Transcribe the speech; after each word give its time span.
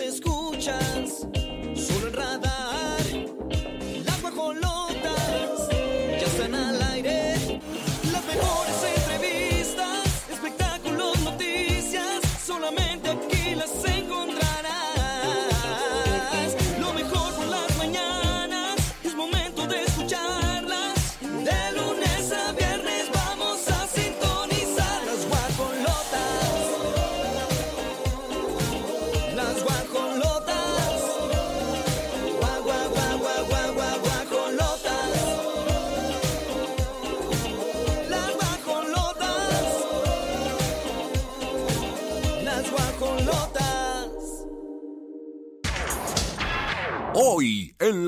escuchas, 0.00 1.26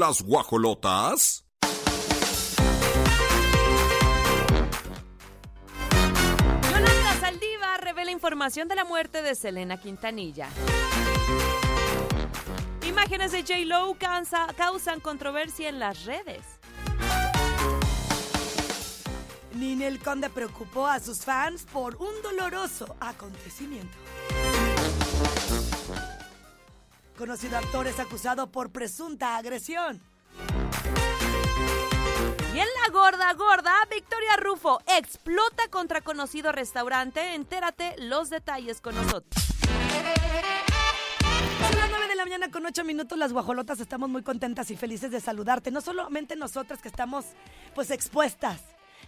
las 0.08 0.22
guajolotas. 0.22 1.44
Yolanda 6.62 7.20
Saldívar 7.20 7.84
revela 7.84 8.10
información 8.10 8.68
de 8.68 8.74
la 8.76 8.84
muerte 8.86 9.20
de 9.20 9.34
Selena 9.34 9.78
Quintanilla. 9.78 10.48
Imágenes 12.86 13.32
de 13.32 13.42
J-Lo 13.42 13.94
causa- 13.98 14.46
causan 14.56 15.00
controversia 15.00 15.68
en 15.68 15.78
las 15.78 16.06
redes. 16.06 16.42
Ninel 19.52 19.98
Conde 19.98 20.30
preocupó 20.30 20.86
a 20.86 21.00
sus 21.00 21.18
fans 21.18 21.66
por 21.70 21.96
un 21.96 22.22
doloroso 22.22 22.96
acontecimiento. 23.00 23.92
Conocido 27.18 27.58
actor 27.58 27.88
es 27.88 27.98
acusado 27.98 28.52
por 28.52 28.70
presunta 28.70 29.36
agresión. 29.36 30.00
Y 32.54 32.60
en 32.60 32.66
la 32.80 32.92
gorda 32.92 33.32
gorda, 33.32 33.74
Victoria 33.90 34.36
Rufo 34.36 34.80
explota 34.86 35.66
contra 35.68 36.00
conocido 36.00 36.52
restaurante. 36.52 37.34
Entérate 37.34 37.96
los 37.98 38.30
detalles 38.30 38.80
con 38.80 38.94
nosotros. 38.94 39.44
Son 41.60 41.76
las 41.76 41.90
9 41.90 42.06
de 42.06 42.14
la 42.14 42.24
mañana 42.24 42.52
con 42.52 42.64
8 42.64 42.84
minutos. 42.84 43.18
Las 43.18 43.32
guajolotas 43.32 43.80
estamos 43.80 44.08
muy 44.08 44.22
contentas 44.22 44.70
y 44.70 44.76
felices 44.76 45.10
de 45.10 45.20
saludarte. 45.20 45.72
No 45.72 45.80
solamente 45.80 46.36
nosotras 46.36 46.80
que 46.80 46.86
estamos 46.86 47.24
pues 47.74 47.90
expuestas. 47.90 48.60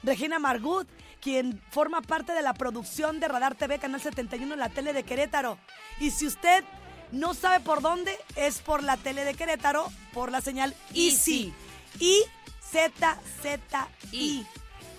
Regina 0.03 0.41
Margut, 0.41 0.89
quien 1.21 1.63
forma 1.71 2.03
parte 2.03 2.33
de 2.33 2.43
la 2.43 2.55
producción 2.55 3.21
de 3.21 3.29
Radar 3.29 3.55
TV, 3.55 3.79
Canal 3.79 4.01
71, 4.01 4.57
la 4.57 4.69
tele 4.69 4.93
de 4.93 5.05
Querétaro. 5.05 5.59
Y 6.01 6.11
si 6.11 6.27
usted 6.27 6.65
no 7.13 7.35
sabe 7.35 7.61
por 7.61 7.83
dónde, 7.83 8.17
es 8.37 8.59
por 8.59 8.83
la 8.83 8.97
tele 8.97 9.25
de 9.25 9.35
Querétaro, 9.35 9.91
por 10.13 10.31
la 10.31 10.41
señal 10.41 10.75
Easy. 10.95 11.53
I 11.99 12.23
Z 12.61 13.19
Z 13.43 13.89
I. 14.13 14.47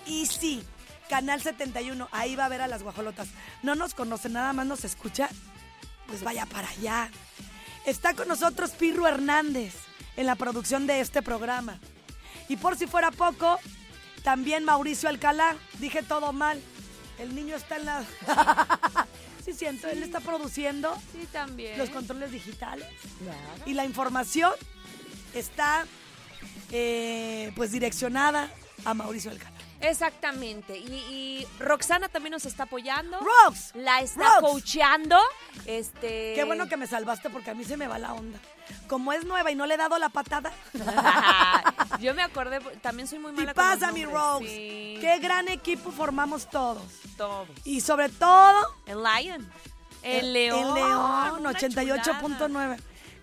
Easy. 0.06 0.64
Canal 1.10 1.42
71. 1.42 2.08
Ahí 2.12 2.36
va 2.36 2.46
a 2.46 2.50
ver 2.50 2.62
a 2.62 2.68
las 2.68 2.84
guajolotas. 2.84 3.28
No 3.64 3.76
nos 3.76 3.94
conoce, 3.94 4.30
nada 4.30 4.54
más 4.54 4.66
nos 4.66 4.84
escucha. 4.84 5.30
Pues 6.08 6.24
vaya 6.24 6.46
para 6.46 6.70
allá. 6.70 7.10
Está 7.86 8.14
con 8.14 8.28
nosotros 8.28 8.72
Pirro 8.72 9.08
Hernández 9.08 9.74
en 10.18 10.26
la 10.26 10.36
producción 10.36 10.88
de 10.88 11.00
este 11.00 11.22
programa. 11.22 11.80
Y 12.50 12.58
por 12.58 12.78
si 12.78 12.88
fuera 12.88 13.12
poco, 13.12 13.60
también 14.24 14.66
Mauricio 14.66 15.10
Alcalá. 15.10 15.56
Dije 15.80 16.04
todo 16.04 16.34
mal. 16.34 16.62
El 17.20 17.36
niño 17.36 17.56
está 17.56 17.78
en 17.78 17.86
la... 17.86 18.06
sí, 19.44 19.54
siento, 19.54 19.88
él 19.90 20.04
está 20.04 20.20
produciendo 20.20 20.96
Sí, 21.12 21.28
también. 21.32 21.78
los 21.78 21.90
controles 21.90 22.32
digitales. 22.32 22.86
Y 23.66 23.74
la 23.74 23.86
información 23.86 24.52
está 25.34 25.86
eh, 26.72 27.52
pues 27.56 27.72
direccionada 27.72 28.50
a 28.86 28.94
Mauricio 28.94 29.32
Alcalá. 29.32 29.52
Exactamente. 29.82 30.78
Y, 30.78 30.84
y 30.94 31.48
Roxana 31.60 32.08
también 32.08 32.32
nos 32.34 32.46
está 32.46 32.64
apoyando. 32.64 33.20
Rox, 33.20 33.72
La 33.74 34.02
está 34.02 34.40
Rox. 34.40 34.42
coacheando. 34.42 35.18
Este. 35.66 36.34
qué 36.36 36.44
bueno 36.46 36.68
que 36.70 36.78
me 36.78 36.86
salvaste 36.86 37.30
porque 37.32 37.50
a 37.50 37.56
mí 37.56 37.64
se 37.64 37.78
me 37.78 37.88
va 37.88 37.98
la 37.98 38.14
onda. 38.14 38.40
Como 38.88 39.12
es 39.12 39.26
nueva 39.26 39.52
y 39.52 39.56
no 39.56 39.66
le 39.66 39.74
he 39.74 39.78
dado 39.78 39.98
la 39.98 40.10
patada. 40.10 40.52
Yo 42.02 42.14
me 42.14 42.22
acordé, 42.24 42.60
también 42.82 43.08
soy 43.08 43.20
muy 43.20 43.32
Y 43.32 43.36
mala 43.36 43.54
con 43.54 43.64
los 43.70 43.78
pasa, 43.80 43.92
mi 43.92 44.06
Rose. 44.06 44.46
Sí, 44.46 44.98
Qué 45.00 45.20
gran 45.20 45.48
equipo 45.48 45.92
formamos 45.92 46.50
todos. 46.50 46.84
todo. 47.18 47.48
Y 47.64 47.82
sobre 47.82 48.10
todo, 48.10 48.76
El 48.86 49.00
Lion. 49.04 49.48
El 50.02 50.26
el- 50.26 50.34
León. 50.34 50.68
El 50.68 50.74
León, 50.74 51.40
una 51.40 51.52
88.9. 51.52 52.78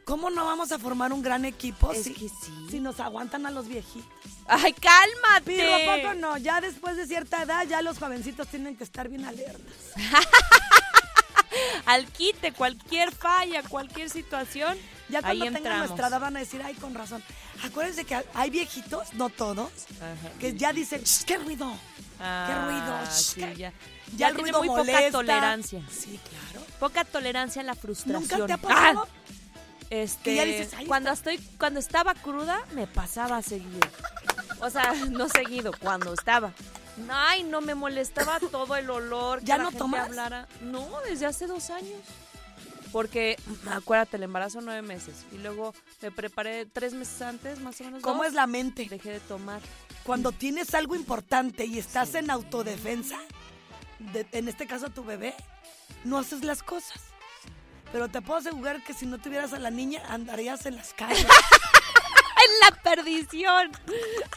¿Cómo 0.04 0.30
no 0.30 0.46
vamos 0.46 0.72
a 0.72 0.78
formar 0.78 1.12
un 1.12 1.20
gran 1.22 1.44
equipo 1.44 1.92
Es 1.92 2.04
si, 2.04 2.14
que 2.14 2.28
sí. 2.30 2.66
si 2.70 2.80
nos 2.80 2.98
aguantan 2.98 3.44
a 3.44 3.50
los 3.50 3.68
viejitos? 3.68 4.08
Ay, 4.46 4.72
cálmate. 4.72 5.54
Pero 5.56 5.74
¿a 5.92 5.96
poco 6.02 6.14
no? 6.14 6.38
Ya 6.38 6.62
después 6.62 6.96
de 6.96 7.06
cierta 7.06 7.42
edad, 7.42 7.66
ya 7.66 7.82
los 7.82 7.98
jovencitos 7.98 8.48
tienen 8.48 8.74
que 8.76 8.84
estar 8.84 9.08
bien 9.10 9.26
alertas. 9.26 9.74
Al 11.86 12.06
quite, 12.06 12.52
cualquier 12.52 13.12
falla, 13.12 13.62
cualquier 13.62 14.08
situación. 14.10 14.78
Ya 15.08 15.22
cuando 15.22 15.44
tengan 15.50 15.78
nuestra 15.78 16.08
edad 16.08 16.20
van 16.20 16.36
a 16.36 16.40
decir, 16.40 16.60
ay, 16.64 16.74
con 16.74 16.94
razón. 16.94 17.22
Acuérdense 17.64 18.04
que 18.04 18.22
hay 18.34 18.50
viejitos, 18.50 19.12
no 19.14 19.28
todos, 19.30 19.70
Ajá. 19.96 20.32
que 20.38 20.56
ya 20.56 20.72
dicen, 20.72 21.02
"Shh, 21.02 21.24
¡qué 21.24 21.38
ruido! 21.38 21.72
Ah, 22.20 22.66
ruido! 22.66 23.04
Shh, 23.06 23.10
sí, 23.34 23.40
qué- 23.40 23.56
ya. 23.56 23.70
Ya, 23.70 24.16
Ya 24.16 24.28
el 24.28 24.34
tiene 24.36 24.50
ruido 24.52 24.58
muy 24.60 24.68
molesta. 24.68 24.98
poca 25.00 25.10
tolerancia. 25.12 25.82
Sí, 25.90 26.20
claro. 26.30 26.66
Poca 26.80 27.04
tolerancia 27.04 27.62
a 27.62 27.64
la 27.64 27.74
frustración. 27.74 28.22
¿Nunca 28.40 28.46
te 28.46 28.52
ha 28.52 28.56
pasado? 28.58 29.06
Ah, 29.08 29.14
Este, 29.90 30.22
Que 30.22 30.34
ya 30.36 30.44
dices, 30.44 30.74
"Ahí 30.74 30.84
cuando 30.84 31.10
estoy, 31.10 31.38
cuando 31.58 31.80
estaba 31.80 32.12
cruda, 32.14 32.60
me 32.74 32.86
pasaba 32.86 33.40
seguido. 33.40 33.80
O 34.60 34.68
sea, 34.68 34.92
no 35.10 35.28
seguido, 35.30 35.72
cuando 35.80 36.12
estaba. 36.12 36.52
Ay, 37.10 37.42
no 37.44 37.60
me 37.62 37.74
molestaba 37.74 38.38
todo 38.38 38.76
el 38.76 38.90
olor. 38.90 39.38
que 39.40 39.46
¿Ya 39.46 39.56
la 39.56 39.62
no 39.64 39.68
gente 39.70 39.78
tomas? 39.78 40.00
hablara. 40.08 40.46
No, 40.60 40.86
desde 41.08 41.24
hace 41.24 41.46
dos 41.46 41.70
años. 41.70 42.00
Porque, 42.92 43.36
acuérdate, 43.70 44.16
el 44.16 44.22
embarazo 44.22 44.60
nueve 44.60 44.82
meses. 44.82 45.24
Y 45.32 45.38
luego 45.38 45.74
me 46.02 46.10
preparé 46.10 46.66
tres 46.66 46.94
meses 46.94 47.20
antes, 47.22 47.60
más 47.60 47.80
o 47.80 47.84
menos. 47.84 48.02
¿Cómo 48.02 48.18
dos, 48.18 48.28
es 48.28 48.32
la 48.34 48.46
mente? 48.46 48.86
Dejé 48.88 49.10
de 49.12 49.20
tomar. 49.20 49.60
Cuando 50.04 50.32
tienes 50.32 50.74
algo 50.74 50.94
importante 50.94 51.64
y 51.66 51.78
estás 51.78 52.14
en 52.14 52.30
autodefensa, 52.30 53.18
de- 53.98 54.26
en 54.32 54.48
este 54.48 54.66
caso 54.66 54.88
tu 54.88 55.04
bebé, 55.04 55.34
no 56.04 56.18
haces 56.18 56.44
las 56.44 56.62
cosas. 56.62 57.00
Pero 57.92 58.08
te 58.08 58.20
puedo 58.22 58.38
asegurar 58.40 58.82
que 58.84 58.92
si 58.94 59.06
no 59.06 59.18
tuvieras 59.18 59.52
a 59.52 59.58
la 59.58 59.70
niña, 59.70 60.02
andarías 60.08 60.64
en 60.66 60.76
las 60.76 60.92
calles. 60.94 61.24
¡En 61.26 62.60
la 62.60 62.82
perdición! 62.82 63.72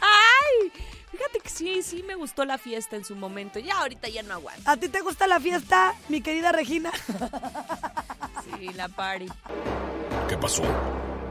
¡Ay! 0.02 0.72
Fíjate 1.12 1.40
que 1.42 1.50
sí, 1.50 1.84
sí 1.84 2.04
me 2.04 2.16
gustó 2.16 2.46
la 2.46 2.58
fiesta 2.58 2.96
en 2.96 3.04
su 3.04 3.16
momento. 3.16 3.60
Ya 3.60 3.78
ahorita 3.80 4.08
ya 4.08 4.24
no 4.24 4.34
aguanto. 4.34 4.62
¿A 4.70 4.78
ti 4.78 4.88
te 4.88 5.02
gusta 5.02 5.28
la 5.28 5.40
fiesta, 5.42 5.94
mi 6.08 6.22
querida 6.22 6.52
Regina? 6.54 6.92
Sí, 8.44 8.70
la 8.76 8.88
party. 8.88 9.28
¿Qué 10.28 10.38
pasó? 10.38 10.64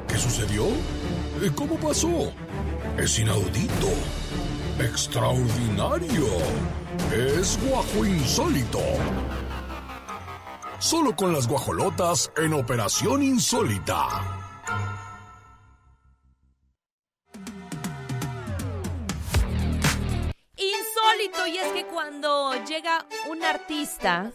¿Qué 0.08 0.16
sucedió? 0.16 0.66
Eh, 1.42 1.50
¿Cómo 1.54 1.76
pasó? 1.76 2.32
Es 2.98 3.18
inaudito. 3.18 3.88
Extraordinario. 4.78 6.26
Es 7.12 7.58
guajo 7.66 8.04
insólito. 8.04 8.80
Solo 10.78 11.14
con 11.14 11.32
las 11.32 11.46
guajolotas 11.46 12.32
en 12.36 12.54
Operación 12.54 13.22
Insólita. 13.22 14.39
Insólito, 21.24 21.46
y 21.46 21.58
es 21.58 21.72
que 21.72 21.84
cuando 21.86 22.52
llega 22.64 23.04
un 23.28 23.42
artista 23.44 24.32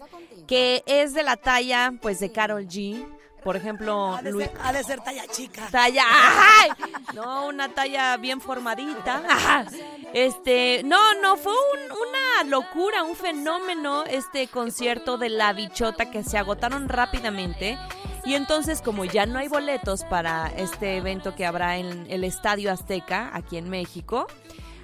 que 0.47 0.83
es 0.85 1.13
de 1.13 1.23
la 1.23 1.37
talla, 1.37 1.93
pues, 2.01 2.19
de 2.19 2.31
Carol 2.31 2.67
G, 2.67 3.05
por 3.43 3.55
ejemplo, 3.55 4.15
Ha 4.15 4.21
de, 4.21 4.31
Luis- 4.31 4.47
ser, 4.47 4.57
ha 4.63 4.73
de 4.73 4.83
ser 4.83 5.01
talla 5.01 5.27
chica. 5.27 5.67
talla, 5.71 6.03
¡ay! 6.07 6.69
no, 7.13 7.47
una 7.47 7.69
talla 7.69 8.17
bien 8.17 8.41
formadita, 8.41 9.23
ajá. 9.29 9.65
este, 10.13 10.81
no, 10.83 11.13
no, 11.21 11.37
fue 11.37 11.53
un- 11.53 11.91
una 11.91 12.49
locura, 12.49 13.03
un 13.03 13.15
fenómeno 13.15 14.03
este 14.05 14.47
concierto 14.47 15.17
de 15.17 15.29
La 15.29 15.53
Bichota 15.53 16.09
que 16.11 16.23
se 16.23 16.37
agotaron 16.37 16.89
rápidamente 16.89 17.77
y 18.25 18.33
entonces 18.33 18.81
como 18.81 19.05
ya 19.05 19.27
no 19.27 19.37
hay 19.37 19.47
boletos 19.47 20.03
para 20.05 20.47
este 20.57 20.97
evento 20.97 21.35
que 21.35 21.45
habrá 21.45 21.77
en 21.77 22.07
el 22.09 22.23
Estadio 22.23 22.71
Azteca 22.71 23.29
aquí 23.33 23.57
en 23.57 23.69
México, 23.69 24.25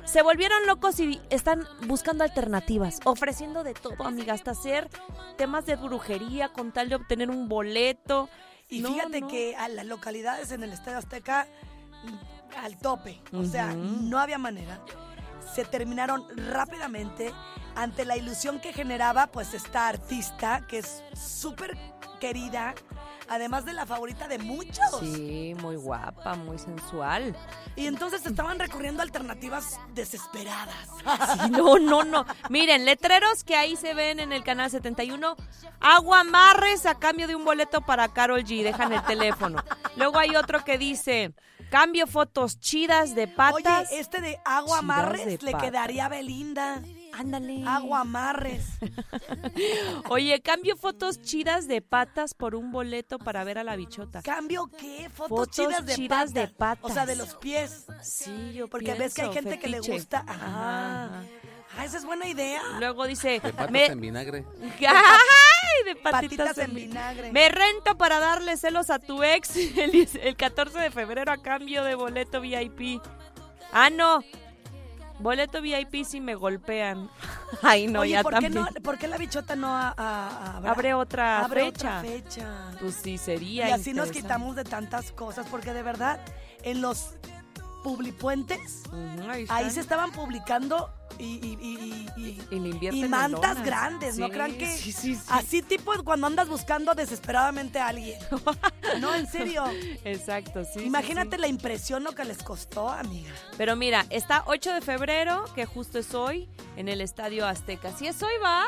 se 0.06 0.22
volvieron 0.22 0.66
locos 0.68 1.00
y 1.00 1.22
están 1.30 1.66
buscando 1.88 2.24
alternativas, 2.24 3.00
ofreciendo 3.06 3.64
de 3.64 3.74
todo, 3.74 4.04
amiga, 4.06 4.34
hasta 4.34 4.52
hacer 4.52 4.90
temas 5.38 5.66
de 5.66 5.76
brujería 5.76 6.50
con 6.50 6.72
tal 6.72 6.90
de 6.90 6.96
obtener 6.96 7.30
un 7.30 7.48
boleto. 7.48 8.30
Y 8.70 8.80
No, 8.82 8.94
fíjate 8.94 9.22
no. 9.22 9.28
que 9.28 9.56
a 9.56 9.68
las 9.68 9.86
localidades 9.86 10.52
en 10.52 10.64
el 10.64 10.72
Estadio 10.74 10.98
Azteca 10.98 11.48
mm, 12.04 12.56
al 12.64 12.78
tope, 12.78 13.22
o 13.34 13.44
sea, 13.44 13.74
no 13.74 14.20
había 14.20 14.38
manera. 14.38 14.80
Se 15.54 15.66
terminaron 15.66 16.26
rápidamente 16.50 17.34
ante 17.76 18.06
la 18.06 18.18
ilusión 18.18 18.60
que 18.60 18.74
generaba 18.74 19.28
pues 19.28 19.54
esta 19.54 19.88
artista 19.88 20.66
que 20.68 20.80
es 20.80 21.04
súper 21.14 21.78
querida, 22.22 22.74
además 23.28 23.66
de 23.66 23.74
la 23.74 23.86
favorita 23.86 24.30
de 24.30 24.38
muchos. 24.38 25.00
Sí, 25.02 25.54
muy 25.62 25.76
guapa, 25.76 26.36
muy 26.36 26.58
sensual. 26.58 27.36
Y 27.76 27.88
entonces 27.88 28.26
estaban 28.26 28.60
recurriendo 28.60 29.02
a 29.02 29.04
alternativas 29.04 29.78
desesperadas. 29.94 30.76
Sí, 31.44 31.50
no, 31.50 31.78
no, 31.80 32.04
no. 32.06 32.26
Miren, 32.50 32.86
letreros 32.86 33.44
que 33.44 33.56
ahí 33.58 33.76
se 33.76 33.94
ven 33.94 34.20
en 34.22 34.32
el 34.32 34.44
canal 34.44 34.70
71. 34.72 35.36
Aguamarres 35.82 36.86
a 36.86 36.96
cambio 37.00 37.28
de 37.28 37.36
un 37.36 37.44
boleto 37.44 37.82
para 37.82 38.08
Carol 38.14 38.44
G. 38.44 38.64
Dejan 38.64 38.94
el 38.94 39.04
teléfono. 39.04 39.62
Luego 39.98 40.20
hay 40.20 40.36
otro 40.36 40.64
que 40.64 40.78
dice, 40.78 41.34
cambio 41.70 42.06
fotos 42.08 42.60
chidas 42.60 43.16
de 43.16 43.24
Oye, 43.24 43.34
patas. 43.36 43.92
este 43.92 44.22
de 44.22 44.40
agua 44.46 44.80
Chidas 44.80 44.80
amarres 44.80 45.26
de 45.26 45.38
le 45.42 45.52
patas. 45.52 45.62
quedaría 45.64 46.06
a 46.06 46.10
Belinda. 46.10 46.82
Ándale. 47.14 47.64
Agua 47.68 48.02
amarres. 48.02 48.66
Oye, 50.10 50.42
cambio 50.42 50.76
fotos 50.78 51.22
chidas 51.22 51.68
de 51.68 51.82
patas 51.82 52.34
por 52.34 52.56
un 52.56 52.72
boleto 52.72 53.20
para 53.20 53.44
ver 53.44 53.58
a 53.58 53.64
la 53.64 53.76
bichota. 53.76 54.22
¿Cambio 54.22 54.70
qué? 54.78 55.10
Fotos, 55.10 55.38
Fotos 55.40 55.56
chidas, 55.56 55.86
de, 55.86 55.96
chidas 55.96 56.20
patas. 56.20 56.34
de 56.34 56.48
patas. 56.48 56.92
O 56.92 56.94
sea, 56.94 57.06
de 57.06 57.16
los 57.16 57.36
pies. 57.36 57.86
Sí, 58.02 58.54
yo 58.54 58.68
Porque 58.68 58.94
ves 58.94 59.14
que 59.14 59.22
hay 59.24 59.30
pienso, 59.30 59.50
gente 59.50 59.60
que 59.60 59.68
le 59.70 59.80
gusta. 59.80 60.24
Ajá, 60.28 60.34
Ajá. 60.34 61.04
ajá. 61.06 61.24
Ah, 61.78 61.86
esa 61.86 61.98
es 61.98 62.06
buena 62.06 62.28
idea. 62.28 62.62
Luego 62.80 63.06
dice... 63.08 63.40
De 63.40 63.54
patas 63.54 63.72
me- 63.72 63.86
en 63.86 64.02
vinagre. 64.02 64.46
¡Ay! 64.88 65.86
De 65.86 65.96
patitas, 65.96 66.48
Patitas 66.48 66.58
en 66.58 66.64
en 66.72 66.76
vi- 66.76 66.88
vinagre. 66.88 67.32
Me 67.32 67.48
rento 67.48 67.98
para 67.98 68.20
darle 68.20 68.58
celos 68.58 68.90
a 68.90 69.00
tu 69.00 69.24
ex 69.24 69.56
el, 69.78 69.92
10 69.92 70.16
el 70.16 70.36
14 70.36 70.78
de 70.80 70.92
febrero 70.92 71.32
a 71.32 71.38
cambio 71.38 71.84
de 71.86 71.96
boleto 71.96 72.42
VIP. 72.42 73.02
Ah, 73.72 73.90
no. 73.90 74.22
Boleto 75.22 75.62
VIP 75.62 76.04
si 76.06 76.20
me 76.20 76.36
golpean. 76.36 77.10
Ay, 77.62 77.88
no, 77.88 78.02
Oye, 78.02 78.12
ya 78.12 78.24
¿por 78.24 78.34
qué, 78.34 78.42
también. 78.50 78.54
no, 78.66 78.82
¿por 78.82 78.98
qué 78.98 79.08
la 79.08 79.18
bichota 79.18 79.56
no 79.56 79.70
a- 79.76 80.58
Abre 80.66 80.94
otra 80.94 81.40
abre 81.46 81.66
fecha. 81.66 82.00
otra 82.00 82.02
fecha? 82.02 82.72
Pues 82.80 82.96
sí, 82.96 83.12
Y 83.14 83.18
sería 83.18 83.76
así 83.76 83.94
nos 83.94 84.12
quitamos 84.12 84.56
de 84.56 84.64
tantas 84.64 85.12
cosas, 85.12 85.46
porque 85.50 85.74
de 85.74 85.84
verdad, 85.84 86.20
en 86.64 86.82
los 86.82 87.16
publipuentes, 87.84 88.84
ahí, 89.50 89.70
se 89.72 89.80
estaban 89.80 90.12
publicando 90.12 90.90
y, 91.18 91.26
y- 91.26 91.58
y- 92.18 92.40
y- 92.96 93.06
mantas 93.08 93.64
grandes, 93.64 94.18
no 94.18 94.30
crean 94.30 94.54
que 94.58 94.68
sí, 94.68 94.92
sí, 94.92 95.16
sí. 95.16 95.22
así 95.30 95.62
tipo 95.62 95.92
cuando 96.04 96.28
andas 96.28 96.48
buscando 96.48 96.94
desesperadamente 96.94 97.80
a 97.80 97.88
alguien. 97.88 98.20
No, 99.00 99.14
en 99.16 99.28
serio. 99.28 99.64
Exacto, 100.04 100.64
sí. 100.64 100.82
Imagínate 100.82 101.38
la 101.38 101.48
impresión 101.48 102.04
lo 102.04 102.14
que 102.14 102.24
les 102.26 102.42
costó, 102.44 102.90
amiga. 102.90 103.32
Pero 103.58 103.76
mira, 103.76 104.06
está 104.10 104.44
8 104.48 104.74
de 104.74 104.82
febrero, 104.82 105.44
que 105.56 105.66
justo 105.66 106.00
es 106.00 106.14
hoy, 106.14 106.50
en 106.76 106.88
el 106.90 107.02
Estadio 107.02 107.46
Azteca. 107.46 107.92
Si 107.98 108.08
es 108.08 108.22
hoy, 108.24 108.34
va. 108.44 108.66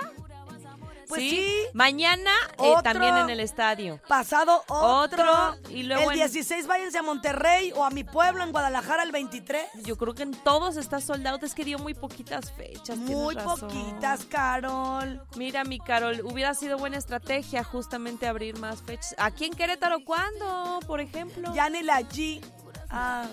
Pues 1.16 1.30
sí. 1.30 1.56
Mañana 1.74 2.32
eh, 2.52 2.54
Otro. 2.58 2.82
también 2.84 3.16
en 3.18 3.30
el 3.30 3.40
estadio. 3.40 4.00
Pasado 4.08 4.64
otro. 4.68 5.04
Otro, 5.24 5.56
y 5.70 5.84
luego 5.84 6.12
el 6.12 6.20
en- 6.20 6.32
16 6.32 6.68
váyanse 6.68 6.98
a 6.98 7.04
Monterrey 7.04 7.72
o 7.76 7.84
a 7.86 7.90
mi 7.90 8.04
pueblo 8.04 8.44
en 8.44 8.52
Guadalajara 8.52 9.04
el 9.04 9.12
23. 9.12 9.66
Yo 9.84 9.98
creo 9.98 10.14
que 10.14 10.24
en 10.24 10.32
todos 10.32 10.78
está 10.78 11.02
soldado. 11.02 11.40
Es 11.44 11.54
que 11.54 11.64
dio 11.66 11.78
muy 11.80 11.94
poquitas 11.94 12.52
fechas. 12.52 12.98
Muy 12.98 13.36
poquitas, 13.36 14.26
Carol. 14.26 15.22
Mira, 15.36 15.64
mi 15.64 15.80
Carol, 15.80 16.22
hubiera 16.24 16.54
sido 16.54 16.78
buena 16.78 16.98
estrategia 16.98 17.64
justamente 17.64 18.28
abrir 18.28 18.58
más 18.58 18.82
fechas. 18.82 19.16
¿Aquí 19.18 19.46
en 19.46 19.54
Querétaro 19.54 20.04
cuándo, 20.06 20.80
por 20.88 21.02
ejemplo? 21.02 21.54
Ya 21.54 21.70
ni 21.70 21.84
la 21.84 22.02
G. 22.02 22.42
Ah, 22.90 23.26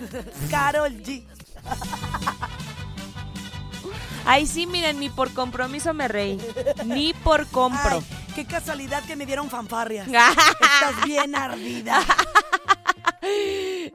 Carol 0.50 0.92
G. 1.02 1.26
Ay, 4.24 4.46
sí, 4.46 4.66
miren, 4.66 5.00
ni 5.00 5.08
por 5.08 5.32
compromiso 5.32 5.92
me 5.94 6.08
reí. 6.08 6.38
Ni 6.84 7.12
por 7.14 7.46
compro. 7.48 7.98
Ay, 7.98 8.34
qué 8.34 8.44
casualidad 8.44 9.02
que 9.04 9.16
me 9.16 9.26
dieron 9.26 9.50
fanfarrias. 9.50 10.08
Estás 10.08 11.04
bien 11.04 11.34
ardida. 11.34 12.00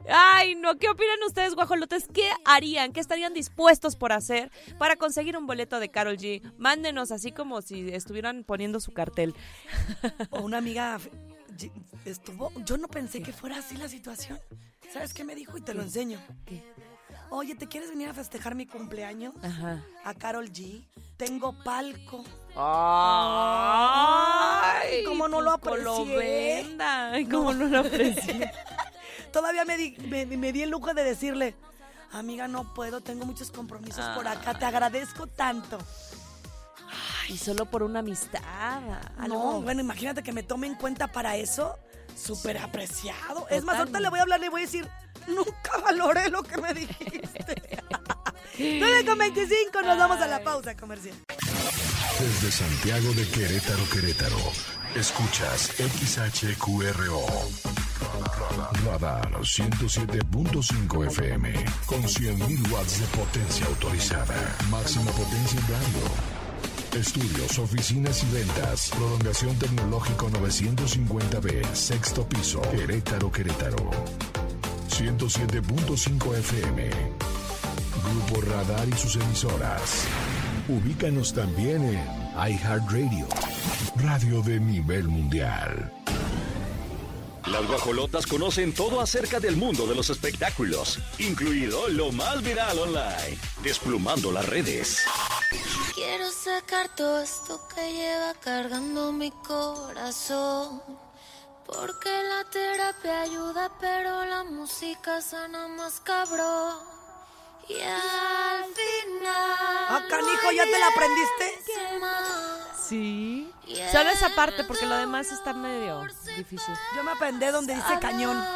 Ay, 0.08 0.54
no, 0.54 0.76
¿qué 0.76 0.88
opinan 0.88 1.18
ustedes, 1.26 1.54
guajolotes? 1.54 2.06
¿Qué 2.12 2.30
harían? 2.44 2.92
¿Qué 2.92 3.00
estarían 3.00 3.34
dispuestos 3.34 3.96
por 3.96 4.12
hacer 4.12 4.52
para 4.78 4.96
conseguir 4.96 5.36
un 5.36 5.46
boleto 5.46 5.80
de 5.80 5.90
Carol 5.90 6.16
G? 6.16 6.42
Mándenos 6.58 7.10
así 7.10 7.32
como 7.32 7.60
si 7.62 7.92
estuvieran 7.92 8.44
poniendo 8.44 8.80
su 8.80 8.92
cartel. 8.92 9.34
O 10.30 10.40
una 10.42 10.58
amiga 10.58 10.98
estuvo. 12.04 12.52
Yo 12.64 12.76
no 12.76 12.88
pensé 12.88 13.22
que 13.22 13.32
fuera 13.32 13.58
así 13.58 13.76
la 13.76 13.88
situación. 13.88 14.38
¿Sabes 14.92 15.12
qué 15.12 15.24
me 15.24 15.34
dijo? 15.34 15.56
Y 15.58 15.60
te 15.60 15.74
lo 15.74 15.82
enseño. 15.82 16.20
Oye, 17.30 17.54
¿te 17.54 17.66
quieres 17.66 17.90
venir 17.90 18.08
a 18.08 18.14
festejar 18.14 18.54
mi 18.54 18.66
cumpleaños? 18.66 19.34
Ajá. 19.42 19.82
A 20.04 20.14
Carol 20.14 20.50
G. 20.50 20.86
Tengo 21.16 21.54
palco. 21.64 22.24
Ay, 23.78 25.04
cómo 25.04 25.28
no 25.28 25.40
lo 25.40 25.56
pues, 25.58 25.82
Lo 25.82 26.02
aprecié. 26.02 26.16
venda. 26.62 27.12
Ay, 27.12 27.26
cómo 27.26 27.52
no 27.52 27.66
lo 27.66 27.80
aprecié. 27.80 28.50
Todavía 29.32 29.64
me 29.64 29.76
di, 29.76 29.96
me, 30.08 30.26
me 30.26 30.52
di 30.52 30.62
el 30.62 30.70
lujo 30.70 30.94
de 30.94 31.04
decirle, 31.04 31.54
amiga, 32.12 32.48
no 32.48 32.72
puedo, 32.74 33.00
tengo 33.00 33.24
muchos 33.26 33.50
compromisos 33.50 34.04
por 34.14 34.26
acá, 34.28 34.58
te 34.58 34.64
agradezco 34.64 35.26
tanto. 35.26 35.78
Y 37.28 37.36
solo 37.38 37.66
por 37.66 37.82
una 37.82 37.98
amistad. 38.00 38.40
algo. 39.18 39.52
No, 39.52 39.60
bueno, 39.62 39.80
imagínate 39.80 40.22
que 40.22 40.32
me 40.32 40.42
tome 40.42 40.66
en 40.68 40.74
cuenta 40.76 41.08
para 41.08 41.36
eso, 41.36 41.76
súper 42.16 42.58
apreciado. 42.58 43.46
Es 43.50 43.64
más, 43.64 43.78
ahorita 43.78 44.00
le 44.00 44.08
voy 44.08 44.20
a 44.20 44.22
hablar, 44.22 44.40
le 44.40 44.48
voy 44.48 44.62
a 44.62 44.64
decir, 44.64 44.88
nunca 45.28 45.78
valoré 45.82 46.28
lo 46.30 46.42
que 46.42 46.56
me 46.58 46.74
dijiste. 46.74 47.82
9 48.58 49.04
con 49.04 49.18
25, 49.18 49.82
nos 49.82 49.98
vamos 49.98 50.20
a 50.20 50.26
la 50.26 50.42
pausa 50.42 50.76
comercial. 50.76 51.14
Desde 52.18 52.50
Santiago 52.50 53.12
de 53.12 53.28
Querétaro, 53.28 53.82
Querétaro. 53.92 54.38
Escuchas 54.94 55.74
XHQRO. 55.76 57.26
Radar 58.84 59.30
107.5 59.42 61.06
FM. 61.06 61.52
Con 61.84 62.02
100.000 62.02 62.72
watts 62.72 63.00
de 63.00 63.06
potencia 63.18 63.66
autorizada. 63.66 64.56
Máxima 64.70 65.10
potencia 65.12 65.60
en 65.60 65.66
radio. 65.68 66.36
Estudios, 66.98 67.58
oficinas 67.58 68.24
y 68.24 68.32
ventas. 68.32 68.90
Prolongación 68.96 69.58
tecnológico 69.58 70.30
950B. 70.30 71.74
Sexto 71.74 72.26
piso. 72.26 72.62
Querétaro, 72.70 73.30
Querétaro. 73.30 73.90
107.5 74.98 76.38
FM. 76.38 76.90
Grupo 78.02 78.40
Radar 78.40 78.88
y 78.88 78.92
sus 78.92 79.16
emisoras. 79.16 80.04
Ubícanos 80.68 81.34
también 81.34 81.84
en 81.84 82.02
iHeartRadio, 82.34 83.28
radio 83.96 84.40
de 84.40 84.58
nivel 84.58 85.06
mundial. 85.06 85.92
Las 87.46 87.66
guajolotas 87.66 88.26
conocen 88.26 88.72
todo 88.72 89.02
acerca 89.02 89.38
del 89.38 89.56
mundo 89.56 89.86
de 89.86 89.94
los 89.94 90.08
espectáculos, 90.08 90.98
incluido 91.18 91.88
lo 91.88 92.10
más 92.10 92.42
viral 92.42 92.78
online, 92.78 93.36
desplumando 93.62 94.32
las 94.32 94.48
redes. 94.48 95.04
Quiero 95.94 96.30
sacar 96.30 96.88
todo 96.96 97.20
esto 97.20 97.60
que 97.74 97.92
lleva 97.92 98.32
cargando 98.40 99.12
mi 99.12 99.30
corazón. 99.30 100.80
Porque 101.66 102.10
la 102.22 102.44
terapia 102.44 103.22
ayuda, 103.22 103.70
pero 103.80 104.24
la 104.24 104.44
música 104.44 105.20
sana 105.20 105.68
más 105.68 106.00
cabrón. 106.00 106.76
Y 107.68 107.80
al 107.80 108.64
final. 108.64 109.86
Ah, 109.88 110.02
canijo, 110.08 110.52
¿ya 110.52 110.64
te 110.64 110.78
la 110.78 110.86
aprendiste? 110.86 111.58
Sí. 112.88 113.52
Solo 113.90 114.10
esa 114.10 114.28
parte, 114.30 114.62
porque 114.62 114.86
lo 114.86 114.96
demás 114.96 115.32
está 115.32 115.52
medio 115.52 116.02
difícil. 116.36 116.74
Yo 116.94 117.02
me 117.02 117.10
aprendí 117.12 117.46
donde 117.46 117.74
dice 117.74 117.98
cañón. 118.00 118.40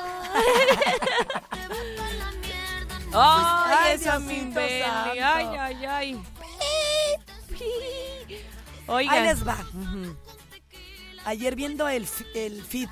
Ay, 3.12 3.74
Ay, 3.76 3.94
esa 3.94 4.20
mi. 4.20 4.52
Ay, 4.56 5.18
ay, 5.18 5.84
ay. 5.84 6.22
Oigan. 8.86 9.14
Ahí 9.14 9.22
les 9.24 9.46
va. 9.46 9.56
Ayer 11.30 11.54
viendo 11.54 11.88
el, 11.88 12.08
feed 12.08 12.88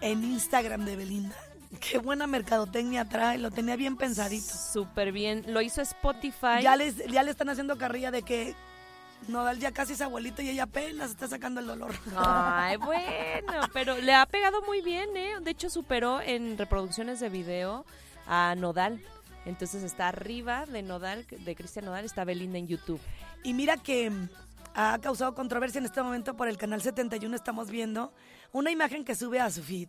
en 0.00 0.24
Instagram 0.24 0.84
de 0.84 0.96
Belinda. 0.96 1.36
Qué 1.80 1.98
buena 1.98 2.26
mercadotecnia 2.26 3.04
trae, 3.04 3.38
lo 3.38 3.52
tenía 3.52 3.76
bien 3.76 3.96
pensadito. 3.96 4.52
Súper 4.52 5.12
bien. 5.12 5.44
Lo 5.46 5.62
hizo 5.62 5.80
Spotify. 5.80 6.60
Ya, 6.60 6.74
les, 6.74 6.96
ya 7.06 7.22
le 7.22 7.30
están 7.30 7.50
haciendo 7.50 7.78
carrilla 7.78 8.10
de 8.10 8.22
que 8.22 8.56
Nodal 9.28 9.60
ya 9.60 9.70
casi 9.70 9.92
es 9.92 10.00
abuelito 10.00 10.42
y 10.42 10.48
ella 10.48 10.64
apenas 10.64 11.12
está 11.12 11.28
sacando 11.28 11.60
el 11.60 11.68
dolor. 11.68 11.94
Ay, 12.16 12.76
bueno, 12.84 13.68
pero 13.72 13.96
le 13.98 14.12
ha 14.12 14.26
pegado 14.26 14.60
muy 14.62 14.82
bien, 14.82 15.16
¿eh? 15.16 15.34
De 15.40 15.52
hecho, 15.52 15.70
superó 15.70 16.20
en 16.20 16.58
reproducciones 16.58 17.20
de 17.20 17.28
video 17.28 17.86
a 18.26 18.56
Nodal. 18.56 19.00
Entonces 19.46 19.84
está 19.84 20.08
arriba 20.08 20.66
de 20.66 20.82
Nodal, 20.82 21.26
de 21.28 21.54
Cristian 21.54 21.84
Nodal, 21.84 22.04
está 22.04 22.24
Belinda 22.24 22.58
en 22.58 22.66
YouTube. 22.66 23.00
Y 23.44 23.54
mira 23.54 23.76
que 23.76 24.10
ha 24.78 24.98
causado 25.00 25.34
controversia 25.34 25.80
en 25.80 25.86
este 25.86 26.00
momento 26.02 26.36
por 26.36 26.46
el 26.48 26.56
canal 26.56 26.80
71, 26.80 27.34
estamos 27.34 27.68
viendo, 27.68 28.12
una 28.52 28.70
imagen 28.70 29.04
que 29.04 29.16
sube 29.16 29.40
a 29.40 29.50
su 29.50 29.62
feed 29.62 29.88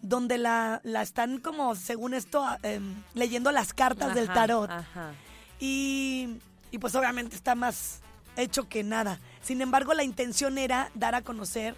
donde 0.00 0.38
la, 0.38 0.80
la 0.84 1.02
están 1.02 1.38
como, 1.40 1.74
según 1.74 2.14
esto, 2.14 2.44
ah, 2.44 2.56
em, 2.62 3.02
leyendo 3.14 3.50
las 3.50 3.72
cartas 3.74 4.14
del 4.14 4.28
tarot. 4.32 4.70
Ajá. 4.70 5.10
Y, 5.58 6.36
y 6.70 6.78
pues 6.78 6.94
obviamente 6.94 7.34
está 7.34 7.56
más 7.56 7.98
hecho 8.36 8.68
que 8.68 8.84
nada. 8.84 9.18
Sin 9.42 9.60
embargo, 9.60 9.94
la 9.94 10.04
intención 10.04 10.56
era 10.56 10.92
dar 10.94 11.16
a 11.16 11.22
conocer 11.22 11.74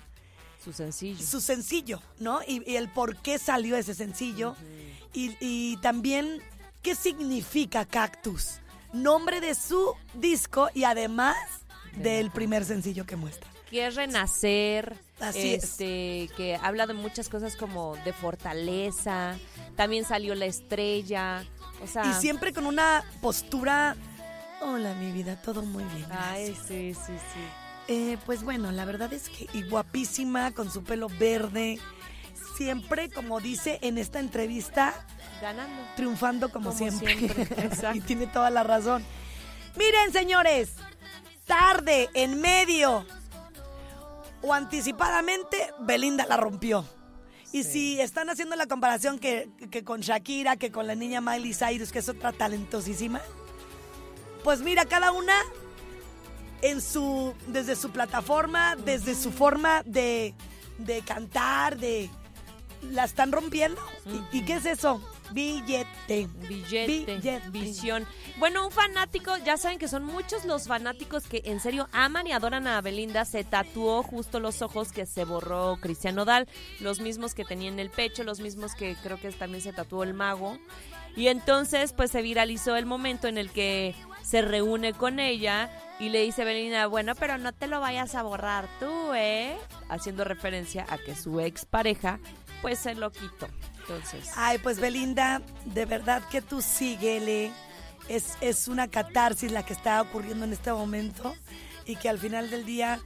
Su 0.62 0.74
sencillo. 0.74 1.26
su 1.26 1.40
sencillo, 1.40 2.02
¿no? 2.18 2.40
Y, 2.46 2.62
y 2.70 2.76
el 2.76 2.90
por 2.90 3.16
qué 3.16 3.38
salió 3.38 3.74
ese 3.78 3.94
sencillo. 3.94 4.54
y, 5.14 5.34
y 5.40 5.78
también 5.78 6.42
qué 6.82 6.94
significa 6.94 7.86
Cactus. 7.86 8.58
Nombre 8.92 9.40
de 9.40 9.54
su 9.54 9.94
disco 10.12 10.68
y 10.74 10.84
además 10.84 11.38
del 11.96 12.30
primer 12.30 12.64
sencillo 12.64 13.04
que 13.06 13.16
muestra. 13.16 13.48
que 13.70 13.86
es 13.86 13.94
renacer, 13.94 14.96
Así 15.20 15.54
es. 15.54 15.62
este, 15.64 16.28
que 16.36 16.58
habla 16.60 16.86
de 16.88 16.94
muchas 16.94 17.28
cosas 17.28 17.54
como 17.56 17.96
de 18.04 18.12
fortaleza, 18.12 19.36
también 19.76 20.04
salió 20.04 20.34
la 20.34 20.46
estrella, 20.46 21.44
o 21.82 21.86
sea, 21.86 22.04
Y 22.10 22.14
siempre 22.20 22.52
con 22.52 22.66
una 22.66 23.04
postura. 23.22 23.94
Hola, 24.60 24.92
mi 24.94 25.12
vida, 25.12 25.40
todo 25.40 25.62
muy 25.62 25.84
bien. 25.84 26.06
ay, 26.10 26.46
gracias". 26.46 26.66
sí, 26.66 26.94
sí, 26.94 27.12
sí. 27.34 27.40
Eh, 27.92 28.18
pues 28.26 28.42
bueno, 28.44 28.70
la 28.72 28.84
verdad 28.84 29.12
es 29.12 29.28
que 29.28 29.46
y 29.52 29.62
guapísima, 29.68 30.50
con 30.52 30.70
su 30.70 30.82
pelo 30.84 31.08
verde. 31.08 31.78
Siempre, 32.56 33.08
como 33.10 33.40
dice 33.40 33.78
en 33.82 33.96
esta 33.98 34.18
entrevista, 34.20 34.94
Ganando. 35.40 35.80
triunfando 35.96 36.50
como, 36.50 36.66
Como 36.70 36.78
siempre. 36.78 37.16
siempre, 37.16 37.46
y 37.94 38.00
tiene 38.00 38.26
toda 38.26 38.50
la 38.50 38.62
razón. 38.64 39.02
Miren, 39.76 40.12
señores, 40.12 40.72
tarde, 41.50 42.08
en 42.14 42.40
medio 42.40 43.04
o 44.40 44.54
anticipadamente, 44.54 45.74
Belinda 45.80 46.24
la 46.24 46.36
rompió. 46.36 46.84
Y 47.52 47.64
si 47.64 48.00
están 48.00 48.30
haciendo 48.30 48.54
la 48.54 48.66
comparación 48.66 49.18
que, 49.18 49.50
que 49.68 49.82
con 49.82 50.00
Shakira, 50.00 50.56
que 50.56 50.70
con 50.70 50.86
la 50.86 50.94
niña 50.94 51.20
Miley 51.20 51.52
Cyrus, 51.52 51.90
que 51.90 51.98
es 51.98 52.08
otra 52.08 52.30
talentosísima, 52.30 53.20
pues 54.44 54.60
mira, 54.60 54.84
cada 54.84 55.10
una 55.10 55.34
en 56.62 56.80
su, 56.80 57.34
desde 57.48 57.74
su 57.74 57.90
plataforma, 57.90 58.76
desde 58.76 59.16
su 59.16 59.32
forma 59.32 59.82
de, 59.84 60.36
de 60.78 61.02
cantar, 61.02 61.78
de 61.78 62.08
la 62.82 63.04
están 63.04 63.32
rompiendo. 63.32 63.82
¿Y, 64.06 64.38
y 64.38 64.44
qué 64.44 64.54
es 64.54 64.66
eso? 64.66 65.02
Billete. 65.32 66.28
Billete, 66.48 67.04
Billete. 67.04 67.50
visión. 67.50 68.06
Bueno, 68.38 68.66
un 68.66 68.72
fanático, 68.72 69.36
ya 69.38 69.56
saben 69.56 69.78
que 69.78 69.88
son 69.88 70.04
muchos 70.04 70.44
los 70.44 70.66
fanáticos 70.66 71.26
que 71.26 71.42
en 71.44 71.60
serio 71.60 71.88
aman 71.92 72.26
y 72.26 72.32
adoran 72.32 72.66
a 72.66 72.80
Belinda. 72.80 73.24
Se 73.24 73.44
tatuó 73.44 74.02
justo 74.02 74.40
los 74.40 74.62
ojos 74.62 74.92
que 74.92 75.06
se 75.06 75.24
borró 75.24 75.78
Cristian 75.80 76.14
Nodal, 76.14 76.48
los 76.80 77.00
mismos 77.00 77.34
que 77.34 77.44
tenía 77.44 77.68
en 77.68 77.78
el 77.78 77.90
pecho, 77.90 78.24
los 78.24 78.40
mismos 78.40 78.74
que 78.74 78.96
creo 79.02 79.20
que 79.20 79.30
también 79.32 79.62
se 79.62 79.72
tatuó 79.72 80.02
el 80.02 80.14
mago. 80.14 80.58
Y 81.16 81.28
entonces, 81.28 81.92
pues 81.92 82.10
se 82.10 82.22
viralizó 82.22 82.76
el 82.76 82.86
momento 82.86 83.26
en 83.26 83.36
el 83.36 83.50
que 83.50 83.94
se 84.22 84.42
reúne 84.42 84.92
con 84.92 85.18
ella 85.18 85.70
y 85.98 86.08
le 86.08 86.22
dice 86.22 86.44
Belinda, 86.44 86.86
bueno, 86.86 87.14
pero 87.14 87.36
no 87.36 87.52
te 87.52 87.66
lo 87.66 87.80
vayas 87.80 88.14
a 88.14 88.22
borrar 88.22 88.68
tú, 88.78 89.12
¿eh? 89.14 89.56
Haciendo 89.88 90.24
referencia 90.24 90.86
a 90.88 90.98
que 90.98 91.14
su 91.14 91.40
expareja, 91.40 92.20
pues 92.62 92.78
se 92.78 92.94
lo 92.94 93.10
quitó. 93.10 93.48
Entonces. 93.80 94.30
Ay, 94.36 94.58
pues 94.58 94.80
Belinda, 94.80 95.42
de 95.64 95.84
verdad 95.86 96.22
que 96.30 96.42
tú 96.42 96.62
síguele. 96.62 97.52
Es, 98.08 98.36
es 98.40 98.66
una 98.66 98.88
catarsis 98.88 99.52
la 99.52 99.64
que 99.64 99.72
está 99.72 100.02
ocurriendo 100.02 100.44
en 100.44 100.52
este 100.52 100.72
momento 100.72 101.34
y 101.84 101.96
que 101.96 102.08
al 102.08 102.18
final 102.18 102.50
del 102.50 102.64
día, 102.64 102.98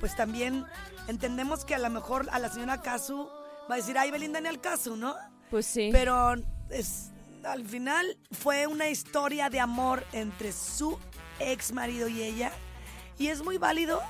pues 0.00 0.14
también 0.16 0.66
entendemos 1.08 1.64
que 1.64 1.74
a 1.74 1.78
lo 1.78 1.88
mejor 1.88 2.28
a 2.30 2.38
la 2.38 2.50
señora 2.50 2.82
Casu 2.82 3.28
va 3.70 3.74
a 3.74 3.76
decir, 3.78 3.96
ay, 3.96 4.10
Belinda 4.10 4.40
ni 4.40 4.48
al 4.48 4.60
caso, 4.60 4.96
¿no? 4.96 5.14
Pues 5.50 5.66
sí. 5.66 5.88
Pero 5.92 6.34
es, 6.68 7.10
al 7.44 7.66
final 7.66 8.18
fue 8.32 8.66
una 8.66 8.88
historia 8.88 9.48
de 9.50 9.60
amor 9.60 10.04
entre 10.12 10.52
su 10.52 10.98
ex 11.38 11.72
marido 11.72 12.08
y 12.08 12.22
ella. 12.22 12.52
Y 13.18 13.28
es 13.28 13.42
muy 13.42 13.58
válido 13.58 14.02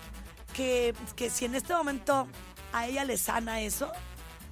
que, 0.55 0.95
que 1.17 1.31
si 1.31 1.45
en 1.45 1.55
este 1.55 1.75
momento 1.75 2.29
a 2.73 2.87
ella 2.87 3.05
le 3.05 3.17
sana 3.17 3.61
eso, 3.61 3.91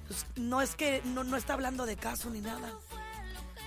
pues 0.09 0.25
no 0.35 0.61
es 0.61 0.75
que 0.75 1.03
no, 1.05 1.23
no 1.23 1.37
está 1.37 1.53
hablando 1.53 1.85
de 1.85 1.95
caso 1.95 2.31
ni 2.31 2.41
nada. 2.41 2.73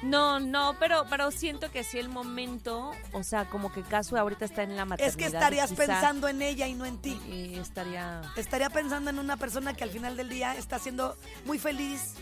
No, 0.03 0.41
no, 0.41 0.77
pero, 0.81 1.05
pero 1.09 1.31
siento 1.31 1.71
que 1.71 1.85
sí 1.85 1.97
el 1.97 2.09
momento, 2.09 2.91
o 3.13 3.23
sea, 3.23 3.49
como 3.49 3.71
que 3.73 3.83
Casu 3.83 4.17
ahorita 4.17 4.45
está 4.45 4.65
en 4.65 4.77
la 4.77 4.85
maternidad. 4.85 5.09
Es 5.09 5.17
que 5.17 5.27
estarías 5.27 5.71
quizá, 5.71 5.87
pensando 5.87 6.27
en 6.27 6.43
ella 6.43 6.67
y 6.67 6.75
no 6.75 6.85
en 6.85 6.99
ti. 6.99 7.21
Y 7.29 7.57
estaría... 7.57 8.21
Estaría 8.37 8.69
pensando 8.69 9.11
en 9.11 9.21
una 9.21 9.37
persona 9.37 9.75
que 9.75 9.85
al 9.85 9.91
final 9.91 10.17
del 10.17 10.29
día 10.29 10.57
está 10.57 10.81
siendo 10.81 11.17
muy 11.45 11.61
feliz 11.61 12.15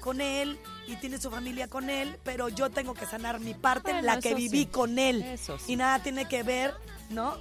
con 0.00 0.22
él 0.22 0.58
y 0.86 0.96
tiene 0.96 1.18
su 1.18 1.30
familia 1.30 1.68
con 1.68 1.90
él, 1.90 2.18
pero 2.24 2.48
yo 2.48 2.70
tengo 2.70 2.94
que 2.94 3.04
sanar 3.04 3.38
mi 3.38 3.52
parte 3.52 3.90
en 3.90 4.06
la 4.06 4.18
que 4.18 4.34
viví 4.34 4.60
sí. 4.60 4.66
con 4.66 4.98
él. 4.98 5.20
Eso 5.20 5.58
sí. 5.58 5.74
Y 5.74 5.76
nada 5.76 5.98
tiene 5.98 6.26
que 6.26 6.42
ver, 6.42 6.72
¿no? 7.10 7.36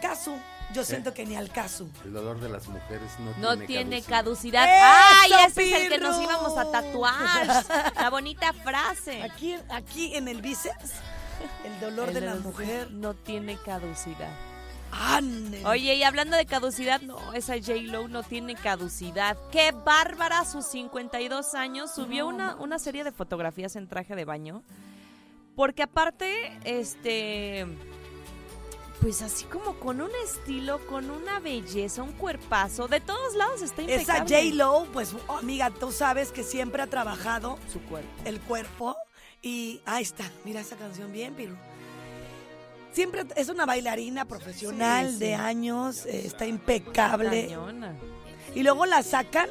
Casu, 0.00 0.34
yo 0.74 0.84
siento 0.84 1.12
que 1.14 1.26
ni 1.26 1.36
al 1.36 1.50
casu. 1.50 1.90
El 2.04 2.12
dolor 2.12 2.40
de 2.40 2.48
las 2.48 2.68
mujeres 2.68 3.10
no, 3.18 3.30
No 3.38 3.50
tiene, 3.56 3.66
tiene 3.66 4.02
caducidad. 4.02 4.64
caducidad. 4.64 5.20
¡Ay, 5.22 5.30
¡Eso, 5.32 5.60
ese 5.60 5.72
es 5.72 5.82
el 5.82 5.88
que 5.88 5.98
nos 5.98 6.20
íbamos 6.22 6.56
a 6.56 6.70
tatuar! 6.70 7.64
La 7.96 8.10
bonita 8.10 8.52
frase. 8.52 9.22
Aquí, 9.22 9.56
aquí 9.68 10.14
en 10.14 10.28
el 10.28 10.40
bíceps, 10.42 10.92
el 11.64 11.80
dolor 11.80 12.08
El 12.08 12.14
de 12.14 12.20
la 12.22 12.34
mujer. 12.36 12.90
No 12.90 13.14
tiene 13.14 13.56
caducidad. 13.56 14.30
¡Ándele! 14.92 15.64
Oye, 15.66 15.94
y 15.94 16.02
hablando 16.02 16.36
de 16.36 16.46
caducidad, 16.46 17.00
no, 17.00 17.32
esa 17.32 17.54
J-Lo 17.54 18.08
no 18.08 18.22
tiene 18.22 18.54
caducidad. 18.56 19.36
¡Qué 19.52 19.72
bárbara! 19.72 20.40
A 20.40 20.44
sus 20.44 20.66
52 20.66 21.54
años 21.54 21.94
subió 21.94 22.26
una, 22.26 22.56
una 22.56 22.78
serie 22.78 23.04
de 23.04 23.12
fotografías 23.12 23.76
en 23.76 23.86
traje 23.88 24.16
de 24.16 24.24
baño. 24.24 24.62
Porque 25.54 25.82
aparte, 25.82 26.58
este. 26.64 27.66
Pues 29.00 29.22
así 29.22 29.44
como 29.46 29.76
con 29.80 30.02
un 30.02 30.10
estilo, 30.24 30.78
con 30.86 31.10
una 31.10 31.40
belleza, 31.40 32.02
un 32.02 32.12
cuerpazo. 32.12 32.86
De 32.86 33.00
todos 33.00 33.34
lados 33.34 33.62
está 33.62 33.80
Esa 33.82 34.18
impecable. 34.18 34.50
J-Lo, 34.50 34.84
pues, 34.92 35.14
oh, 35.26 35.38
amiga, 35.38 35.70
tú 35.70 35.90
sabes 35.90 36.32
que 36.32 36.42
siempre 36.42 36.82
ha 36.82 36.86
trabajado 36.86 37.58
Su 37.72 37.80
cuerpo. 37.82 38.08
el 38.26 38.40
cuerpo. 38.40 38.94
Y 39.40 39.80
ahí 39.86 40.02
está, 40.02 40.30
mira 40.44 40.60
esa 40.60 40.76
canción 40.76 41.12
bien, 41.12 41.34
Piru. 41.34 41.56
Siempre 42.92 43.24
es 43.36 43.48
una 43.48 43.64
bailarina 43.64 44.26
profesional 44.26 45.06
Sí, 45.06 45.12
sí. 45.14 45.18
de 45.20 45.34
años, 45.34 46.04
eh, 46.04 46.26
está 46.26 46.44
impecable. 46.44 47.46
Cañona. 47.46 47.94
Y 48.54 48.62
luego 48.62 48.84
la 48.84 49.02
sacan. 49.02 49.48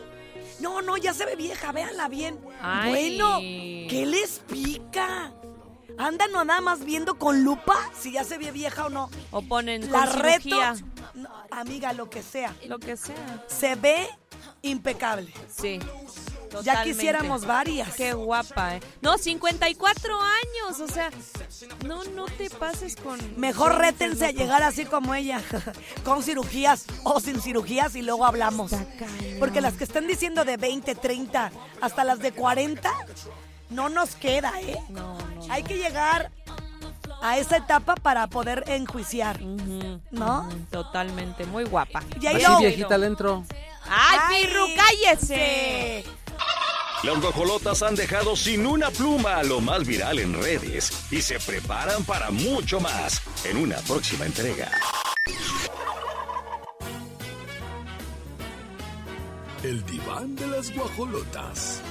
No, 0.60 0.82
no, 0.84 0.98
ya 0.98 1.14
se 1.14 1.26
ve 1.26 1.36
vieja, 1.38 1.72
véanla 1.72 2.08
bien. 2.10 2.38
Ay. 2.62 2.90
Bueno, 3.18 3.40
¿qué 3.40 4.06
les 4.06 4.40
pica? 4.40 5.32
Andan 5.98 6.32
no 6.32 6.46
nada 6.46 6.62
más 6.62 6.86
viendo 6.86 7.18
con 7.18 7.44
lupa 7.44 7.78
si 8.00 8.12
ya 8.12 8.24
se 8.24 8.38
ve 8.38 8.52
vieja 8.52 8.86
o 8.86 8.90
no. 8.90 9.10
O 9.32 9.42
ponen 9.42 9.92
La 9.92 10.06
con 10.06 10.20
reto, 10.20 10.58
no, 11.16 11.30
amiga, 11.52 11.94
lo 11.94 12.10
que 12.10 12.24
sea. 12.24 12.56
Lo 12.68 12.80
que 12.80 12.96
sea. 12.98 13.46
Se 13.48 13.76
ve 13.76 14.08
impecable. 14.62 15.34
Sí. 15.50 15.80
Ya 16.64 16.84
quisiéramos 16.84 17.46
varias. 17.46 17.94
Qué 17.96 18.14
guapa, 18.14 18.78
¿eh? 18.78 18.82
No, 19.02 19.18
54 19.18 20.20
años, 20.20 20.80
o 20.80 20.88
sea, 20.88 21.12
no, 21.86 22.04
no 22.06 22.26
te 22.26 22.50
pases 22.50 22.96
con... 22.96 23.20
Mejor 23.40 23.78
rétense 23.78 24.26
a 24.26 24.32
llegar 24.32 24.64
así 24.64 24.86
como 24.86 25.14
ella, 25.14 25.42
con 26.04 26.24
cirugías 26.24 26.86
o 27.04 27.20
sin 27.20 27.40
cirugías 27.42 27.96
y 27.96 28.02
luego 28.02 28.26
hablamos. 28.26 28.72
Porque 29.38 29.62
las 29.62 29.76
que 29.76 29.84
están 29.84 30.08
diciendo 30.08 30.44
de 30.44 30.58
20, 30.58 30.96
30, 30.96 31.52
hasta 31.82 32.04
las 32.04 32.20
de 32.20 32.32
40, 32.32 32.92
no 33.70 33.90
nos 33.90 34.16
queda, 34.16 34.54
¿eh? 34.62 34.80
No, 34.90 35.18
no. 35.18 35.54
Hay 35.54 35.64
que 35.64 35.78
llegar 35.78 36.32
a 37.22 37.38
esa 37.38 37.58
etapa 37.58 37.96
para 37.96 38.28
poder 38.28 38.64
enjuiciar, 38.68 39.42
¿no? 40.12 40.50
totalmente, 40.72 41.46
muy 41.46 41.64
guapa. 41.66 42.04
Y 42.20 42.28
ahí 42.28 42.36
Así 42.38 42.46
lo- 42.46 42.60
viejita 42.60 42.98
le 42.98 43.08
entro. 43.08 43.44
¡Ay, 43.90 44.46
Pirru, 44.46 44.66
cállese! 44.76 46.06
Las 47.04 47.22
guajolotas 47.22 47.82
han 47.82 47.96
dejado 47.96 48.36
sin 48.36 48.68
una 48.68 48.90
pluma 48.92 49.38
a 49.38 49.44
lo 49.44 49.62
más 49.62 49.86
viral 49.88 50.20
en 50.20 50.34
redes 50.42 50.92
y 51.12 51.22
se 51.22 51.40
preparan 51.40 52.04
para 52.04 52.30
mucho 52.30 52.80
más 52.82 53.22
en 53.46 53.58
una 53.58 53.78
próxima 53.78 54.26
entrega. 54.26 54.70
El 59.64 59.86
diván 59.86 60.36
de 60.36 60.48
las 60.48 60.74
guajolotas. 60.74 61.82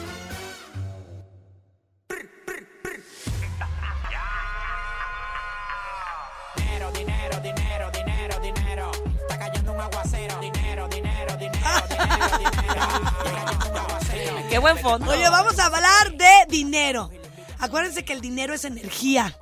¡Qué 14.48 14.58
buen 14.58 14.78
fondo! 14.78 15.10
Oye, 15.10 15.28
vamos 15.28 15.58
a 15.58 15.66
hablar 15.66 16.12
de 16.16 16.30
dinero. 16.48 17.10
Acuérdense 17.58 18.04
que 18.04 18.12
el 18.12 18.20
dinero 18.20 18.54
es 18.54 18.64
energía. 18.64 19.37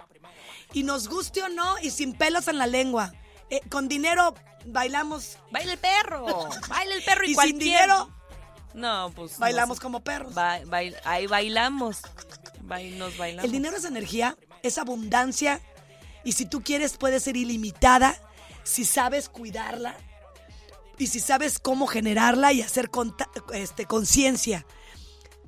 Y 0.72 0.82
nos 0.82 1.08
guste 1.08 1.42
o 1.42 1.48
no, 1.48 1.78
y 1.80 1.90
sin 1.90 2.12
pelos 2.14 2.48
en 2.48 2.58
la 2.58 2.66
lengua. 2.66 3.12
Eh, 3.50 3.60
con 3.70 3.86
dinero 3.88 4.34
bailamos 4.66 5.38
¡Baila 5.52 5.74
el 5.74 5.78
perro! 5.78 6.48
¡Baila 6.68 6.94
el 6.96 7.02
perro! 7.04 7.24
Y, 7.24 7.30
y 7.30 7.34
sin 7.36 7.58
dinero 7.58 8.10
No, 8.74 9.12
pues. 9.14 9.38
Bailamos 9.38 9.68
no 9.68 9.74
sé. 9.76 9.80
como 9.82 10.00
perros. 10.00 10.34
Ba- 10.34 10.60
bail- 10.64 10.96
ahí 11.04 11.28
bailamos. 11.28 11.98
Bail- 12.62 12.98
nos 12.98 13.16
bailamos. 13.16 13.44
El 13.44 13.52
dinero 13.52 13.76
es 13.76 13.84
energía, 13.84 14.36
es 14.64 14.78
abundancia 14.78 15.60
y 16.24 16.32
si 16.32 16.44
tú 16.46 16.62
quieres 16.64 16.96
puede 16.96 17.20
ser 17.20 17.36
ilimitada 17.36 18.16
si 18.64 18.84
sabes 18.84 19.28
cuidarla 19.28 19.94
y 20.98 21.06
si 21.08 21.20
sabes 21.20 21.58
cómo 21.58 21.86
generarla 21.86 22.52
y 22.52 22.62
hacer 22.62 22.90
este, 23.54 23.86
conciencia. 23.86 24.66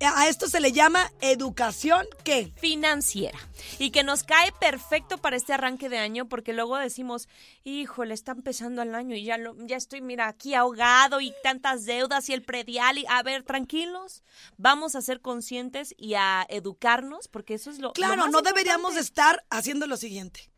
A 0.00 0.28
esto 0.28 0.48
se 0.48 0.60
le 0.60 0.70
llama 0.70 1.10
educación, 1.20 2.06
¿qué? 2.22 2.52
financiera 2.60 3.36
y 3.80 3.90
que 3.90 4.04
nos 4.04 4.22
cae 4.22 4.52
perfecto 4.52 5.18
para 5.18 5.34
este 5.34 5.52
arranque 5.54 5.88
de 5.88 5.98
año 5.98 6.28
porque 6.28 6.52
luego 6.52 6.76
decimos, 6.76 7.28
híjole, 7.64 8.14
está 8.14 8.30
empezando 8.30 8.80
el 8.82 8.94
año 8.94 9.16
y 9.16 9.24
ya 9.24 9.38
lo, 9.38 9.56
ya 9.66 9.76
estoy, 9.76 10.00
mira, 10.00 10.28
aquí 10.28 10.54
ahogado 10.54 11.20
y 11.20 11.34
tantas 11.42 11.84
deudas 11.84 12.28
y 12.28 12.32
el 12.32 12.42
predial 12.42 12.96
y 12.98 13.06
a 13.08 13.20
ver, 13.24 13.42
tranquilos, 13.42 14.22
vamos 14.56 14.94
a 14.94 15.02
ser 15.02 15.20
conscientes 15.20 15.92
y 15.98 16.14
a 16.14 16.46
educarnos 16.48 17.26
porque 17.26 17.54
eso 17.54 17.68
es 17.68 17.78
lo 17.80 17.88
lo 17.88 17.92
Claro, 17.94 18.22
más 18.22 18.30
no 18.30 18.42
deberíamos 18.42 18.96
estar 18.96 19.44
haciendo 19.50 19.88
lo 19.88 19.96
siguiente. 19.96 20.48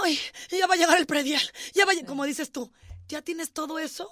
Ay, 0.00 0.16
ya 0.50 0.68
va 0.68 0.74
a 0.74 0.76
llegar 0.76 0.96
el 0.98 1.06
predial, 1.06 1.42
ya 1.74 1.86
va, 1.86 1.90
a- 1.92 2.06
como 2.06 2.24
dices 2.24 2.52
tú, 2.52 2.70
¿ya 3.08 3.20
tienes 3.20 3.52
todo 3.52 3.80
eso 3.80 4.08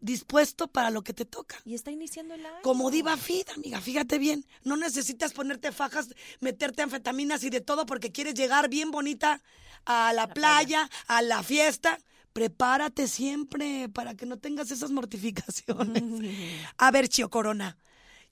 dispuesto 0.00 0.68
para 0.68 0.90
lo 0.90 1.02
que 1.02 1.12
te 1.12 1.24
toca? 1.24 1.56
y 1.64 1.74
está 1.74 1.90
iniciando 1.90 2.34
el 2.34 2.44
año. 2.44 2.62
Como 2.62 2.90
diva 2.90 3.16
fit, 3.16 3.48
amiga, 3.50 3.80
fíjate 3.80 4.18
bien. 4.18 4.44
No 4.64 4.76
necesitas 4.76 5.32
ponerte 5.32 5.72
fajas, 5.72 6.08
meterte 6.40 6.82
anfetaminas 6.82 7.44
y 7.44 7.50
de 7.50 7.60
todo 7.60 7.86
porque 7.86 8.12
quieres 8.12 8.34
llegar 8.34 8.68
bien 8.68 8.90
bonita 8.90 9.42
a 9.84 10.12
la, 10.12 10.28
playa, 10.28 10.88
a 11.06 11.22
la 11.22 11.42
fiesta. 11.42 11.98
Prepárate 12.32 13.08
siempre 13.08 13.88
para 13.88 14.14
que 14.14 14.26
no 14.26 14.38
tengas 14.38 14.70
esas 14.70 14.90
mortificaciones. 14.90 16.02
A 16.78 16.90
ver, 16.90 17.08
Chio 17.08 17.30
Corona. 17.30 17.76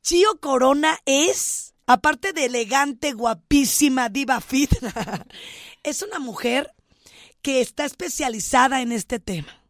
Chio 0.03 0.39
Corona 0.41 0.99
es, 1.05 1.75
aparte 1.87 2.33
de 2.33 2.45
elegante, 2.45 3.13
guapísima, 3.13 4.09
diva 4.09 4.41
fit, 4.41 4.71
es 5.83 6.03
una 6.03 6.21
mujer 6.21 6.73
que 7.43 7.61
está 7.61 7.85
especializada 7.85 8.83
en 8.83 8.93
este 8.93 9.19
tema 9.19 9.66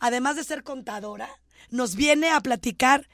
además 0.00 0.36
de 0.36 0.44
ser 0.44 0.64
contadora, 0.64 1.30
nos 1.70 1.94
viene 1.94 2.30
a 2.30 2.40
platicar, 2.40 3.08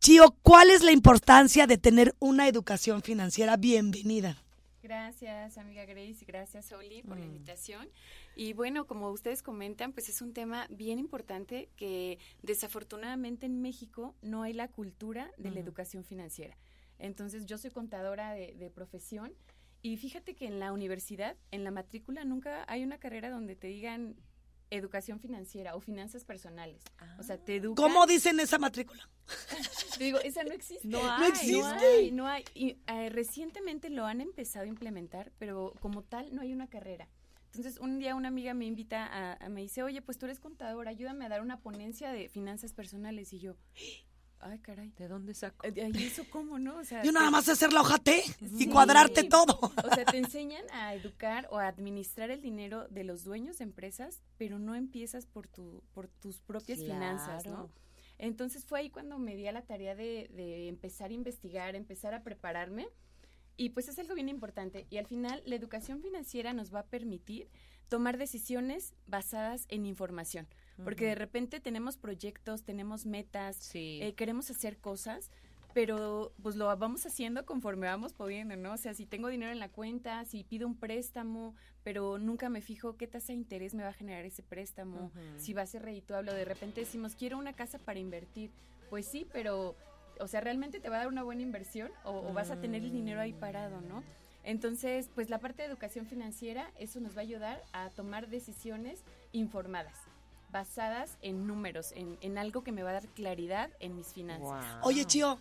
Chio, 0.00 0.36
¿cuál 0.42 0.70
es 0.70 0.82
la 0.82 0.92
importancia 0.92 1.66
de 1.66 1.78
tener 1.78 2.14
una 2.18 2.48
educación 2.48 3.02
financiera? 3.02 3.56
Bienvenida. 3.56 4.42
Gracias, 4.82 5.58
amiga 5.58 5.84
Grace, 5.84 6.24
gracias, 6.26 6.72
Oli, 6.72 7.02
por 7.02 7.18
la 7.18 7.26
invitación. 7.26 7.86
Y 8.34 8.54
bueno, 8.54 8.86
como 8.86 9.10
ustedes 9.10 9.42
comentan, 9.42 9.92
pues 9.92 10.08
es 10.08 10.22
un 10.22 10.32
tema 10.32 10.66
bien 10.70 10.98
importante 10.98 11.68
que 11.76 12.18
desafortunadamente 12.42 13.44
en 13.44 13.60
México 13.60 14.14
no 14.22 14.42
hay 14.42 14.54
la 14.54 14.68
cultura 14.68 15.30
de 15.36 15.50
la 15.50 15.60
educación 15.60 16.02
financiera. 16.02 16.56
Entonces, 16.98 17.44
yo 17.44 17.58
soy 17.58 17.70
contadora 17.70 18.32
de, 18.32 18.54
de 18.54 18.70
profesión 18.70 19.34
y 19.82 19.98
fíjate 19.98 20.34
que 20.34 20.46
en 20.46 20.58
la 20.58 20.72
universidad, 20.72 21.36
en 21.50 21.62
la 21.62 21.70
matrícula, 21.70 22.24
nunca 22.24 22.64
hay 22.66 22.82
una 22.82 22.98
carrera 22.98 23.30
donde 23.30 23.56
te 23.56 23.66
digan 23.66 24.16
educación 24.70 25.18
financiera 25.20 25.74
o 25.74 25.80
finanzas 25.80 26.24
personales. 26.24 26.82
O 27.18 27.22
sea, 27.22 27.38
te 27.38 27.56
educan... 27.56 27.82
¿Cómo 27.84 28.06
dicen 28.06 28.38
esa 28.40 28.58
matrícula? 28.58 29.08
Te 29.98 30.04
digo, 30.04 30.18
esa 30.20 30.42
no 30.44 30.52
existe. 30.52 30.86
No 30.88 31.02
No 31.02 31.12
hay. 31.24 31.28
existe. 31.28 31.58
No 31.60 31.66
hay, 31.66 32.10
no 32.12 32.26
hay. 32.26 32.44
Y, 32.54 32.76
eh, 32.86 33.08
recientemente 33.10 33.90
lo 33.90 34.06
han 34.06 34.20
empezado 34.20 34.64
a 34.64 34.68
implementar, 34.68 35.32
pero 35.38 35.72
como 35.80 36.02
tal 36.02 36.34
no 36.34 36.42
hay 36.42 36.52
una 36.52 36.68
carrera. 36.68 37.08
Entonces, 37.46 37.78
un 37.80 37.98
día 37.98 38.14
una 38.14 38.28
amiga 38.28 38.54
me 38.54 38.64
invita 38.66 39.04
a, 39.06 39.32
a- 39.44 39.48
me 39.48 39.60
dice, 39.62 39.82
oye, 39.82 40.00
pues 40.02 40.18
tú 40.18 40.26
eres 40.26 40.38
contador, 40.38 40.86
ayúdame 40.86 41.26
a 41.26 41.28
dar 41.28 41.40
una 41.42 41.58
ponencia 41.60 42.12
de 42.12 42.28
finanzas 42.28 42.72
personales. 42.72 43.32
Y 43.32 43.40
yo, 43.40 43.56
ay, 44.40 44.58
caray. 44.60 44.90
¿De 44.96 45.08
dónde 45.08 45.34
saco? 45.34 45.66
eh, 45.66 45.90
¿Y 45.94 46.04
eso 46.04 46.24
cómo, 46.30 46.58
no? 46.58 46.78
O 46.78 46.84
sea, 46.84 47.02
Yo 47.04 47.12
nada 47.12 47.30
más 47.30 47.44
sé 47.44 47.52
hacer 47.52 47.72
la 47.72 47.80
hoja 47.82 47.98
T 47.98 48.22
y 48.40 48.48
Sí. 48.64 48.68
cuadrarte 48.68 49.24
todo. 49.24 49.58
O 49.60 49.94
sea, 49.94 50.04
te 50.04 50.18
enseñan 50.18 50.64
a 50.72 50.94
educar 50.94 51.46
o 51.50 51.58
a 51.58 51.66
administrar 51.68 52.30
el 52.30 52.40
dinero 52.40 52.88
de 52.88 53.04
los 53.04 53.24
dueños 53.24 53.58
de 53.58 53.64
empresas, 53.64 54.22
pero 54.36 54.58
no 54.58 54.74
empiezas 54.74 55.26
por 55.26 55.46
tu, 55.48 55.82
por 55.92 56.08
tus 56.08 56.40
propias 56.40 56.80
finanzas, 56.80 57.46
¿no? 57.46 57.70
Entonces 58.18 58.64
fue 58.66 58.80
ahí 58.80 58.90
cuando 58.90 59.18
me 59.18 59.34
di 59.36 59.46
a 59.46 59.52
la 59.52 59.62
tarea 59.62 59.94
de, 59.94 60.28
de 60.34 60.68
empezar 60.68 61.10
a 61.10 61.14
investigar, 61.14 61.74
empezar 61.74 62.12
a 62.14 62.22
prepararme. 62.22 62.88
Y 63.56 63.70
pues 63.70 63.88
es 63.88 63.98
algo 63.98 64.14
bien 64.14 64.28
importante. 64.28 64.86
Y 64.90 64.96
al 64.98 65.06
final 65.06 65.42
la 65.44 65.54
educación 65.54 66.00
financiera 66.02 66.52
nos 66.54 66.74
va 66.74 66.80
a 66.80 66.86
permitir 66.86 67.48
tomar 67.88 68.16
decisiones 68.18 68.94
basadas 69.06 69.66
en 69.68 69.84
información. 69.84 70.46
Porque 70.84 71.06
de 71.06 71.14
repente 71.14 71.60
tenemos 71.60 71.96
proyectos, 71.96 72.62
tenemos 72.62 73.06
metas, 73.06 73.56
Sí. 73.56 74.00
eh, 74.02 74.14
queremos 74.14 74.50
hacer 74.50 74.78
cosas, 74.78 75.30
pero 75.72 76.32
pues 76.42 76.56
lo 76.56 76.66
vamos 76.76 77.06
haciendo 77.06 77.46
conforme 77.46 77.86
vamos 77.86 78.12
pudiendo, 78.12 78.56
¿no? 78.56 78.72
O 78.72 78.76
sea, 78.76 78.92
si 78.94 79.06
tengo 79.06 79.28
dinero 79.28 79.52
en 79.52 79.60
la 79.60 79.68
cuenta, 79.68 80.24
si 80.24 80.42
pido 80.42 80.66
un 80.66 80.74
préstamo, 80.76 81.54
pero 81.84 82.18
nunca 82.18 82.48
me 82.48 82.60
fijo 82.60 82.96
qué 82.96 83.06
tasa 83.06 83.28
de 83.28 83.34
interés 83.34 83.74
me 83.74 83.82
va 83.84 83.90
a 83.90 83.92
generar 83.92 84.24
ese 84.24 84.42
préstamo, 84.42 85.12
si 85.36 85.52
va 85.52 85.62
a 85.62 85.66
ser 85.66 85.82
redituable, 85.82 86.32
o 86.32 86.34
de 86.34 86.44
repente 86.44 86.80
decimos, 86.80 87.14
quiero 87.14 87.38
una 87.38 87.52
casa 87.52 87.78
para 87.78 88.00
invertir. 88.00 88.50
Pues 88.90 89.06
sí, 89.06 89.26
pero, 89.32 89.76
o 90.18 90.26
sea, 90.26 90.40
¿realmente 90.40 90.80
te 90.80 90.88
va 90.88 90.96
a 90.96 90.98
dar 91.00 91.08
una 91.08 91.22
buena 91.22 91.42
inversión 91.42 91.92
o, 92.04 92.10
o 92.28 92.32
vas 92.32 92.50
a 92.50 92.60
tener 92.60 92.82
el 92.82 92.90
dinero 92.92 93.20
ahí 93.20 93.32
parado, 93.32 93.80
¿no? 93.80 94.02
Entonces, 94.42 95.08
pues 95.14 95.28
la 95.30 95.38
parte 95.38 95.62
de 95.62 95.68
educación 95.68 96.06
financiera, 96.06 96.72
eso 96.78 96.98
nos 96.98 97.14
va 97.14 97.18
a 97.20 97.22
ayudar 97.22 97.62
a 97.72 97.90
tomar 97.90 98.28
decisiones 98.28 99.04
informadas, 99.32 99.96
basadas 100.50 101.18
en 101.22 101.46
números, 101.46 101.92
en, 101.92 102.18
en 102.20 102.38
algo 102.38 102.62
que 102.62 102.72
me 102.72 102.82
va 102.82 102.90
a 102.90 102.94
dar 102.94 103.08
claridad 103.08 103.70
en 103.80 103.96
mis 103.96 104.08
finanzas. 104.08 104.64
Oye, 104.82 105.04
Chio, 105.04 105.38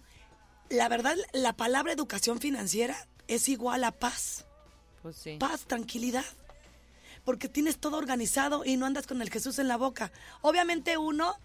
la 0.70 0.88
verdad, 0.90 1.16
la 1.34 1.54
palabra 1.54 1.94
educación 1.94 2.40
financiera 2.40 3.08
es 3.28 3.50
igual 3.50 3.84
a 3.84 3.92
paz. 3.92 4.46
Pues 5.02 5.16
sí. 5.16 5.38
Paz, 5.40 5.66
tranquilidad. 5.66 6.26
Porque 7.24 7.50
tienes 7.50 7.80
todo 7.80 7.98
organizado 7.98 8.66
y 8.66 8.78
no 8.78 8.86
andas 8.86 9.08
con 9.08 9.22
el 9.22 9.30
Jesús 9.30 9.60
en 9.60 9.68
la 9.68 9.78
boca. 9.78 10.12
Obviamente 10.42 10.98
uno 10.98 11.36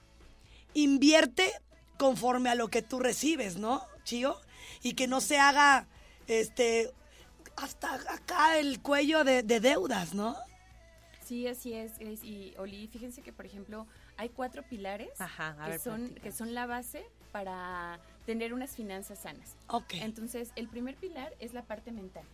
invierte 0.73 1.53
conforme 1.99 2.51
a 2.51 2.55
lo 2.55 2.69
que 2.69 2.83
tú 2.83 3.01
recibes, 3.01 3.57
¿no, 3.57 3.83
Chío? 4.05 4.37
Y 4.83 4.95
que 4.95 5.07
no 5.07 5.21
se 5.21 5.39
haga 5.39 5.87
este 6.27 6.93
hasta 7.57 7.95
acá 7.95 8.59
el 8.59 8.81
cuello 8.81 9.25
de, 9.25 9.43
de 9.43 9.61
deudas, 9.61 10.15
¿no? 10.15 10.37
Sí, 11.25 11.47
así 11.49 11.73
es, 11.73 11.99
Grace. 11.99 12.25
Y 12.27 12.55
Oli, 12.59 12.87
fíjense 12.89 13.23
que, 13.23 13.33
por 13.33 13.47
ejemplo, 13.47 13.87
hay 14.17 14.29
cuatro 14.29 14.63
pilares 14.63 15.21
Ajá, 15.21 15.57
que, 15.65 15.71
ver, 15.71 15.81
son, 15.81 16.09
que 16.17 16.33
son 16.33 16.55
la 16.55 16.67
base 16.67 17.05
para 17.33 17.99
tener 18.27 18.53
unas 18.55 18.77
finanzas 18.77 19.21
sanas. 19.21 19.57
Ok. 19.69 19.95
Entonces, 19.95 20.53
el 20.57 20.69
primer 20.69 20.97
pilar 20.97 21.33
es 21.41 21.55
la 21.55 21.63
parte 21.63 21.91
mental. 21.93 22.25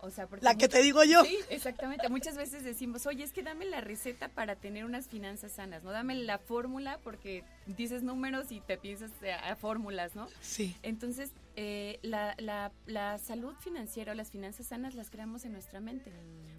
O 0.00 0.10
sea, 0.10 0.26
porque 0.26 0.44
La 0.44 0.52
que 0.52 0.66
muchas- 0.66 0.70
te 0.70 0.82
digo 0.82 1.02
yo. 1.04 1.24
Sí, 1.24 1.38
exactamente. 1.48 2.08
Muchas 2.10 2.36
veces 2.36 2.62
decimos, 2.62 3.06
oye, 3.06 3.24
es 3.24 3.32
que 3.32 3.42
dame 3.42 3.64
la 3.64 3.80
receta 3.80 4.28
para 4.28 4.54
tener 4.54 4.84
unas 4.84 5.08
finanzas 5.08 5.52
sanas, 5.52 5.82
¿no? 5.82 5.92
Dame 5.92 6.14
la 6.14 6.38
fórmula 6.38 6.98
porque 7.02 7.42
dices 7.66 8.02
números 8.02 8.52
y 8.52 8.60
te 8.60 8.76
piensas 8.76 9.10
a, 9.22 9.50
a 9.50 9.56
fórmulas, 9.56 10.14
¿no? 10.14 10.28
Sí. 10.42 10.76
Entonces, 10.82 11.30
eh, 11.56 11.98
la, 12.02 12.34
la- 12.38 12.72
la 12.86 13.18
salud 13.18 13.54
financiera 13.60 14.12
o 14.12 14.14
las 14.14 14.30
finanzas 14.30 14.66
sanas 14.66 14.94
las 14.94 15.10
creamos 15.10 15.44
en 15.44 15.52
nuestra 15.52 15.80
mente. 15.80 16.12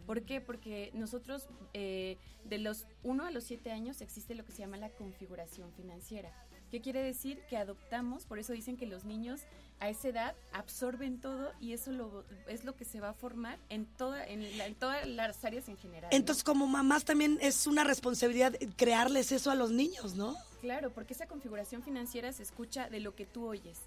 ¿Por 0.05 0.21
qué? 0.23 0.39
Porque 0.41 0.91
nosotros, 0.93 1.47
eh, 1.73 2.17
de 2.45 2.58
los 2.60 2.86
1 3.03 3.25
a 3.25 3.31
los 3.31 3.43
7 3.45 3.71
años, 3.71 4.01
existe 4.01 4.36
lo 4.36 4.45
que 4.45 4.51
se 4.51 4.60
llama 4.60 4.77
la 4.77 4.89
configuración 4.89 5.71
financiera. 5.73 6.31
¿Qué 6.71 6.81
quiere 6.81 7.01
decir? 7.03 7.41
Que 7.49 7.58
adoptamos, 7.58 8.25
por 8.25 8.39
eso 8.39 8.51
dicen 8.53 8.75
que 8.75 8.86
los 8.86 9.05
niños 9.05 9.41
a 9.79 9.89
esa 9.89 10.08
edad 10.10 10.36
absorben 10.51 11.19
todo 11.21 11.51
y 11.60 11.73
eso 11.73 11.91
lo, 11.91 12.23
es 12.47 12.63
lo 12.65 12.75
que 12.75 12.86
se 12.86 12.99
va 12.99 13.10
a 13.10 13.13
formar 13.13 13.60
en, 13.69 13.86
toda, 13.86 14.25
en, 14.25 14.58
la- 14.58 14.65
en 14.65 14.75
todas 14.75 15.08
las 15.08 15.43
áreas 15.45 15.67
en 15.69 15.77
general. 15.77 16.10
¿no? 16.12 16.17
Entonces, 16.17 16.43
como 16.43 16.67
mamás 16.67 17.05
también 17.05 17.38
es 17.41 17.67
una 17.67 17.84
responsabilidad 17.84 18.55
crearles 18.77 19.31
eso 19.31 19.51
a 19.51 19.55
los 19.55 19.71
niños, 19.71 20.15
¿no? 20.15 20.36
Claro, 20.62 20.91
porque 20.91 21.13
esa 21.13 21.27
configuración 21.27 21.84
financiera 21.84 22.31
se 22.34 22.41
escucha 22.43 22.89
de 22.89 22.99
lo 22.99 23.15
que 23.15 23.25
tú 23.25 23.45
oyes. 23.47 23.79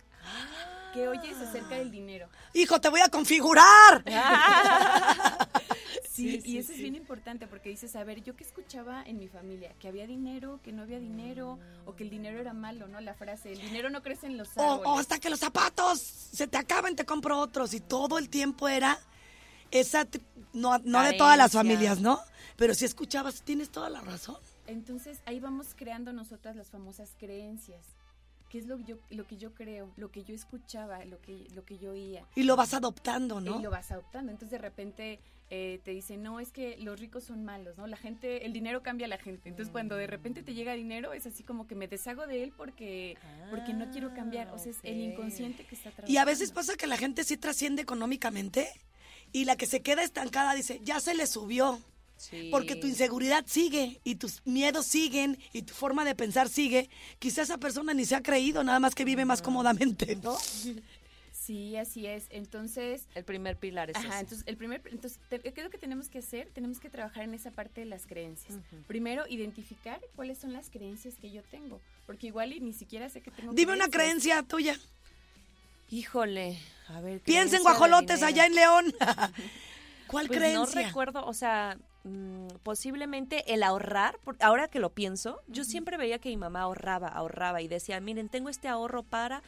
¿Qué 0.92 1.06
oyes 1.08 1.36
acerca 1.38 1.76
del 1.76 1.90
dinero? 1.90 2.28
Hijo, 2.54 2.80
te 2.80 2.88
voy 2.88 3.00
a 3.00 3.08
configurar. 3.08 4.02
Sí, 6.10 6.42
y 6.44 6.58
eso 6.58 6.72
es 6.72 6.78
bien 6.78 6.96
importante 6.96 7.46
porque 7.46 7.68
dices, 7.68 7.94
a 7.94 8.02
ver, 8.02 8.24
yo 8.24 8.34
que 8.34 8.42
escuchaba 8.42 9.04
en 9.04 9.18
mi 9.20 9.28
familia, 9.28 9.72
que 9.78 9.86
había 9.86 10.04
dinero, 10.04 10.58
que 10.64 10.72
no 10.72 10.82
había 10.82 10.98
dinero, 10.98 11.60
o 11.86 11.94
que 11.94 12.02
el 12.02 12.10
dinero 12.10 12.40
era 12.40 12.52
malo, 12.52 12.88
¿no? 12.88 13.00
La 13.00 13.14
frase, 13.14 13.52
el 13.52 13.60
dinero 13.60 13.88
no 13.88 14.02
crece 14.02 14.26
en 14.26 14.36
los 14.36 14.48
O, 14.56 14.60
árboles. 14.62 14.86
o 14.86 14.98
hasta 14.98 15.20
que 15.20 15.30
los 15.30 15.38
zapatos 15.38 16.00
se 16.00 16.48
te 16.48 16.56
acaben, 16.58 16.96
te 16.96 17.04
compro 17.04 17.38
otros. 17.38 17.72
Y 17.72 17.78
todo 17.78 18.18
el 18.18 18.28
tiempo 18.30 18.68
era 18.68 18.98
esa, 19.70 20.08
no, 20.52 20.78
no 20.78 21.02
de 21.04 21.12
todas 21.12 21.38
las 21.38 21.52
familias, 21.52 22.00
¿no? 22.00 22.18
Pero 22.56 22.74
si 22.74 22.84
escuchabas, 22.84 23.42
tienes 23.42 23.70
toda 23.70 23.88
la 23.88 24.00
razón. 24.00 24.38
Entonces 24.66 25.20
ahí 25.24 25.38
vamos 25.38 25.68
creando 25.76 26.12
nosotras 26.12 26.56
las 26.56 26.68
famosas 26.68 27.10
creencias. 27.16 27.84
Qué 28.48 28.58
es 28.58 28.66
lo 28.66 28.78
que 28.78 28.84
yo, 28.84 28.96
lo 29.10 29.26
que 29.26 29.36
yo 29.36 29.54
creo, 29.54 29.90
lo 29.96 30.10
que 30.10 30.24
yo 30.24 30.34
escuchaba, 30.34 31.04
lo 31.04 31.20
que, 31.20 31.46
lo 31.54 31.64
que 31.64 31.78
yo 31.78 31.92
oía. 31.92 32.24
Y 32.34 32.44
lo 32.44 32.56
vas 32.56 32.74
adoptando, 32.74 33.40
¿no? 33.40 33.58
Y 33.58 33.62
lo 33.62 33.70
vas 33.70 33.90
adoptando. 33.90 34.32
Entonces 34.32 34.50
de 34.50 34.58
repente 34.58 35.20
eh, 35.50 35.80
te 35.84 35.92
dicen, 35.92 36.22
no, 36.22 36.40
es 36.40 36.52
que 36.52 36.76
los 36.78 36.98
ricos 37.00 37.24
son 37.24 37.44
malos, 37.44 37.76
¿no? 37.78 37.86
La 37.86 37.96
gente, 37.96 38.44
el 38.46 38.52
dinero 38.52 38.82
cambia 38.82 39.06
a 39.06 39.08
la 39.08 39.18
gente. 39.18 39.48
Entonces 39.48 39.72
cuando 39.72 39.96
de 39.96 40.06
repente 40.06 40.42
te 40.42 40.54
llega 40.54 40.72
dinero, 40.74 41.12
es 41.12 41.26
así 41.26 41.42
como 41.42 41.66
que 41.66 41.74
me 41.74 41.88
deshago 41.88 42.26
de 42.26 42.42
él 42.42 42.52
porque, 42.56 43.16
porque 43.50 43.72
no 43.72 43.90
quiero 43.90 44.12
cambiar. 44.14 44.50
O 44.50 44.58
sea, 44.58 44.72
es 44.72 44.78
el 44.82 45.00
inconsciente 45.00 45.64
que 45.64 45.74
está 45.74 45.90
trabajando. 45.90 46.12
Y 46.12 46.16
a 46.16 46.24
veces 46.24 46.52
pasa 46.52 46.76
que 46.76 46.86
la 46.86 46.96
gente 46.96 47.24
sí 47.24 47.36
trasciende 47.36 47.82
económicamente 47.82 48.68
y 49.32 49.44
la 49.44 49.56
que 49.56 49.66
se 49.66 49.82
queda 49.82 50.02
estancada 50.02 50.54
dice, 50.54 50.80
ya 50.82 51.00
se 51.00 51.14
le 51.14 51.26
subió. 51.26 51.80
Sí. 52.18 52.48
Porque 52.50 52.76
tu 52.76 52.86
inseguridad 52.86 53.44
sigue 53.46 54.00
y 54.04 54.16
tus 54.16 54.44
miedos 54.44 54.84
siguen 54.86 55.38
y 55.52 55.62
tu 55.62 55.72
forma 55.72 56.04
de 56.04 56.14
pensar 56.14 56.48
sigue. 56.48 56.90
Quizá 57.18 57.42
esa 57.42 57.58
persona 57.58 57.94
ni 57.94 58.04
se 58.04 58.16
ha 58.16 58.22
creído, 58.22 58.62
nada 58.64 58.80
más 58.80 58.94
que 58.94 59.04
vive 59.04 59.24
más 59.24 59.40
cómodamente, 59.40 60.16
¿no? 60.16 60.36
Sí, 61.32 61.76
así 61.76 62.06
es. 62.06 62.26
Entonces, 62.30 63.06
El 63.14 63.24
primer 63.24 63.56
pilar 63.56 63.88
es 63.88 63.96
Ajá, 63.96 64.08
ese. 64.08 64.18
entonces 64.20 64.46
el 64.46 64.56
primer, 64.58 64.82
entonces 64.90 65.18
te- 65.30 65.40
¿qué 65.40 65.48
es 65.56 65.64
lo 65.64 65.70
que 65.70 65.78
tenemos 65.78 66.08
que 66.10 66.18
hacer? 66.18 66.50
Tenemos 66.52 66.78
que 66.80 66.90
trabajar 66.90 67.22
en 67.22 67.32
esa 67.32 67.50
parte 67.52 67.80
de 67.80 67.86
las 67.86 68.06
creencias. 68.06 68.58
Primero, 68.86 69.24
identificar 69.28 69.98
cuáles 70.14 70.36
son 70.38 70.52
las 70.52 70.68
creencias 70.68 71.14
que 71.14 71.30
yo 71.30 71.42
tengo, 71.44 71.80
porque 72.06 72.26
igual 72.26 72.52
y 72.52 72.60
ni 72.60 72.74
siquiera 72.74 73.08
sé 73.08 73.22
que 73.22 73.30
tengo. 73.30 73.52
Dime 73.54 73.72
una 73.72 73.88
creencia 73.88 74.42
tuya. 74.42 74.76
Híjole, 75.90 76.58
a 76.88 77.00
ver. 77.00 77.20
Piensa 77.20 77.56
en 77.56 77.62
guajolotes 77.62 78.22
allá 78.22 78.44
en 78.44 78.54
León. 78.54 78.94
¿Cuál 80.06 80.26
Pues 80.26 80.38
creencia? 80.38 80.80
no 80.82 80.86
recuerdo, 80.88 81.24
o 81.26 81.32
sea, 81.34 81.78
mm, 82.08 82.48
posiblemente 82.62 83.52
el 83.52 83.62
ahorrar, 83.62 84.18
por- 84.24 84.36
ahora 84.40 84.68
que 84.68 84.78
lo 84.80 84.90
pienso, 84.90 85.40
yo 85.48 85.64
siempre 85.64 85.96
veía 85.96 86.18
que 86.18 86.28
mi 86.30 86.36
mamá 86.36 86.62
ahorraba, 86.62 87.08
ahorraba 87.08 87.60
y 87.62 87.68
decía, 87.68 88.00
miren, 88.00 88.28
tengo 88.28 88.48
este 88.48 88.68
ahorro 88.68 89.02
para... 89.02 89.42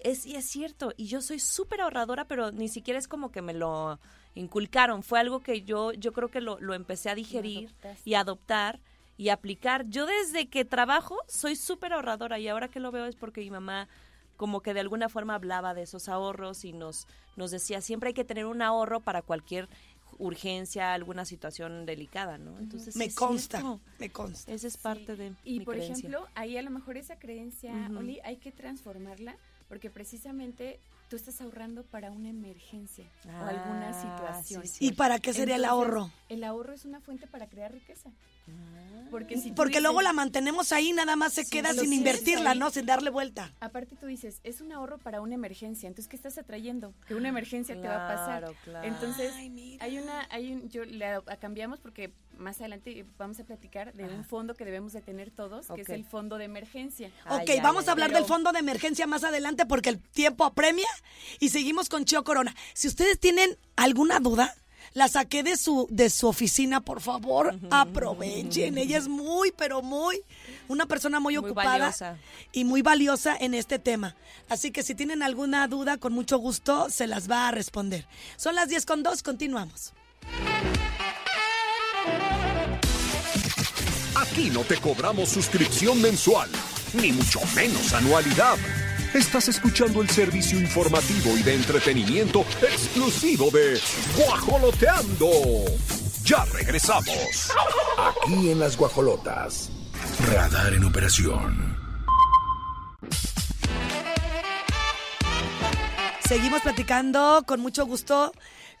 Es, 0.00 0.26
y 0.26 0.36
es 0.36 0.48
cierto, 0.48 0.92
y 0.96 1.06
yo 1.06 1.20
soy 1.20 1.40
súper 1.40 1.80
ahorradora, 1.80 2.24
pero 2.26 2.52
ni 2.52 2.68
siquiera 2.68 3.00
es 3.00 3.08
como 3.08 3.32
que 3.32 3.42
me 3.42 3.52
lo 3.52 3.98
inculcaron, 4.36 5.02
fue 5.02 5.18
algo 5.18 5.40
que 5.40 5.62
yo, 5.62 5.92
yo 5.92 6.12
creo 6.12 6.28
que 6.28 6.40
lo, 6.40 6.60
lo 6.60 6.74
empecé 6.74 7.10
a 7.10 7.16
digerir 7.16 7.66
adoptaste. 7.70 8.02
y 8.08 8.14
adoptar 8.14 8.80
y 9.16 9.30
aplicar. 9.30 9.86
Yo 9.88 10.06
desde 10.06 10.46
que 10.48 10.64
trabajo 10.64 11.16
soy 11.26 11.56
súper 11.56 11.92
ahorradora 11.92 12.38
y 12.38 12.46
ahora 12.46 12.68
que 12.68 12.78
lo 12.78 12.92
veo 12.92 13.06
es 13.06 13.16
porque 13.16 13.40
mi 13.40 13.50
mamá 13.50 13.88
como 14.36 14.60
que 14.60 14.72
de 14.72 14.78
alguna 14.78 15.08
forma 15.08 15.34
hablaba 15.34 15.74
de 15.74 15.82
esos 15.82 16.08
ahorros 16.08 16.64
y 16.64 16.72
nos, 16.72 17.08
nos 17.34 17.50
decía, 17.50 17.80
siempre 17.80 18.08
hay 18.10 18.14
que 18.14 18.24
tener 18.24 18.46
un 18.46 18.62
ahorro 18.62 19.00
para 19.00 19.20
cualquier 19.22 19.68
urgencia, 20.18 20.92
alguna 20.94 21.24
situación 21.24 21.86
delicada, 21.86 22.38
¿no? 22.38 22.58
Entonces 22.58 22.96
me 22.96 23.12
consta, 23.12 23.58
cierto. 23.60 23.80
me 23.98 24.10
consta. 24.10 24.52
Esa 24.52 24.66
es 24.66 24.76
parte 24.76 25.16
de 25.16 25.32
Y 25.44 25.60
mi 25.60 25.64
por 25.64 25.74
creencia. 25.74 26.08
ejemplo, 26.08 26.26
ahí 26.34 26.56
a 26.56 26.62
lo 26.62 26.70
mejor 26.70 26.96
esa 26.96 27.18
creencia. 27.18 27.72
Oli, 27.96 28.20
hay 28.24 28.36
que 28.36 28.52
transformarla 28.52 29.36
porque 29.68 29.90
precisamente 29.90 30.80
tú 31.08 31.16
estás 31.16 31.40
ahorrando 31.40 31.84
para 31.84 32.10
una 32.10 32.28
emergencia 32.28 33.04
o 33.26 33.44
alguna 33.44 33.90
Ah, 33.90 33.94
situación. 34.42 34.66
sí, 34.66 34.86
¿Y 34.86 34.92
para 34.92 35.18
qué 35.18 35.32
sería 35.32 35.56
el 35.56 35.64
ahorro? 35.64 36.10
El 36.28 36.44
ahorro 36.44 36.72
es 36.74 36.84
una 36.84 37.00
fuente 37.00 37.26
para 37.26 37.48
crear 37.48 37.72
riqueza. 37.72 38.10
Porque 39.10 39.38
si 39.38 39.52
Porque 39.52 39.80
luego 39.80 40.00
dices- 40.00 40.04
la 40.04 40.12
mantenemos 40.12 40.70
ahí, 40.70 40.92
nada 40.92 41.16
más 41.16 41.32
se 41.32 41.44
Sí, 41.44 41.50
queda 41.50 41.72
sin 41.72 41.94
invertirla, 41.94 42.50
ahí. 42.50 42.58
¿no? 42.58 42.70
Sin 42.70 42.84
darle 42.84 43.08
vuelta. 43.08 43.54
Aparte 43.58 43.96
tú 43.96 44.04
dices, 44.04 44.38
es 44.44 44.60
un 44.60 44.70
ahorro 44.70 44.98
para 44.98 45.22
una 45.22 45.34
emergencia, 45.34 45.86
entonces 45.86 46.10
¿qué 46.10 46.16
estás 46.16 46.36
atrayendo? 46.36 46.92
Que 47.06 47.14
una 47.14 47.30
emergencia 47.30 47.74
te 47.80 47.88
va 47.88 48.04
a 48.04 48.14
pasar. 48.14 48.40
Claro, 48.42 48.56
claro. 48.64 48.86
Entonces, 48.86 49.32
Ay, 49.34 49.78
hay 49.80 49.98
una, 49.98 50.26
hay 50.28 50.52
un, 50.52 50.68
yo 50.68 50.84
la 50.84 51.22
cambiamos 51.40 51.80
porque 51.80 52.12
más 52.36 52.60
adelante 52.60 53.06
vamos 53.16 53.40
a 53.40 53.44
platicar 53.44 53.94
de 53.94 54.04
un 54.04 54.24
fondo 54.26 54.54
que 54.54 54.66
debemos 54.66 54.92
de 54.92 55.00
tener 55.00 55.30
todos, 55.30 55.68
que 55.74 55.80
es 55.80 55.88
el 55.88 56.04
fondo 56.04 56.36
de 56.36 56.44
emergencia. 56.44 57.10
Ah, 57.24 57.36
ok, 57.36 57.46
ya, 57.48 57.62
vamos 57.62 57.86
ya, 57.86 57.90
a 57.90 57.92
hablar 57.92 58.12
del 58.12 58.26
fondo 58.26 58.52
de 58.52 58.58
emergencia 58.58 59.06
más 59.06 59.24
adelante 59.24 59.64
porque 59.64 59.88
el 59.88 60.00
tiempo 60.00 60.44
apremia 60.44 60.86
y 61.40 61.48
seguimos 61.48 61.88
con 61.88 62.04
Chio 62.04 62.24
Corona. 62.24 62.54
Si 62.74 62.86
ustedes 62.88 63.18
tienen 63.18 63.56
alguna 63.74 64.20
duda, 64.20 64.54
la 64.94 65.08
saqué 65.08 65.42
de 65.42 65.56
su, 65.56 65.86
de 65.90 66.10
su 66.10 66.26
oficina, 66.28 66.80
por 66.80 67.00
favor, 67.00 67.58
aprovechen. 67.70 68.78
Ella 68.78 68.98
es 68.98 69.08
muy, 69.08 69.52
pero 69.56 69.82
muy, 69.82 70.20
una 70.68 70.86
persona 70.86 71.20
muy, 71.20 71.36
Muy 71.38 71.46
ocupada 71.46 71.78
valiosa. 71.78 72.16
y 72.52 72.64
muy 72.64 72.82
valiosa 72.82 73.36
en 73.38 73.54
este 73.54 73.78
tema. 73.78 74.16
Así 74.48 74.70
que 74.70 74.82
si 74.82 74.94
tienen 74.94 75.22
alguna 75.22 75.66
duda, 75.68 75.98
con 75.98 76.12
mucho 76.12 76.38
gusto 76.38 76.88
se 76.90 77.06
las 77.06 77.30
va 77.30 77.48
a 77.48 77.50
responder. 77.50 78.06
Son 78.36 78.54
las 78.54 78.68
10 78.68 78.86
con 78.86 79.02
2, 79.02 79.22
continuamos. 79.22 79.92
Aquí 84.16 84.50
no 84.50 84.62
te 84.64 84.76
cobramos 84.78 85.28
suscripción 85.28 86.00
mensual, 86.02 86.50
ni 86.94 87.12
mucho 87.12 87.40
menos 87.54 87.92
anualidad. 87.92 88.56
Estás 89.14 89.48
escuchando 89.48 90.02
el 90.02 90.10
servicio 90.10 90.60
informativo 90.60 91.36
y 91.36 91.42
de 91.42 91.54
entretenimiento 91.54 92.44
exclusivo 92.60 93.50
de 93.50 93.80
Guajoloteando. 94.16 95.30
Ya 96.24 96.44
regresamos. 96.52 97.50
Aquí 97.96 98.50
en 98.50 98.60
las 98.60 98.76
guajolotas. 98.76 99.70
Radar 100.30 100.74
en 100.74 100.84
operación. 100.84 101.76
Seguimos 106.28 106.60
platicando 106.60 107.44
con 107.46 107.60
mucho 107.60 107.86
gusto 107.86 108.32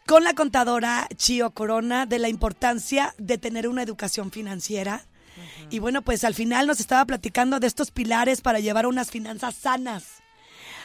con 0.06 0.24
la 0.24 0.34
contadora 0.34 1.08
Chio 1.16 1.50
Corona 1.52 2.04
de 2.04 2.18
la 2.18 2.28
importancia 2.28 3.14
de 3.16 3.38
tener 3.38 3.66
una 3.66 3.82
educación 3.82 4.30
financiera. 4.30 5.06
Y 5.70 5.78
bueno, 5.78 6.02
pues 6.02 6.24
al 6.24 6.34
final 6.34 6.66
nos 6.66 6.80
estaba 6.80 7.04
platicando 7.04 7.60
de 7.60 7.66
estos 7.66 7.90
pilares 7.90 8.40
para 8.40 8.60
llevar 8.60 8.86
unas 8.86 9.10
finanzas 9.10 9.54
sanas. 9.54 10.04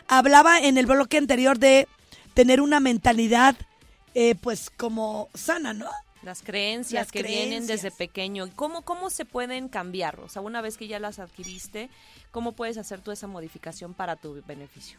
Hablaba 0.07 0.59
en 0.59 0.77
el 0.77 0.85
bloque 0.85 1.17
anterior 1.17 1.59
de 1.59 1.87
tener 2.33 2.61
una 2.61 2.79
mentalidad 2.79 3.55
eh, 4.13 4.35
pues 4.35 4.69
como 4.69 5.29
sana, 5.33 5.73
¿no? 5.73 5.89
Las 6.21 6.41
creencias 6.41 7.07
Las 7.07 7.11
que 7.11 7.23
vienen 7.23 7.67
desde 7.67 7.91
pequeño. 7.91 8.49
¿Cómo, 8.55 8.83
¿Cómo 8.83 9.09
se 9.09 9.25
pueden 9.25 9.67
cambiar? 9.67 10.19
O 10.21 10.29
sea, 10.29 10.41
una 10.41 10.61
vez 10.61 10.77
que 10.77 10.87
ya 10.87 10.99
las 10.99 11.19
adquiriste, 11.19 11.89
¿cómo 12.31 12.53
puedes 12.53 12.77
hacer 12.77 13.01
tú 13.01 13.11
esa 13.11 13.27
modificación 13.27 13.93
para 13.93 14.15
tu 14.15 14.41
beneficio? 14.47 14.97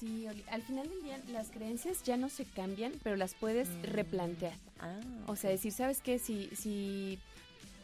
Sí, 0.00 0.26
Oli, 0.26 0.44
al 0.50 0.62
final 0.62 0.88
del 0.88 1.02
día 1.02 1.20
las 1.32 1.48
creencias 1.50 2.02
ya 2.02 2.16
no 2.16 2.28
se 2.28 2.44
cambian, 2.44 2.92
pero 3.04 3.14
las 3.14 3.34
puedes 3.34 3.68
replantear. 3.84 4.54
Ah, 4.80 4.98
O 5.28 5.36
sea, 5.36 5.50
decir, 5.50 5.72
¿sabes 5.72 6.00
qué? 6.00 6.18
Si, 6.18 6.50
si 6.56 7.20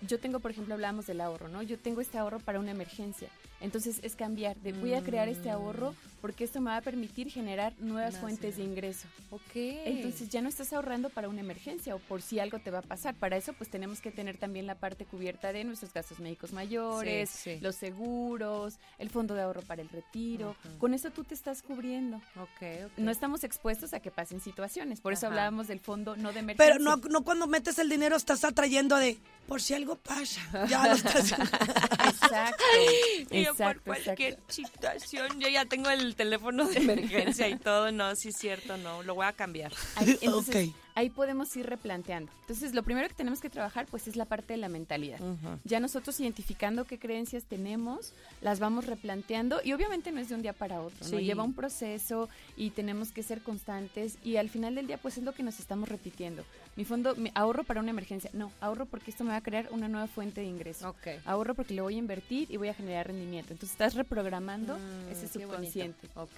yo 0.02 0.18
tengo, 0.18 0.40
por 0.40 0.50
ejemplo, 0.50 0.74
hablábamos 0.74 1.06
del 1.06 1.20
ahorro, 1.20 1.48
¿no? 1.48 1.62
Yo 1.62 1.78
tengo 1.78 2.00
este 2.00 2.18
ahorro 2.18 2.40
para 2.40 2.58
una 2.58 2.70
emergencia. 2.70 3.28
Entonces 3.60 4.00
es 4.02 4.16
cambiar, 4.16 4.56
de 4.56 4.72
voy 4.72 4.94
a 4.94 5.02
crear 5.02 5.28
este 5.28 5.50
ahorro 5.50 5.94
porque 6.20 6.44
esto 6.44 6.60
me 6.60 6.70
va 6.70 6.76
a 6.76 6.80
permitir 6.82 7.30
generar 7.30 7.72
nuevas 7.78 8.18
fuentes 8.18 8.58
de 8.58 8.64
ingreso. 8.64 9.08
ok. 9.30 9.40
Entonces 9.54 10.28
ya 10.28 10.42
no 10.42 10.48
estás 10.50 10.72
ahorrando 10.74 11.08
para 11.08 11.28
una 11.30 11.40
emergencia 11.40 11.94
o 11.94 11.98
por 11.98 12.20
si 12.20 12.38
algo 12.40 12.58
te 12.58 12.70
va 12.70 12.80
a 12.80 12.82
pasar. 12.82 13.14
Para 13.14 13.36
eso 13.38 13.52
pues 13.54 13.70
tenemos 13.70 14.00
que 14.00 14.10
tener 14.10 14.36
también 14.36 14.66
la 14.66 14.74
parte 14.74 15.06
cubierta 15.06 15.52
de 15.52 15.64
nuestros 15.64 15.92
gastos 15.94 16.20
médicos 16.20 16.52
mayores, 16.52 17.30
Sí, 17.30 17.54
sí. 17.54 17.60
los 17.60 17.76
seguros, 17.76 18.78
el 18.98 19.08
fondo 19.10 19.34
de 19.34 19.42
ahorro 19.42 19.62
para 19.62 19.80
el 19.82 19.88
retiro. 19.88 20.56
Con 20.78 20.92
eso 20.94 21.10
tú 21.10 21.24
te 21.24 21.34
estás 21.34 21.62
cubriendo. 21.62 22.16
ok, 22.36 22.62
ok. 22.86 22.92
No 22.98 23.10
estamos 23.10 23.42
expuestos 23.44 23.94
a 23.94 24.00
que 24.00 24.10
pasen 24.10 24.40
situaciones. 24.40 25.00
Por 25.00 25.14
eso 25.14 25.26
Ajá. 25.26 25.34
hablábamos 25.34 25.68
del 25.68 25.80
fondo 25.80 26.16
no 26.16 26.32
de 26.32 26.40
emergencia. 26.40 26.74
Pero 26.74 26.84
no, 26.84 26.96
no 27.08 27.24
cuando 27.24 27.46
metes 27.46 27.78
el 27.78 27.88
dinero 27.88 28.16
estás 28.16 28.44
atrayendo 28.44 28.96
de 28.96 29.18
por 29.46 29.62
si 29.62 29.72
algo 29.74 29.96
pasa. 29.96 30.66
Ya 30.68 30.86
lo 30.86 30.94
estás 30.94 31.32
Exacto. 31.32 32.64
Exacto, 33.30 33.49
por 33.54 33.80
cualquier 33.80 34.34
exacto. 34.34 34.52
situación, 34.52 35.40
yo 35.40 35.48
ya 35.48 35.64
tengo 35.64 35.90
el 35.90 36.16
teléfono 36.16 36.66
de 36.66 36.78
emergencia 36.78 37.48
y 37.48 37.56
todo, 37.56 37.92
no, 37.92 38.14
sí 38.16 38.28
es 38.28 38.36
cierto, 38.36 38.76
no, 38.76 39.02
lo 39.02 39.14
voy 39.14 39.26
a 39.26 39.32
cambiar. 39.32 39.72
Ahí, 39.96 40.18
entonces, 40.22 40.70
ahí 40.94 41.10
podemos 41.10 41.54
ir 41.56 41.66
replanteando. 41.66 42.30
Entonces, 42.40 42.74
lo 42.74 42.82
primero 42.82 43.08
que 43.08 43.14
tenemos 43.14 43.40
que 43.40 43.50
trabajar, 43.50 43.86
pues, 43.86 44.08
es 44.08 44.16
la 44.16 44.24
parte 44.24 44.52
de 44.52 44.56
la 44.58 44.68
mentalidad. 44.68 45.18
Ya 45.64 45.80
nosotros 45.80 46.18
identificando 46.20 46.84
qué 46.84 46.98
creencias 46.98 47.44
tenemos, 47.44 48.12
las 48.40 48.60
vamos 48.60 48.86
replanteando 48.86 49.60
y 49.64 49.72
obviamente 49.72 50.12
no 50.12 50.20
es 50.20 50.28
de 50.28 50.34
un 50.34 50.42
día 50.42 50.52
para 50.52 50.80
otro, 50.80 50.98
¿no? 51.00 51.18
Sí. 51.18 51.24
Lleva 51.24 51.42
un 51.42 51.54
proceso 51.54 52.28
y 52.56 52.70
tenemos 52.70 53.12
que 53.12 53.22
ser 53.22 53.42
constantes 53.42 54.18
y 54.24 54.36
al 54.36 54.50
final 54.50 54.74
del 54.74 54.86
día, 54.86 54.98
pues, 54.98 55.18
es 55.18 55.24
lo 55.24 55.32
que 55.32 55.42
nos 55.42 55.58
estamos 55.60 55.88
repitiendo. 55.88 56.44
Mi 56.76 56.84
fondo, 56.84 57.14
mi 57.16 57.30
ahorro 57.34 57.64
para 57.64 57.80
una 57.80 57.90
emergencia. 57.90 58.30
No, 58.32 58.52
ahorro 58.60 58.86
porque 58.86 59.10
esto 59.10 59.24
me 59.24 59.30
va 59.30 59.36
a 59.36 59.40
crear 59.42 59.68
una 59.72 59.88
nueva 59.88 60.06
fuente 60.06 60.40
de 60.40 60.46
ingreso. 60.46 60.88
Ok. 60.90 61.08
Ahorro 61.26 61.54
porque 61.54 61.74
lo 61.74 61.82
voy 61.82 61.96
a 61.96 61.98
invertir 61.98 62.46
y 62.50 62.56
voy 62.56 62.68
a 62.68 62.74
generar 62.74 63.08
rendimiento. 63.08 63.52
Entonces, 63.52 63.72
estás 63.72 63.94
reprogramando 63.94 64.78
Mm, 64.78 65.10
ese 65.12 65.28
subconsciente. 65.28 66.08
Ok. 66.14 66.30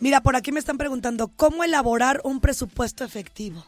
Mira, 0.00 0.20
por 0.20 0.36
aquí 0.36 0.52
me 0.52 0.60
están 0.60 0.78
preguntando, 0.78 1.28
¿cómo 1.28 1.64
elaborar 1.64 2.20
un 2.22 2.38
presupuesto 2.40 3.02
efectivo? 3.04 3.64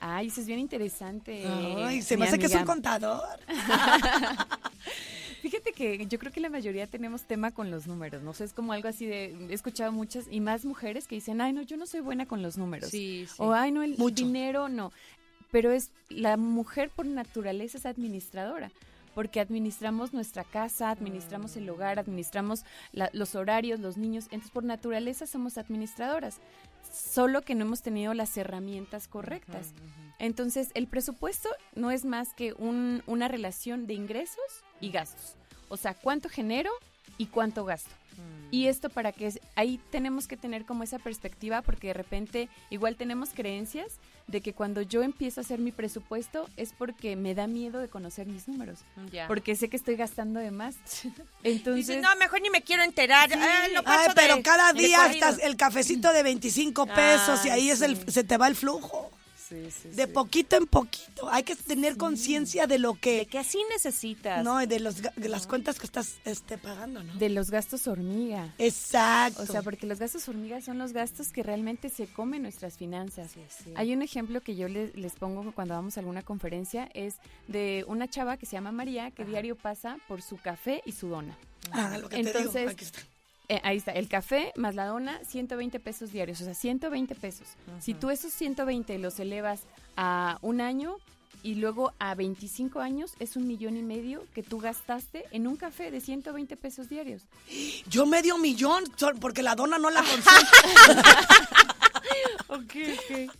Ay, 0.00 0.26
eso 0.28 0.40
es 0.42 0.46
bien 0.46 0.58
interesante. 0.58 1.46
Ay, 1.46 2.02
se 2.02 2.16
me 2.18 2.26
hace 2.26 2.38
que 2.38 2.46
es 2.46 2.54
un 2.54 2.64
contador. 2.64 3.22
Fíjate 5.42 5.72
que 5.72 6.06
yo 6.06 6.18
creo 6.18 6.32
que 6.32 6.40
la 6.40 6.50
mayoría 6.50 6.86
tenemos 6.86 7.22
tema 7.22 7.52
con 7.52 7.70
los 7.70 7.86
números, 7.86 8.20
no 8.22 8.32
sé, 8.34 8.44
es 8.44 8.52
como 8.52 8.72
algo 8.72 8.88
así 8.88 9.06
de, 9.06 9.26
he 9.48 9.54
escuchado 9.54 9.92
muchas 9.92 10.24
y 10.28 10.40
más 10.40 10.64
mujeres 10.64 11.06
que 11.06 11.14
dicen, 11.14 11.40
ay, 11.40 11.52
no, 11.52 11.62
yo 11.62 11.76
no 11.76 11.86
soy 11.86 12.00
buena 12.00 12.26
con 12.26 12.42
los 12.42 12.58
números. 12.58 12.90
Sí, 12.90 13.26
sí. 13.28 13.34
O, 13.38 13.52
ay, 13.52 13.70
no, 13.70 13.82
el 13.82 13.96
Mucho. 13.96 14.24
dinero, 14.24 14.68
no. 14.68 14.92
Pero 15.50 15.70
es, 15.72 15.90
la 16.08 16.36
mujer 16.36 16.90
por 16.90 17.06
naturaleza 17.06 17.78
es 17.78 17.86
administradora. 17.86 18.70
porque 19.14 19.40
administramos 19.40 20.12
nuestra 20.12 20.44
casa, 20.44 20.90
administramos 20.90 21.56
el 21.56 21.70
hogar, 21.70 21.98
administramos 21.98 22.66
la- 22.92 23.08
los 23.14 23.34
horarios, 23.34 23.80
los 23.80 23.96
niños. 23.96 24.24
Entonces, 24.24 24.50
por 24.50 24.62
naturaleza 24.62 25.26
somos 25.26 25.56
administradoras, 25.56 26.36
solo 26.92 27.40
que 27.40 27.54
no 27.54 27.64
hemos 27.64 27.80
tenido 27.80 28.12
las 28.12 28.36
herramientas 28.36 29.08
correctas. 29.08 29.72
Entonces, 30.18 30.68
el 30.74 30.86
presupuesto 30.86 31.48
no 31.74 31.90
es 31.92 32.04
más 32.04 32.34
que 32.34 32.52
un- 32.52 33.02
una 33.06 33.26
relación 33.26 33.86
de 33.86 33.94
ingresos 33.94 34.44
y 34.82 34.90
gastos. 34.90 35.34
O 35.70 35.78
sea, 35.78 35.94
cuánto 35.94 36.28
genero 36.28 36.70
y 37.16 37.28
cuánto 37.28 37.64
gasto. 37.64 37.90
Y 38.56 38.68
esto 38.68 38.88
para 38.88 39.12
que 39.12 39.26
es- 39.26 39.40
ahí 39.54 39.78
tenemos 39.90 40.26
que 40.26 40.36
tener 40.38 40.64
como 40.64 40.82
esa 40.82 40.98
perspectiva 40.98 41.60
porque 41.60 41.88
de 41.88 41.92
repente 41.92 42.48
igual 42.70 42.96
tenemos 42.96 43.30
creencias 43.34 43.88
de 44.28 44.40
que 44.40 44.54
cuando 44.54 44.80
yo 44.82 45.02
empiezo 45.02 45.40
a 45.40 45.44
hacer 45.44 45.58
mi 45.58 45.72
presupuesto 45.72 46.48
es 46.56 46.72
porque 46.72 47.16
me 47.16 47.34
da 47.34 47.46
miedo 47.46 47.78
de 47.80 47.88
conocer 47.88 48.26
mis 48.26 48.48
números, 48.48 48.78
Ya. 49.12 49.26
porque 49.28 49.54
sé 49.56 49.68
que 49.68 49.76
estoy 49.76 49.96
gastando 49.96 50.40
de 50.40 50.50
más. 50.50 50.74
Entonces, 51.44 51.86
Dices, 51.86 52.02
no, 52.02 52.08
mejor 52.16 52.40
ni 52.40 52.48
me 52.50 52.62
quiero 52.62 52.82
enterar. 52.82 53.30
Ah, 53.34 53.66
lo 53.74 53.80
Ay, 53.80 53.84
paso 53.84 54.12
pero 54.14 54.36
de- 54.36 54.42
cada 54.42 54.72
día 54.72 55.06
estás 55.08 55.38
el 55.38 55.56
cafecito 55.56 56.12
de 56.14 56.22
25 56.22 56.86
pesos 56.86 57.44
y 57.44 57.50
Ay, 57.50 57.60
ahí 57.60 57.70
es 57.70 57.82
el, 57.82 58.10
se 58.10 58.24
te 58.24 58.36
va 58.38 58.48
el 58.48 58.56
flujo. 58.56 59.10
De 59.50 60.08
poquito 60.08 60.56
en 60.56 60.66
poquito. 60.66 61.28
Hay 61.30 61.42
que 61.42 61.56
tener 61.56 61.96
conciencia 61.96 62.66
de 62.66 62.78
lo 62.78 62.94
que... 62.94 63.26
Que 63.26 63.38
así 63.38 63.58
necesitas. 63.70 64.44
No, 64.44 64.62
y 64.62 64.66
de, 64.66 64.80
los, 64.80 65.02
de 65.02 65.28
las 65.28 65.46
cuentas 65.46 65.78
que 65.78 65.86
estás 65.86 66.18
este, 66.24 66.58
pagando, 66.58 67.02
¿no? 67.02 67.14
de 67.14 67.28
los 67.28 67.50
gastos 67.50 67.86
hormiga. 67.86 68.54
Exacto. 68.58 69.42
O 69.42 69.46
sea, 69.46 69.62
porque 69.62 69.86
los 69.86 69.98
gastos 69.98 70.28
hormiga 70.28 70.60
son 70.60 70.78
los 70.78 70.92
gastos 70.92 71.32
que 71.32 71.42
realmente 71.42 71.88
se 71.88 72.06
comen 72.06 72.42
nuestras 72.42 72.76
finanzas. 72.76 73.32
Hay 73.74 73.92
un 73.92 74.02
ejemplo 74.02 74.40
que 74.40 74.56
yo 74.56 74.68
les, 74.68 74.94
les 74.96 75.12
pongo 75.14 75.52
cuando 75.52 75.74
vamos 75.74 75.96
a 75.96 76.00
alguna 76.00 76.22
conferencia, 76.22 76.88
es 76.94 77.16
de 77.48 77.84
una 77.88 78.08
chava 78.08 78.36
que 78.36 78.46
se 78.46 78.52
llama 78.52 78.72
María, 78.72 79.10
que 79.10 79.24
diario 79.24 79.56
pasa 79.56 79.98
por 80.08 80.22
su 80.22 80.36
café 80.36 80.82
y 80.84 80.92
su 80.92 81.08
dona. 81.08 81.36
Ah, 81.72 81.98
lo 81.98 82.08
que 82.08 82.16
te 82.16 82.22
digo, 82.22 82.38
Entonces, 82.38 82.70
aquí 82.70 82.84
está. 82.84 83.00
Eh, 83.48 83.60
ahí 83.62 83.76
está, 83.76 83.92
el 83.92 84.08
café 84.08 84.52
más 84.56 84.74
la 84.74 84.86
dona, 84.86 85.20
120 85.24 85.78
pesos 85.80 86.12
diarios, 86.12 86.40
o 86.40 86.44
sea, 86.44 86.54
120 86.54 87.14
pesos. 87.14 87.46
Si 87.80 87.94
tú 87.94 88.10
esos 88.10 88.32
120 88.32 88.98
los 88.98 89.20
elevas 89.20 89.62
a 89.96 90.38
un 90.42 90.60
año 90.60 90.96
y 91.42 91.54
luego 91.54 91.92
a 92.00 92.14
25 92.16 92.80
años, 92.80 93.12
es 93.20 93.36
un 93.36 93.46
millón 93.46 93.76
y 93.76 93.82
medio 93.82 94.26
que 94.34 94.42
tú 94.42 94.58
gastaste 94.58 95.26
en 95.30 95.46
un 95.46 95.56
café 95.56 95.92
de 95.92 96.00
120 96.00 96.56
pesos 96.56 96.88
diarios. 96.88 97.22
Yo 97.88 98.04
medio 98.04 98.36
millón, 98.38 98.84
porque 99.20 99.44
la 99.44 99.54
dona 99.54 99.78
no 99.78 99.90
la 99.90 100.00
consumo. 100.10 101.02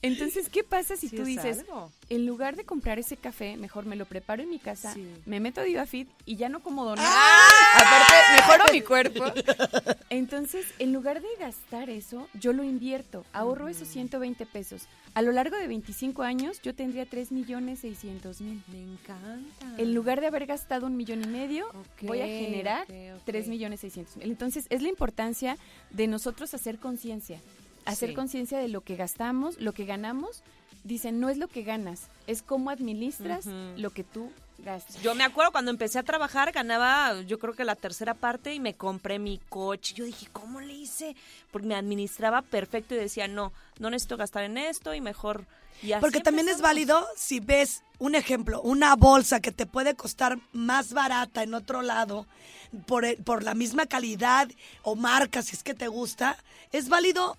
Entonces, 0.03 0.49
¿qué 0.49 0.64
pasa 0.64 0.97
si 0.97 1.09
Sí 1.09 1.16
tú 1.16 1.23
es 1.23 1.29
dices, 1.29 1.59
algo. 1.61 1.92
en 2.09 2.27
lugar 2.27 2.57
de 2.57 2.64
comprar 2.64 2.99
ese 2.99 3.16
café, 3.16 3.57
mejor 3.57 3.87
me 3.87 3.97
lo 3.97 4.05
preparo 4.07 4.42
en 4.42 4.51
mi 4.51 4.59
casa, 4.59 4.95
me 5.27 5.40
meto 5.40 5.61
a 5.61 5.64
DivaFit 5.64 6.09
y 6.25 6.37
ya 6.37 6.49
no 6.49 6.61
como 6.61 6.85
donar? 6.85 7.05
¡Ah! 7.07 7.49
Aparte, 7.77 8.42
mejoro 8.42 8.73
mi 8.73 8.81
cuerpo. 8.83 9.25
Entonces, 10.11 10.66
en 10.79 10.92
lugar 10.92 11.21
de 11.21 11.29
gastar 11.38 11.90
eso, 11.90 12.29
yo 12.35 12.53
lo 12.53 12.64
invierto, 12.64 13.25
ahorro 13.33 13.69
esos 13.69 13.88
120 13.88 14.47
pesos. 14.47 14.87
A 15.14 15.23
lo 15.23 15.33
largo 15.33 15.57
de 15.57 15.66
25 15.66 16.23
años, 16.23 16.61
yo 16.62 16.75
tendría 16.75 17.07
3 17.07 17.33
millones 17.33 17.81
600 17.81 18.40
mil. 18.42 18.62
Me 18.71 18.83
encanta. 18.83 19.75
En 19.79 19.95
lugar 19.95 20.21
de 20.21 20.27
haber 20.27 20.45
gastado 20.47 20.87
un 20.87 20.97
millón 20.97 21.25
y 21.25 21.27
medio, 21.29 21.66
voy 22.03 22.21
a 22.21 22.27
generar 22.27 22.83
ok, 22.85 23.16
ok. 23.16 23.23
3 23.25 23.49
millones 23.49 23.81
600 23.81 24.16
mil. 24.19 24.31
Entonces, 24.31 24.66
es 24.69 24.83
la 24.83 24.88
importancia 24.90 25.57
de 25.90 26.07
nosotros 26.07 26.53
hacer 26.53 26.79
conciencia. 26.79 27.40
Hacer 27.87 28.11
Sí. 28.11 28.14
conciencia 28.14 28.59
de 28.59 28.68
lo 28.68 28.81
que 28.83 28.96
gastamos, 28.96 29.59
lo 29.61 29.72
que 29.72 29.85
ganamos. 29.85 30.42
Dicen, 30.85 31.18
no 31.18 31.29
es 31.29 31.37
lo 31.38 31.49
que 31.49 31.62
ganas, 31.62 32.03
es 32.29 32.42
cómo 32.42 32.70
administras 32.70 33.46
lo 33.77 33.90
que 33.90 34.05
tú 34.05 34.31
gastas. 34.59 35.03
Yo 35.03 35.16
me 35.16 35.25
acuerdo 35.25 35.51
cuando 35.51 35.72
empecé 35.72 35.99
a 35.99 36.05
trabajar, 36.05 36.53
ganaba 36.53 37.20
yo 37.22 37.40
creo 37.40 37.55
que 37.55 37.64
la 37.64 37.75
tercera 37.75 38.14
parte 38.14 38.55
y 38.55 38.61
me 38.61 38.75
compré 38.75 39.18
mi 39.18 39.40
coche. 39.49 39.94
Yo 39.94 40.05
dije, 40.05 40.29
¿cómo 40.33 40.61
le 40.61 40.72
hice? 40.75 41.16
Porque 41.51 41.66
me 41.66 41.75
administraba 41.75 42.42
perfecto 42.42 42.94
y 42.94 42.99
decía, 42.99 43.27
no, 43.27 43.53
no 43.81 43.90
necesito 43.90 44.16
gastar 44.16 44.44
en 44.44 44.59
esto 44.59 44.94
y 44.94 45.01
mejor... 45.01 45.44
Y 45.83 45.92
así 45.92 46.01
Porque 46.01 46.20
también 46.20 46.49
es 46.49 46.61
válido 46.62 47.05
si 47.16 47.40
ves, 47.40 47.83
un 47.99 48.14
ejemplo, 48.14 48.62
una 48.62 48.94
bolsa 48.94 49.40
que 49.40 49.51
te 49.53 49.66
puede 49.66 49.94
costar 49.94 50.38
más 50.53 50.92
barata 50.92 51.42
en 51.42 51.53
otro 51.53 51.83
lado 51.83 52.27
por, 52.87 53.05
el- 53.05 53.16
por 53.18 53.42
la 53.42 53.55
misma 53.55 53.87
calidad 53.87 54.49
o 54.83 54.94
marca, 54.94 55.42
si 55.42 55.55
es 55.57 55.62
que 55.64 55.75
te 55.75 55.88
gusta, 55.88 56.38
es 56.72 56.88
válido 56.88 57.37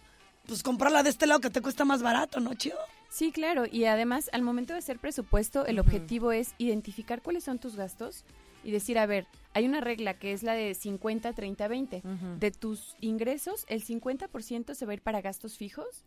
pues 0.48 0.64
comprarla 0.64 1.04
de 1.04 1.10
este 1.10 1.28
lado 1.28 1.42
que 1.42 1.50
te 1.50 1.62
cuesta 1.62 1.86
más 1.86 2.02
barato, 2.02 2.40
¿no, 2.40 2.54
chido? 2.56 2.78
Sí, 3.10 3.32
claro. 3.32 3.66
Y 3.72 3.86
además, 3.86 4.30
al 4.34 4.42
momento 4.42 4.74
de 4.74 4.80
hacer 4.80 5.00
presupuesto, 5.00 5.66
el 5.66 5.80
objetivo 5.80 6.32
es 6.32 6.54
identificar 6.58 7.22
cuáles 7.22 7.44
son 7.44 7.60
tus 7.60 7.76
gastos 7.76 8.24
y 8.64 8.72
decir, 8.72 8.98
a 8.98 9.06
ver, 9.06 9.28
hay 9.54 9.66
una 9.66 9.82
regla 9.82 10.16
que 10.16 10.34
es 10.34 10.44
la 10.44 10.54
de 10.54 10.74
50, 10.74 11.34
30, 11.34 11.68
20. 11.68 12.02
De 12.40 12.52
tus 12.52 12.96
ingresos, 13.00 13.66
el 13.70 13.84
50% 13.84 14.74
se 14.74 14.86
va 14.86 14.92
a 14.92 14.96
ir 14.96 15.02
para 15.02 15.22
gastos 15.22 15.58
fijos, 15.58 16.04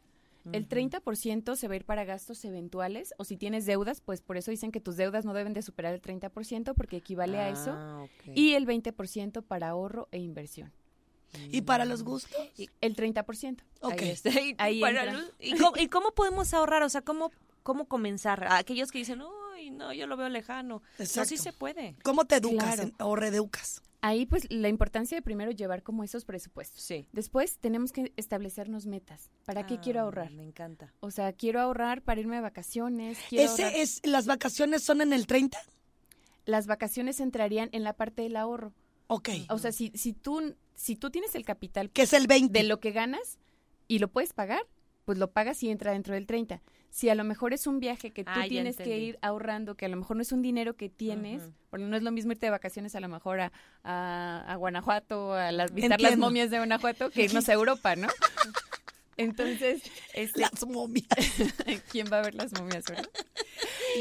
el 0.52 0.68
30% 0.68 1.54
se 1.56 1.68
va 1.68 1.74
a 1.74 1.76
ir 1.76 1.84
para 1.84 2.04
gastos 2.04 2.44
eventuales, 2.44 3.12
o 3.18 3.24
si 3.24 3.36
tienes 3.36 3.66
deudas, 3.66 4.00
pues 4.00 4.20
por 4.22 4.36
eso 4.38 4.50
dicen 4.50 4.72
que 4.72 4.80
tus 4.80 4.96
deudas 4.96 5.24
no 5.24 5.34
deben 5.34 5.52
de 5.52 5.62
superar 5.62 5.94
el 5.94 6.00
30% 6.02 6.74
porque 6.74 6.96
equivale 6.96 7.38
a 7.38 7.50
eso, 7.50 7.72
Ah, 7.74 8.06
y 8.34 8.52
el 8.54 8.66
20% 8.66 9.42
para 9.42 9.68
ahorro 9.68 10.08
e 10.12 10.18
inversión. 10.18 10.72
¿Y 11.50 11.62
para 11.62 11.84
los 11.84 12.02
gustos? 12.02 12.32
El 12.80 12.96
30%. 12.96 13.62
Ok. 13.80 13.92
Ahí 14.02 14.08
está. 14.10 14.30
Y, 14.40 14.54
Ahí. 14.58 14.80
Luz, 15.12 15.32
¿y 15.38 15.56
cómo, 15.56 15.76
y 15.76 15.88
cómo 15.88 16.10
podemos 16.12 16.52
ahorrar? 16.54 16.82
O 16.82 16.88
sea, 16.88 17.02
¿cómo, 17.02 17.30
cómo 17.62 17.86
comenzar? 17.86 18.44
A 18.44 18.56
aquellos 18.58 18.90
que 18.90 18.98
dicen, 18.98 19.22
uy, 19.22 19.70
no, 19.70 19.92
yo 19.92 20.06
lo 20.06 20.16
veo 20.16 20.28
lejano. 20.28 20.82
No, 20.98 21.04
Exacto. 21.04 21.28
sí 21.28 21.36
se 21.36 21.52
puede. 21.52 21.96
¿Cómo 22.02 22.24
te 22.24 22.36
educas 22.36 22.74
Claro. 22.74 22.82
en- 22.82 22.94
o 23.00 23.16
reeducas? 23.16 23.82
Ahí 24.02 24.24
pues 24.24 24.46
la 24.50 24.68
importancia 24.70 25.14
de 25.18 25.20
primero 25.20 25.50
llevar 25.50 25.82
como 25.82 26.02
esos 26.02 26.24
presupuestos. 26.24 26.82
Sí. 26.82 27.06
Después 27.12 27.58
tenemos 27.58 27.92
que 27.92 28.14
establecernos 28.16 28.86
metas. 28.86 29.28
¿Para 29.44 29.66
qué 29.66 29.78
quiero 29.78 30.00
Ah, 30.00 30.04
ahorrar? 30.04 30.30
Me 30.32 30.42
encanta. 30.42 30.94
O 31.00 31.10
sea, 31.10 31.34
quiero 31.34 31.60
ahorrar 31.60 32.00
para 32.00 32.18
irme 32.18 32.36
de 32.36 32.40
vacaciones. 32.42 33.18
Quiero 33.28 33.50
ahorrar- 33.50 33.68
¿Ese 33.74 33.82
es, 33.82 34.00
las 34.06 34.24
vacaciones 34.26 34.82
son 34.82 35.02
en 35.02 35.12
el 35.12 35.26
30? 35.26 35.58
Las 36.46 36.66
vacaciones 36.66 37.20
entrarían 37.20 37.68
en 37.72 37.84
la 37.84 37.92
parte 37.92 38.22
del 38.22 38.36
ahorro. 38.36 38.72
Ok. 39.08 39.28
O 39.50 39.58
sea, 39.58 39.70
si, 39.70 39.90
si, 39.94 40.14
tú, 40.14 40.54
si 40.80 40.96
tú 40.96 41.10
tienes 41.10 41.34
el 41.34 41.44
capital 41.44 41.90
Que 41.90 42.02
es 42.02 42.12
el 42.14 42.26
20. 42.26 42.58
de 42.58 42.64
lo 42.64 42.80
que 42.80 42.90
ganas 42.92 43.38
y 43.86 43.98
lo 43.98 44.08
puedes 44.08 44.32
pagar, 44.32 44.62
pues 45.04 45.18
lo 45.18 45.30
pagas 45.30 45.62
y 45.62 45.68
entra 45.70 45.92
dentro 45.92 46.14
del 46.14 46.26
30. 46.26 46.62
Si 46.88 47.08
a 47.10 47.14
lo 47.14 47.22
mejor 47.22 47.52
es 47.52 47.66
un 47.66 47.80
viaje 47.80 48.12
que 48.12 48.24
tú 48.24 48.30
Ah, 48.34 48.46
tienes 48.48 48.76
que 48.76 48.96
ir 48.98 49.18
ahorrando, 49.20 49.76
que 49.76 49.84
a 49.84 49.88
lo 49.88 49.96
mejor 49.98 50.16
no 50.16 50.22
es 50.22 50.32
un 50.32 50.40
dinero 50.42 50.76
que 50.76 50.88
tienes, 50.88 51.42
Ujú. 51.42 51.52
porque 51.68 51.84
no 51.84 51.96
es 51.96 52.02
lo 52.02 52.10
mismo 52.12 52.32
irte 52.32 52.46
de 52.46 52.50
vacaciones 52.50 52.94
a 52.94 53.00
lo 53.00 53.08
mejor 53.08 53.40
a, 53.40 53.52
a, 53.84 54.44
a 54.52 54.56
Guanajuato, 54.56 55.34
a 55.34 55.52
las, 55.52 55.72
visitar 55.74 56.00
las 56.00 56.16
momias 56.16 56.50
de 56.50 56.56
Guanajuato, 56.56 57.10
que 57.10 57.24
irnos 57.24 57.48
a 57.48 57.52
Europa, 57.52 57.94
¿no? 57.94 58.08
Entonces, 59.16 59.82
este, 60.14 60.40
Las 60.40 60.66
momias. 60.66 61.06
¿quién 61.92 62.06
va 62.10 62.18
a 62.20 62.22
ver 62.22 62.34
las 62.34 62.52
momias, 62.58 62.84
verdad? 62.88 63.08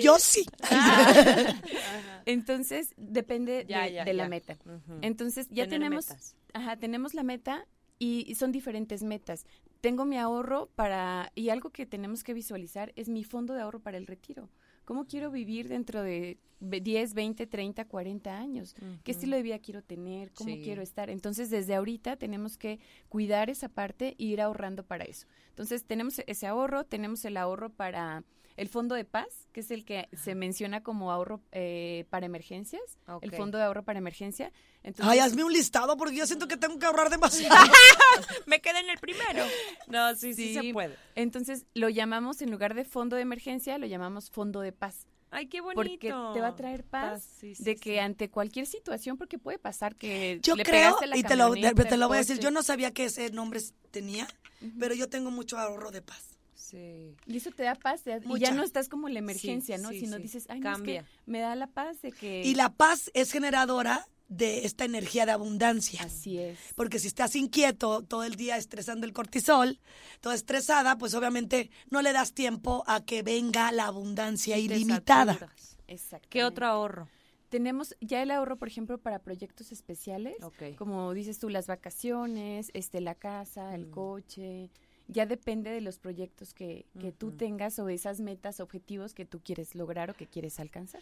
Yo 0.02 0.18
sí. 0.20 0.46
Entonces, 2.26 2.94
depende 2.98 3.66
Ya, 3.68 3.84
de, 3.84 3.94
ya, 3.94 4.06
de 4.06 4.14
la 4.14 4.28
meta. 4.30 4.58
Entonces, 5.02 5.48
ya 5.50 5.66
Tener 5.66 5.70
tenemos, 5.82 6.08
metas. 6.10 6.36
ajá, 6.54 6.78
tenemos 6.78 7.14
la 7.14 7.24
meta 7.24 7.66
y, 7.98 8.26
y 8.28 8.36
son 8.36 8.52
diferentes 8.52 9.04
metas. 9.04 9.46
Tengo 9.82 10.06
mi 10.06 10.18
ahorro 10.18 10.70
para, 10.76 11.32
y 11.36 11.50
algo 11.50 11.70
que 11.72 11.86
tenemos 11.86 12.24
que 12.24 12.34
visualizar 12.34 12.92
es 12.96 13.10
mi 13.10 13.24
fondo 13.24 13.54
de 13.54 13.62
ahorro 13.62 13.80
para 13.80 13.98
el 13.98 14.08
retiro. 14.08 14.50
¿Cómo 14.86 15.06
quiero 15.06 15.30
vivir 15.32 15.70
dentro 15.70 16.02
de 16.02 16.38
ve- 16.60 16.82
10, 16.82 17.14
20, 17.14 17.46
30, 17.48 17.86
40 17.86 18.38
años? 18.38 18.76
¿Qué 19.04 19.12
estilo 19.12 19.36
de 19.38 19.44
vida 19.44 19.60
quiero 19.60 19.84
tener? 19.84 20.32
¿Cómo 20.34 20.56
Sí. 20.56 20.62
quiero 20.64 20.82
estar? 20.82 21.10
Entonces, 21.10 21.50
desde 21.50 21.76
ahorita 21.76 22.16
tenemos 22.18 22.58
que 22.58 22.80
cuidar 23.08 23.50
esa 23.50 23.70
parte 23.70 24.16
e 24.18 24.24
ir 24.24 24.42
ahorrando 24.42 24.84
para 24.84 25.04
eso. 25.06 25.28
Entonces, 25.50 25.86
tenemos 25.86 26.20
ese 26.26 26.48
ahorro, 26.48 26.86
tenemos 26.86 27.24
el 27.26 27.38
ahorro 27.38 27.70
para 27.70 28.24
el 28.60 28.68
fondo 28.68 28.94
de 28.94 29.06
paz, 29.06 29.48
que 29.54 29.62
es 29.62 29.72
el 29.72 29.86
que 29.86 30.10
se 30.12 30.36
menciona 30.36 30.84
como 30.84 31.12
ahorro 31.12 31.42
eh, 31.54 32.06
para 32.10 32.26
emergencias, 32.26 32.82
el 33.22 33.32
fondo 33.32 33.58
de 33.58 33.64
ahorro 33.64 33.84
para 33.84 34.00
emergencia. 34.00 34.52
Entonces, 34.84 35.10
Ay, 35.10 35.20
hazme 35.20 35.46
un 35.46 35.54
listado 35.54 35.96
porque 35.96 36.18
yo 36.18 36.28
siento 36.28 36.48
que 36.48 36.58
tengo 36.58 36.78
que 36.78 36.86
ahorrar 36.86 37.10
demasiado. 37.10 37.56
Me 38.48 38.60
quedé 38.60 38.80
en 38.80 38.90
el 38.90 38.98
primero. 38.98 39.46
No, 39.88 40.14
sí, 40.16 40.34
sí, 40.34 40.54
se 40.54 40.74
puede. 40.74 40.98
entonces 41.16 41.66
lo 41.74 41.88
llamamos, 41.88 42.42
en 42.42 42.52
lugar 42.52 42.74
de 42.74 42.84
fondo 42.84 43.16
de 43.16 43.22
emergencia, 43.22 43.78
lo 43.78 43.86
llamamos 43.86 44.30
fondo 44.30 44.60
de 44.60 44.74
paz. 44.74 45.08
Ay, 45.32 45.48
qué 45.48 45.62
bonito. 45.62 45.82
Porque 45.82 46.10
te 46.34 46.42
va 46.42 46.48
a 46.48 46.56
traer 46.56 46.84
paz, 46.84 47.22
Paz, 47.22 47.30
sí, 47.40 47.56
sí, 47.56 47.64
de 47.64 47.78
que 47.78 47.94
sí. 47.94 48.00
ante 48.00 48.30
cualquier 48.30 48.66
situación, 48.66 49.18
porque 49.18 49.38
puede 49.38 49.58
pasar 49.58 49.96
que 49.96 50.40
Yo 50.42 50.56
le 50.56 50.64
creo, 50.64 50.98
la 51.06 51.16
y 51.16 51.24
te 51.24 51.36
lo, 51.38 51.50
camioneta, 51.50 51.86
te 51.86 51.98
lo 51.98 52.08
voy 52.10 52.18
a 52.18 52.20
decir, 52.20 52.40
yo 52.40 52.52
no 52.52 52.62
sabía 52.62 52.92
que 52.92 53.06
ese 53.06 53.30
nombre 53.30 53.62
tenía, 53.92 54.28
pero 54.80 54.96
yo 54.96 55.08
tengo 55.08 55.32
mucho 55.32 55.58
ahorro 55.58 55.92
de 55.92 56.02
paz. 56.02 56.29
Sí. 56.70 57.16
Y 57.26 57.38
eso 57.38 57.52
te 57.52 57.64
da 57.64 57.76
paz, 57.76 58.04
te 58.04 58.12
da- 58.20 58.36
y 58.36 58.40
ya 58.40 58.52
no 58.52 58.64
estás 58.64 58.90
como 58.90 59.08
en 59.08 59.14
la 59.14 59.20
emergencia, 59.20 59.78
Sí, 59.78 59.84
¿no? 59.84 59.90
sí, 59.90 60.00
Sino 60.02 60.18
sí. 60.18 60.24
dices, 60.24 60.46
ay, 60.50 60.60
no, 60.60 60.70
es 60.70 60.76
Cambia. 60.76 61.04
que 61.04 61.08
me 61.26 61.40
da 61.40 61.56
la 61.56 61.68
paz 61.68 62.02
de 62.02 62.12
que... 62.12 62.42
Y 62.46 62.56
la 62.56 62.70
paz 62.74 63.10
es 63.14 63.32
generadora 63.32 64.06
de 64.28 64.66
esta 64.66 64.86
energía 64.86 65.26
de 65.26 65.32
abundancia. 65.32 66.04
Así 66.04 66.38
es. 66.38 66.60
Porque 66.76 67.00
si 67.00 67.08
estás 67.08 67.36
inquieto 67.36 68.04
todo 68.04 68.24
el 68.24 68.36
día 68.36 68.58
estresando 68.58 69.08
el 69.08 69.14
cortisol, 69.14 69.80
toda 70.22 70.36
estresada, 70.36 70.98
pues 71.00 71.16
obviamente 71.16 71.72
no 71.90 72.04
le 72.04 72.14
das 72.14 72.34
tiempo 72.34 72.84
a 72.86 73.04
que 73.04 73.24
venga 73.24 73.72
la 73.72 73.86
abundancia 73.88 74.58
ilimitada. 74.60 75.38
Exacto. 75.88 76.28
¿Qué 76.30 76.44
otro 76.44 76.68
ahorro? 76.68 77.10
Tenemos 77.50 77.96
ya 78.00 78.22
el 78.22 78.30
ahorro, 78.30 78.58
por 78.58 78.68
ejemplo, 78.68 79.00
para 79.00 79.18
proyectos 79.18 79.72
especiales, 79.72 80.36
Ok. 80.44 80.76
como 80.78 81.12
dices 81.16 81.40
tú, 81.40 81.50
las 81.50 81.66
vacaciones, 81.66 82.70
este, 82.76 83.02
la 83.02 83.16
casa, 83.16 83.74
el 83.74 83.88
Mm. 83.88 83.92
coche. 83.92 84.70
Ya 85.12 85.26
depende 85.26 85.72
de 85.72 85.82
los 85.82 85.98
proyectos 85.98 86.54
que, 86.54 86.86
que 87.00 87.12
tú 87.12 87.32
tengas 87.32 87.80
o 87.80 87.86
de 87.86 87.96
esas 87.96 88.22
metas, 88.22 88.60
objetivos 88.60 89.14
que 89.14 89.26
tú 89.26 89.42
quieres 89.44 89.74
lograr 89.74 90.12
o 90.12 90.14
que 90.14 90.28
quieres 90.28 90.60
alcanzar. 90.60 91.02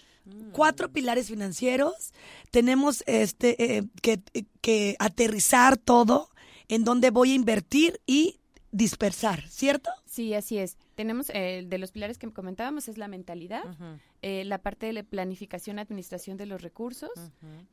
Cuatro 0.53 0.91
pilares 0.91 1.27
financieros. 1.27 2.13
Tenemos 2.49 3.03
este 3.05 3.77
eh, 3.77 3.83
que, 4.01 4.21
que 4.61 4.95
aterrizar 4.99 5.77
todo 5.77 6.29
en 6.69 6.85
donde 6.85 7.11
voy 7.11 7.31
a 7.31 7.35
invertir 7.35 7.99
y 8.07 8.39
dispersar, 8.71 9.47
¿cierto? 9.49 9.89
Sí, 10.05 10.33
así 10.33 10.57
es. 10.57 10.77
Tenemos 10.95 11.29
eh, 11.33 11.63
de 11.67 11.77
los 11.77 11.91
pilares 11.91 12.17
que 12.17 12.31
comentábamos 12.31 12.87
es 12.87 12.97
la 12.97 13.07
mentalidad, 13.07 13.65
Ujú, 13.65 13.99
eh, 14.21 14.43
la 14.45 14.57
parte 14.57 14.87
de 14.87 14.93
la 14.93 15.03
planificación, 15.03 15.77
administración 15.77 16.37
de 16.37 16.47
los 16.47 16.61
recursos, 16.61 17.11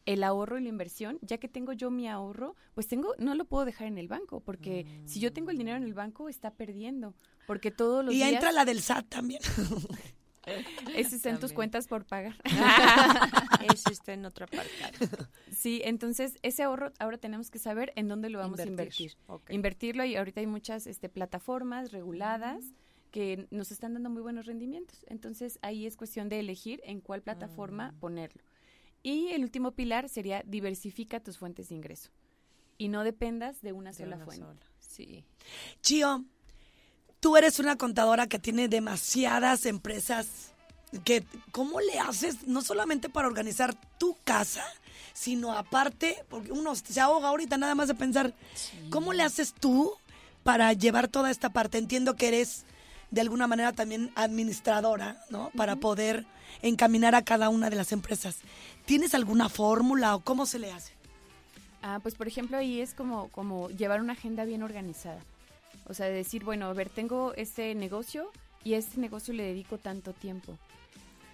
el 0.04 0.22
ahorro 0.22 0.58
y 0.58 0.62
la 0.62 0.68
inversión, 0.68 1.18
ya 1.22 1.38
que 1.38 1.48
tengo 1.48 1.72
yo 1.72 1.90
mi 1.90 2.08
ahorro, 2.08 2.54
pues 2.74 2.86
tengo, 2.86 3.14
no 3.18 3.34
lo 3.34 3.46
puedo 3.46 3.64
dejar 3.64 3.86
en 3.86 3.96
el 3.98 4.08
banco, 4.08 4.40
porque 4.40 4.86
si 5.06 5.20
yo 5.20 5.32
tengo 5.32 5.50
el 5.50 5.58
dinero 5.58 5.76
en 5.76 5.84
el 5.84 5.94
banco, 5.94 6.28
está 6.28 6.50
perdiendo, 6.50 7.14
porque 7.46 7.70
todos 7.70 8.04
los 8.04 8.12
Y 8.12 8.18
días, 8.18 8.32
entra 8.32 8.52
la 8.52 8.64
del 8.64 8.80
SAT 8.82 9.08
también. 9.08 9.40
ese 10.94 11.16
está 11.16 11.30
en 11.30 11.38
tus 11.40 11.52
cuentas 11.52 11.86
por 11.88 12.04
pagar. 12.04 12.34
Ese 13.72 13.92
está 13.92 14.12
en 14.12 14.26
otra 14.26 14.46
parte. 14.46 14.70
sí, 15.50 15.80
entonces 15.84 16.38
ese 16.42 16.62
ahorro 16.62 16.92
ahora 16.98 17.16
tenemos 17.16 17.50
que 17.50 17.58
saber 17.58 17.92
en 17.96 18.08
dónde 18.08 18.28
lo 18.28 18.38
vamos 18.38 18.60
a 18.60 18.66
invertir. 18.66 19.16
Invertirlo 19.48 20.04
y 20.04 20.16
ahorita 20.16 20.40
hay 20.40 20.46
muchas 20.46 20.86
este, 20.86 21.08
plataformas 21.08 21.92
reguladas 21.92 22.74
que 23.14 23.46
nos 23.52 23.70
están 23.70 23.94
dando 23.94 24.10
muy 24.10 24.22
buenos 24.22 24.44
rendimientos. 24.44 25.06
Entonces 25.08 25.60
ahí 25.62 25.86
es 25.86 25.96
cuestión 25.96 26.28
de 26.28 26.40
elegir 26.40 26.80
en 26.84 27.00
cuál 27.00 27.22
plataforma 27.22 27.92
Mm. 27.92 28.00
ponerlo. 28.00 28.42
Y 29.04 29.28
el 29.28 29.44
último 29.44 29.70
pilar 29.70 30.08
sería 30.08 30.42
diversifica 30.44 31.20
tus 31.20 31.38
fuentes 31.38 31.68
de 31.68 31.76
ingreso 31.76 32.10
y 32.76 32.88
no 32.88 33.04
dependas 33.04 33.62
de 33.62 33.70
una 33.72 33.92
De 33.92 33.98
sola 33.98 34.16
una 34.16 34.24
fuente. 34.24 34.44
sola, 34.44 34.60
Sí. 34.80 35.24
Chío, 35.80 36.24
tú 37.20 37.36
eres 37.36 37.60
una 37.60 37.76
contadora 37.76 38.26
que 38.26 38.40
tiene 38.40 38.66
demasiadas 38.66 39.64
empresas. 39.64 40.52
Que, 41.04 41.24
¿Cómo 41.52 41.80
le 41.80 42.00
haces 42.00 42.48
no 42.48 42.62
solamente 42.62 43.08
para 43.08 43.28
organizar 43.28 43.76
tu 43.96 44.16
casa, 44.24 44.64
sino 45.12 45.52
aparte, 45.52 46.16
porque 46.28 46.50
uno 46.50 46.74
se 46.74 47.00
ahoga 47.00 47.28
ahorita 47.28 47.58
nada 47.58 47.76
más 47.76 47.86
de 47.86 47.94
pensar, 47.94 48.34
¿cómo 48.90 49.12
le 49.12 49.22
haces 49.22 49.52
tú 49.54 49.92
para 50.42 50.72
llevar 50.72 51.06
toda 51.06 51.30
esta 51.30 51.50
parte? 51.50 51.78
Entiendo 51.78 52.16
que 52.16 52.26
eres 52.26 52.64
de 53.10 53.20
alguna 53.20 53.46
manera 53.46 53.72
también 53.72 54.10
administradora, 54.14 55.20
¿no? 55.30 55.50
Para 55.56 55.76
poder 55.76 56.26
encaminar 56.62 57.14
a 57.14 57.22
cada 57.22 57.48
una 57.48 57.70
de 57.70 57.76
las 57.76 57.92
empresas. 57.92 58.38
¿Tienes 58.86 59.14
alguna 59.14 59.48
fórmula 59.48 60.14
o 60.14 60.20
cómo 60.20 60.46
se 60.46 60.58
le 60.58 60.72
hace? 60.72 60.92
Ah, 61.82 62.00
pues 62.02 62.14
por 62.14 62.26
ejemplo 62.26 62.56
ahí 62.56 62.80
es 62.80 62.94
como, 62.94 63.28
como 63.28 63.68
llevar 63.68 64.00
una 64.00 64.14
agenda 64.14 64.44
bien 64.44 64.62
organizada. 64.62 65.20
O 65.86 65.94
sea, 65.94 66.06
de 66.06 66.12
decir, 66.12 66.44
bueno, 66.44 66.66
a 66.66 66.72
ver, 66.72 66.88
tengo 66.88 67.34
este 67.34 67.74
negocio 67.74 68.30
y 68.64 68.74
a 68.74 68.78
este 68.78 68.98
negocio 68.98 69.34
le 69.34 69.42
dedico 69.42 69.78
tanto 69.78 70.12
tiempo. 70.12 70.58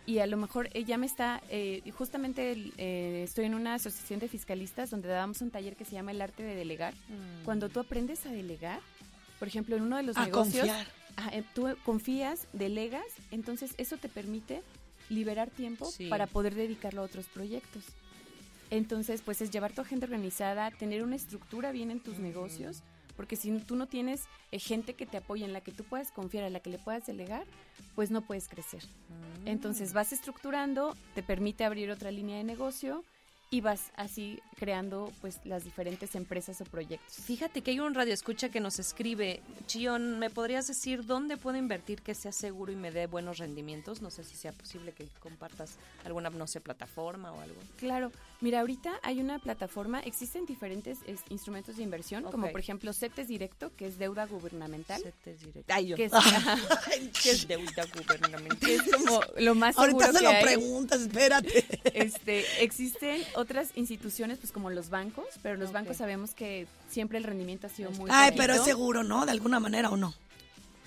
Y 0.07 0.19
a 0.19 0.27
lo 0.27 0.37
mejor 0.37 0.69
eh, 0.73 0.83
ya 0.85 0.99
me 0.99 1.07
está, 1.07 1.41
eh, 1.51 1.89
justamente 1.97 2.73
eh, 2.79 3.23
estoy 3.23 3.45
en 3.45 3.55
una 3.55 3.75
asociación 3.75 4.19
de 4.19 4.27
fiscalistas 4.27 4.91
donde 4.91 5.09
dábamos 5.09 5.41
un 5.41 5.53
taller 5.53 5.77
que 5.77 5.85
se 5.85 5.93
llama 5.93 6.11
el 6.11 6.21
arte 6.21 6.43
de 6.43 6.57
delegar. 6.57 6.95
Cuando 7.45 7.69
tú 7.69 7.79
aprendes 7.79 8.27
a 8.27 8.31
delegar, 8.31 8.81
por 9.39 9.47
ejemplo, 9.47 9.77
en 9.77 9.83
uno 9.83 9.99
de 9.99 10.03
los 10.03 10.17
A 10.17 10.25
negocios, 10.25 10.67
confiar. 10.67 10.87
Eh, 11.33 11.45
tú 11.55 11.69
confías, 11.85 12.47
delegas, 12.53 13.05
entonces 13.31 13.75
eso 13.79 13.97
te 13.97 14.09
permite 14.09 14.63
liberar 15.09 15.51
tiempo 15.51 15.87
Sí. 15.91 16.09
para 16.09 16.27
poder 16.27 16.55
dedicarlo 16.55 17.03
a 17.03 17.05
otros 17.05 17.27
proyectos. 17.27 17.85
Entonces, 18.71 19.23
pues 19.23 19.41
es 19.41 19.51
llevar 19.51 19.73
tu 19.73 19.81
agenda 19.81 20.07
organizada, 20.07 20.71
tener 20.71 21.03
una 21.03 21.17
estructura 21.17 21.73
bien 21.73 21.91
en 21.91 21.99
tus 22.01 22.19
negocios, 22.19 22.83
porque 23.17 23.35
si 23.37 23.51
tú 23.59 23.75
no 23.75 23.87
tienes 23.89 24.23
eh, 24.53 24.59
gente 24.61 24.95
que 24.95 25.07
te 25.07 25.17
apoye, 25.17 25.45
en 25.45 25.53
la 25.53 25.61
que 25.61 25.73
tú 25.73 25.83
puedas 25.85 26.13
confiar, 26.13 26.45
a 26.45 26.51
la 26.51 26.61
que 26.61 26.71
le 26.71 26.79
puedas 26.79 27.05
delegar, 27.07 27.45
pues 27.97 28.11
no 28.13 28.23
puedes 28.23 28.49
crecer. 28.49 28.85
Entonces 29.45 29.93
vas 29.93 30.13
estructurando, 30.13 30.97
te 31.15 31.23
permite 31.23 31.65
abrir 31.65 31.91
otra 31.91 32.11
línea 32.13 32.37
de 32.37 32.45
negocio 32.45 33.05
y 33.51 33.61
vas 33.61 33.91
así 33.97 34.41
creando 34.57 35.13
pues 35.21 35.41
las 35.45 35.65
diferentes 35.65 36.15
empresas 36.15 36.61
o 36.61 36.65
proyectos. 36.65 37.17
Fíjate 37.17 37.63
que 37.63 37.73
hay 37.73 37.81
un 37.81 37.95
radio 37.95 38.15
escucha 38.15 38.49
que 38.49 38.61
nos 38.61 38.79
escribe, 38.79 39.43
Chion, 39.67 40.19
¿me 40.21 40.31
podrías 40.31 40.69
decir 40.69 41.05
dónde 41.05 41.37
puedo 41.37 41.57
invertir 41.57 42.01
que 42.01 42.15
sea 42.15 42.31
seguro 42.31 42.71
y 42.71 42.77
me 42.77 42.93
dé 42.93 43.09
buenos 43.09 43.39
rendimientos? 43.39 44.03
No 44.03 44.11
sé 44.11 44.23
si 44.23 44.37
sea 44.37 44.53
posible 44.53 44.93
que 44.93 45.09
compartas 45.19 45.77
alguna, 46.05 46.31
no 46.31 46.47
sé, 46.47 46.61
plataforma 46.61 47.33
o 47.33 47.41
algo. 47.41 47.61
Claro, 47.77 48.13
mira, 48.41 48.61
ahorita 48.61 48.93
hay 49.03 49.21
una 49.21 49.39
plataforma, 49.39 50.01
existen 50.01 50.47
diferentes 50.47 50.99
es, 51.07 51.21
instrumentos 51.29 51.77
de 51.77 51.83
inversión, 51.83 52.25
como 52.25 52.51
por 52.51 52.61
ejemplo 52.61 52.93
CETES 52.93 53.29
Directo, 53.29 53.73
que 53.77 53.87
es 53.87 53.99
deuda 53.99 54.27
gubernamental. 54.27 55.03
CETES 55.03 55.41
Directo. 55.41 55.75
Ay, 55.75 55.89
yo. 55.89 55.97
Que 55.97 56.05
es, 56.05 56.13
¿Qué 57.23 57.31
es 57.31 57.49
deuda 57.49 57.87
gubernamental? 57.95 58.59
que 58.59 58.75
es 58.77 58.83
como 58.93 59.21
lo 59.39 59.55
más 59.55 59.75
seguro 59.75 59.93
Ahorita 59.93 60.13
se 60.13 60.19
que 60.19 60.25
lo 60.25 60.31
hay. 60.31 60.43
preguntas, 60.43 61.01
espérate. 61.01 61.65
Este, 61.93 62.45
existen 62.63 63.23
otras 63.35 63.71
instituciones, 63.75 64.39
pues 64.39 64.53
como 64.53 64.71
los 64.71 64.91
bancos, 64.91 65.27
pero 65.43 65.57
los 65.57 65.73
bancos 65.73 65.97
sabemos 65.97 66.35
que 66.35 66.67
siempre 66.89 67.19
el 67.19 67.25
rendimiento 67.25 67.67
ha 67.67 67.71
sido 67.71 67.91
muy 67.91 68.11
Ay, 68.13 68.33
pero 68.37 68.55
es 68.55 68.65
seguro, 68.65 69.03
¿no? 69.03 69.27
De 69.27 69.33
alguna 69.33 69.61
manera 69.61 69.91
o 69.91 69.97
no. 69.97 70.15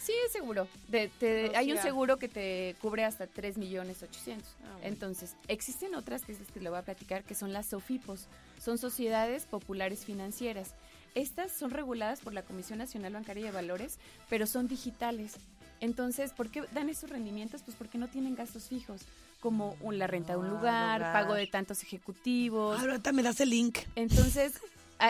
Sí, 0.04 0.12
es 0.26 0.32
seguro. 0.34 0.68
De- 0.90 1.08
te- 1.20 1.56
hay 1.56 1.72
un 1.72 1.78
seguro 1.78 2.18
que 2.18 2.28
te 2.28 2.76
cubre 2.82 3.06
hasta 3.06 3.26
3 3.28 3.58
millones 3.58 4.04
800. 4.04 4.46
Ah, 4.48 4.68
bueno. 4.74 4.80
Entonces, 4.84 5.36
existen 5.48 5.96
otras 5.96 6.24
que 6.26 6.34
es 6.34 6.40
las 6.40 6.52
que 6.52 6.60
le 6.60 6.70
voy 6.70 6.80
a 6.80 6.82
platicar, 6.82 7.24
que 7.24 7.36
son 7.36 7.54
las 7.54 7.68
SOFIPOS. 7.68 8.28
Son 8.62 8.78
sociedades 8.78 9.46
populares 9.46 10.04
financieras. 10.06 10.72
Estas 11.16 11.52
son 11.52 11.72
reguladas 11.72 12.20
por 12.22 12.34
la 12.34 12.42
Comisión 12.44 12.80
Nacional 12.80 13.14
Bancaria 13.14 13.46
de 13.46 13.52
Valores, 13.52 13.98
pero 14.30 14.46
son 14.48 14.68
digitales. 14.68 15.36
Entonces, 15.80 16.32
¿por 16.34 16.50
qué 16.50 16.64
dan 16.74 16.90
esos 16.90 17.10
rendimientos? 17.10 17.62
Pues 17.62 17.76
porque 17.78 17.98
no 17.98 18.08
tienen 18.08 18.36
gastos 18.36 18.68
fijos, 18.70 19.02
como 19.42 19.76
un- 19.82 20.00
la 20.00 20.08
renta 20.08 20.34
de 20.34 20.40
un 20.40 20.46
Ah, 20.46 20.50
lugar, 20.50 21.02
pago 21.14 21.34
de 21.34 21.46
tantos 21.48 21.84
ejecutivos. 21.84 22.80
Ahorita 22.82 23.12
me 23.12 23.22
das 23.24 23.40
el 23.42 23.50
link. 23.52 23.80
Entonces, 23.96 24.54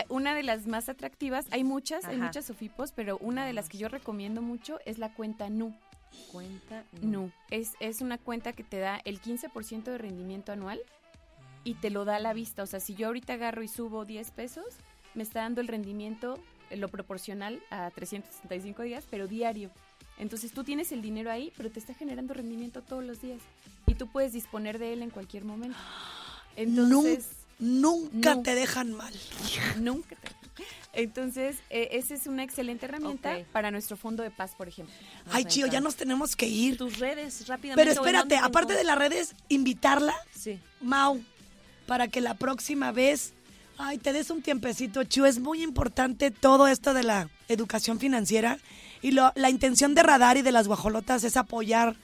una 0.08 0.34
de 0.34 0.42
las 0.42 0.66
más 0.66 0.88
atractivas, 0.88 1.46
hay 1.50 1.64
muchas, 1.64 2.04
hay 2.04 2.16
muchas 2.16 2.46
SOFIPOS, 2.46 2.92
pero 2.92 3.18
una 3.18 3.46
de 3.46 3.52
las 3.52 3.68
que 3.68 3.78
yo 3.78 3.88
recomiendo 3.88 4.42
mucho 4.42 4.78
es 4.84 4.98
la 4.98 5.12
cuenta 5.12 5.48
NU. 5.48 5.74
Cuenta. 6.32 6.84
NU. 7.02 7.30
Es, 7.50 7.72
es 7.80 8.00
una 8.00 8.18
cuenta 8.18 8.52
que 8.52 8.64
te 8.64 8.78
da 8.78 9.00
el 9.04 9.20
15% 9.20 9.84
de 9.84 9.98
rendimiento 9.98 10.52
anual 10.52 10.80
y 11.64 11.74
te 11.74 11.90
lo 11.90 12.04
da 12.04 12.16
a 12.16 12.20
la 12.20 12.32
vista. 12.32 12.62
O 12.62 12.66
sea, 12.66 12.80
si 12.80 12.94
yo 12.94 13.08
ahorita 13.08 13.34
agarro 13.34 13.62
y 13.62 13.68
subo 13.68 14.04
10 14.04 14.30
pesos, 14.32 14.66
me 15.14 15.22
está 15.22 15.40
dando 15.40 15.60
el 15.60 15.68
rendimiento, 15.68 16.38
eh, 16.70 16.76
lo 16.76 16.88
proporcional 16.88 17.62
a 17.70 17.90
365 17.90 18.82
días, 18.82 19.04
pero 19.10 19.26
diario. 19.26 19.70
Entonces 20.18 20.52
tú 20.52 20.62
tienes 20.62 20.92
el 20.92 21.02
dinero 21.02 21.30
ahí, 21.30 21.52
pero 21.56 21.70
te 21.70 21.80
está 21.80 21.94
generando 21.94 22.34
rendimiento 22.34 22.82
todos 22.82 23.02
los 23.02 23.20
días. 23.20 23.40
Y 23.86 23.94
tú 23.94 24.06
puedes 24.06 24.32
disponer 24.32 24.78
de 24.78 24.92
él 24.92 25.02
en 25.02 25.10
cualquier 25.10 25.44
momento. 25.44 25.78
Entonces, 26.56 27.43
Nunca 27.58 28.34
No. 28.36 28.42
te 28.42 28.54
dejan 28.54 28.92
mal. 28.92 29.12
nunca 29.78 30.16
te... 30.16 30.28
Entonces, 30.92 31.56
eh, 31.70 31.88
esa 31.92 32.14
es 32.14 32.26
una 32.28 32.44
excelente 32.44 32.86
herramienta 32.86 33.38
para 33.52 33.72
nuestro 33.72 33.96
fondo 33.96 34.22
de 34.22 34.30
paz, 34.30 34.52
por 34.56 34.68
ejemplo. 34.68 34.94
Ay, 35.32 35.44
Chío, 35.44 35.66
ya 35.66 35.80
nos 35.80 35.96
tenemos 35.96 36.36
que 36.36 36.46
ir. 36.46 36.76
Tus 36.76 36.98
redes, 37.00 37.48
rápidamente. 37.48 37.90
Pero 37.90 38.00
¿o 38.00 38.06
en 38.06 38.14
espérate, 38.14 38.36
aparte 38.36 38.74
de 38.74 38.84
las 38.84 38.96
redes, 38.96 39.34
invitarla, 39.48 40.14
Sí. 40.38 40.60
Mau, 40.80 41.20
para 41.86 42.06
que 42.06 42.20
la 42.20 42.34
próxima 42.34 42.92
vez, 42.92 43.32
ay, 43.76 43.98
te 43.98 44.12
des 44.12 44.30
un 44.30 44.40
tiempecito, 44.42 45.02
Chío. 45.02 45.26
Es 45.26 45.40
muy 45.40 45.62
importante 45.64 46.30
todo 46.30 46.68
esto 46.68 46.94
de 46.94 47.02
la 47.02 47.28
educación 47.48 47.98
financiera 47.98 48.58
y 49.02 49.10
lo- 49.10 49.32
la 49.34 49.50
intención 49.50 49.96
de 49.96 50.04
Radar 50.04 50.36
y 50.36 50.42
de 50.42 50.52
las 50.52 50.68
guajolotas 50.68 51.24
es 51.24 51.36
apoyar 51.36 51.96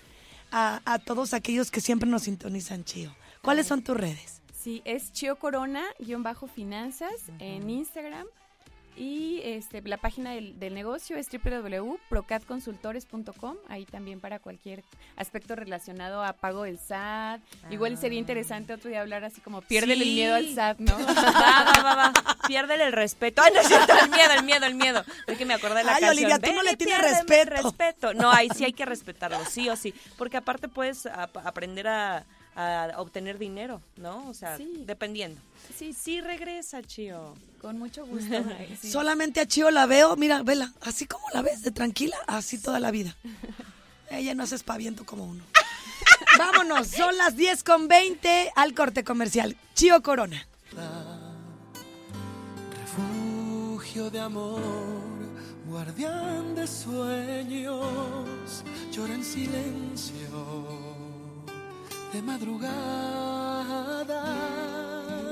a, 0.50 0.80
a 0.84 0.98
todos 0.98 1.32
aquellos 1.32 1.70
que 1.70 1.80
siempre 1.80 2.08
nos 2.10 2.22
sintonizan, 2.24 2.84
Chío. 2.84 3.14
¿Cuáles 3.40 3.68
son 3.68 3.82
tus 3.82 3.96
redes? 3.96 4.39
Sí, 4.62 4.82
es 4.84 5.12
Chio 5.12 5.36
Corona, 5.36 5.82
guion 5.98 6.22
bajo 6.22 6.46
finanzas, 6.46 7.12
en 7.38 7.68
Instagram. 7.70 8.26
Y 8.96 9.40
este, 9.44 9.80
la 9.82 9.96
página 9.96 10.32
del, 10.32 10.58
del 10.58 10.74
negocio 10.74 11.16
es 11.16 11.28
www.procadconsultores.com. 11.30 13.56
Ahí 13.68 13.86
también 13.86 14.20
para 14.20 14.40
cualquier 14.40 14.82
aspecto 15.16 15.56
relacionado 15.56 16.22
a 16.22 16.34
pago 16.34 16.64
del 16.64 16.78
SAT. 16.78 17.40
Igual 17.70 17.96
sería 17.96 18.18
interesante 18.18 18.74
otro 18.74 18.90
día 18.90 19.00
hablar 19.00 19.24
así 19.24 19.40
como 19.40 19.62
piérdele 19.62 20.04
Sí. 20.04 20.10
el 20.10 20.14
miedo 20.16 20.34
al 20.34 20.54
SAT, 20.54 20.80
¿no? 20.80 20.98
Va, 20.98 21.14
va, 21.14 21.82
va, 21.82 21.94
va. 21.94 22.12
Piérdele 22.46 22.84
el 22.84 22.92
respeto. 22.92 23.40
Ay, 23.42 23.52
no 23.54 23.60
es 23.60 23.68
cierto, 23.68 23.94
el 24.02 24.10
miedo, 24.10 24.32
el 24.36 24.42
miedo, 24.44 24.66
el 24.66 24.74
miedo. 24.74 25.02
Es 25.26 25.38
que 25.38 25.46
me 25.46 25.54
acordé 25.54 25.76
de 25.76 25.84
la 25.84 25.94
Ay, 25.94 26.00
canción. 26.02 26.26
Olivia, 26.26 26.38
tú 26.38 26.52
no 26.54 26.62
le 26.62 26.76
tienes 26.76 27.00
respeto. 27.00 27.50
respeto. 27.62 28.12
No, 28.14 28.30
ahí 28.30 28.50
sí 28.54 28.64
hay 28.64 28.74
que 28.74 28.84
respetarlo, 28.84 29.42
sí 29.46 29.70
o 29.70 29.76
sí. 29.76 29.94
Porque 30.18 30.36
aparte 30.36 30.68
puedes 30.68 31.06
ap- 31.06 31.38
aprender 31.38 31.88
a, 31.88 32.26
a 32.60 33.00
obtener 33.00 33.38
dinero, 33.38 33.80
¿no? 33.96 34.28
O 34.28 34.34
sea, 34.34 34.56
Sí. 34.56 34.82
dependiendo. 34.86 35.40
Sí, 35.76 35.92
sí, 35.92 36.20
regresa, 36.20 36.82
Chío. 36.82 37.34
Con 37.60 37.78
mucho 37.78 38.06
gusto. 38.06 38.34
Sí. 38.80 38.90
Solamente 38.90 39.40
a 39.40 39.46
Chío 39.46 39.70
la 39.70 39.86
veo, 39.86 40.16
mira, 40.16 40.42
vela, 40.42 40.72
así 40.82 41.06
como 41.06 41.24
la 41.32 41.42
ves, 41.42 41.62
de 41.62 41.70
tranquila, 41.70 42.16
así 42.26 42.58
toda 42.60 42.80
la 42.80 42.90
vida. 42.90 43.16
Ella 44.10 44.34
no 44.34 44.44
es 44.44 44.52
espaviento 44.52 45.04
como 45.06 45.24
uno. 45.24 45.44
Vámonos, 46.38 46.88
son 46.88 47.16
las 47.16 47.36
10 47.36 47.62
con 47.64 47.86
20 47.88 48.52
al 48.56 48.74
corte 48.74 49.04
comercial. 49.04 49.56
Chío 49.74 50.02
Corona. 50.02 50.46
refugio 52.80 54.10
de 54.10 54.20
amor, 54.20 54.60
guardián 55.66 56.54
de 56.54 56.66
sueños, 56.66 58.64
llora 58.92 59.14
en 59.14 59.24
silencio 59.24 60.89
de 62.12 62.22
madrugada 62.22 62.74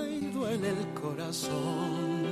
y 0.09 0.26
duele 0.26 0.68
el 0.68 0.95
corazón. 0.95 2.26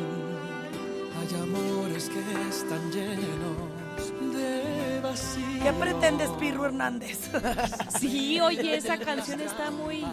Hay 1.18 1.34
amores 1.42 2.09
que 2.09 2.20
están 2.49 2.92
llenos 2.92 4.12
de 4.32 5.01
vacío. 5.01 5.62
¿Qué 5.62 5.72
pretendes, 5.72 6.30
Pirro 6.38 6.66
Hernández? 6.66 7.30
Sí, 7.99 8.38
oye, 8.40 8.76
esa 8.76 8.99
canción 8.99 9.40
está 9.40 9.70
muy, 9.70 10.05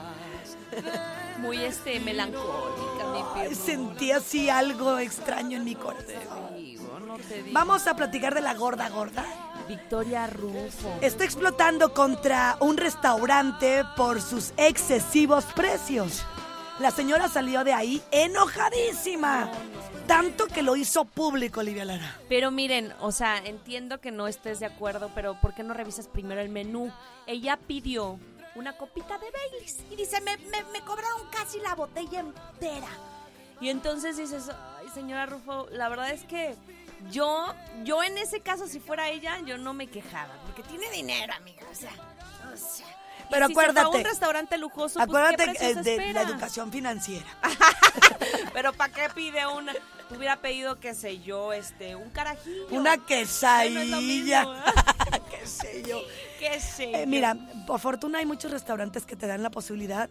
muy 1.40 1.58
este, 1.58 2.00
melancólica, 2.00 3.06
mi 3.14 3.24
Pirro. 3.42 3.56
Sentí 3.56 4.12
así 4.12 4.50
algo 4.50 4.98
extraño 4.98 5.58
en 5.58 5.66
mi 5.66 5.76
corazón. 5.76 6.08
Digo, 6.56 7.00
no 7.00 7.18
te 7.18 7.44
digo. 7.44 7.54
Vamos 7.54 7.86
a 7.88 7.96
platicar 7.96 8.34
de 8.34 8.42
la 8.42 8.54
gorda 8.56 8.90
gorda. 8.90 9.26
Victoria 9.68 10.28
Rufo. 10.28 10.98
Está 11.02 11.24
explotando 11.24 11.94
contra 11.94 12.58
un 12.60 12.78
restaurante 12.78 13.84
por 13.96 14.22
sus 14.22 14.54
excesivos 14.58 15.46
precios. 15.46 16.26
La 16.80 16.92
señora 16.92 17.28
salió 17.30 17.64
de 17.64 17.74
ahí 17.74 18.02
enojadísima. 18.12 19.50
Tanto 20.08 20.48
que 20.48 20.64
lo 20.64 20.76
hizo 20.76 21.06
público, 21.06 21.62
Olivia 21.62 21.86
Lara. 21.86 22.18
Pero 22.28 22.52
miren, 22.52 22.94
o 23.00 23.12
sea, 23.12 23.38
entiendo 23.38 24.02
que 24.02 24.12
no 24.12 24.28
estés 24.28 24.60
de 24.60 24.66
acuerdo, 24.66 25.10
pero 25.16 25.40
¿por 25.40 25.54
qué 25.54 25.64
no 25.64 25.74
revisas 25.74 26.08
primero 26.08 26.42
el 26.42 26.50
menú? 26.50 26.92
Ella 27.26 27.58
pidió 27.58 28.20
una 28.56 28.74
copita 28.76 29.18
de 29.18 29.28
Baileys 29.32 29.78
y 29.90 29.96
dice, 29.96 30.20
me, 30.22 30.36
me- 30.38 30.64
me 30.74 30.82
cobraron 30.82 31.22
casi 31.32 31.60
la 31.62 31.74
botella 31.76 32.20
entera. 32.20 32.88
Y 33.62 33.70
entonces 33.70 34.18
dices, 34.18 34.50
ay, 34.80 34.90
señora 34.94 35.26
Rufo, 35.26 35.68
la 35.72 35.88
verdad 35.88 36.10
es 36.12 36.24
que 36.26 36.56
yo, 37.12 37.54
yo 37.84 38.04
en 38.04 38.18
ese 38.18 38.42
caso, 38.42 38.68
si 38.68 38.80
fuera 38.80 39.10
ella, 39.10 39.40
yo 39.46 39.58
no 39.58 39.74
me 39.74 39.88
quejaba, 39.88 40.34
porque 40.46 40.64
tiene 40.64 40.90
dinero, 40.92 41.34
amiga, 41.34 41.64
o 41.72 41.76
sea, 41.76 41.92
o 42.54 42.58
sea. 42.58 42.86
Pero 43.30 43.48
si 43.48 43.54
se 43.54 43.54
fue 43.56 43.64
a 43.66 43.70
acuérdate, 43.70 43.98
un 43.98 44.04
restaurante 44.04 44.58
lujoso, 44.58 44.96
pues, 44.96 44.96
¿qué 44.96 45.02
Acuérdate 45.04 45.44
eh, 45.66 45.76
de 45.76 45.92
espera? 45.96 46.12
la 46.14 46.22
educación 46.30 46.72
financiera. 46.72 47.26
Pero 48.54 48.74
¿para 48.74 48.94
qué 48.94 49.08
pide 49.16 49.48
una? 49.48 49.74
Hubiera 50.16 50.38
pedido, 50.38 50.80
qué 50.80 50.94
sé 50.94 51.20
yo, 51.22 51.54
este, 51.54 51.96
un 51.96 52.10
carajillo. 52.12 52.68
Una 52.70 52.92
Que 52.98 53.00
no 53.00 53.06
quesadilla. 53.08 54.00
mismo, 54.46 54.54
¿Qué 55.32 55.48
sé 55.48 55.84
yo? 55.88 56.02
¿Qué 56.38 56.60
sé 56.60 56.84
Eh, 56.92 57.02
yo? 57.02 57.08
mira, 57.08 57.36
por 57.66 57.80
fortuna 57.80 58.20
hay 58.20 58.26
muchos 58.26 58.52
restaurantes 58.52 59.06
que 59.06 59.16
te 59.16 59.26
dan 59.26 59.42
la 59.42 59.50
posibilidad 59.50 60.10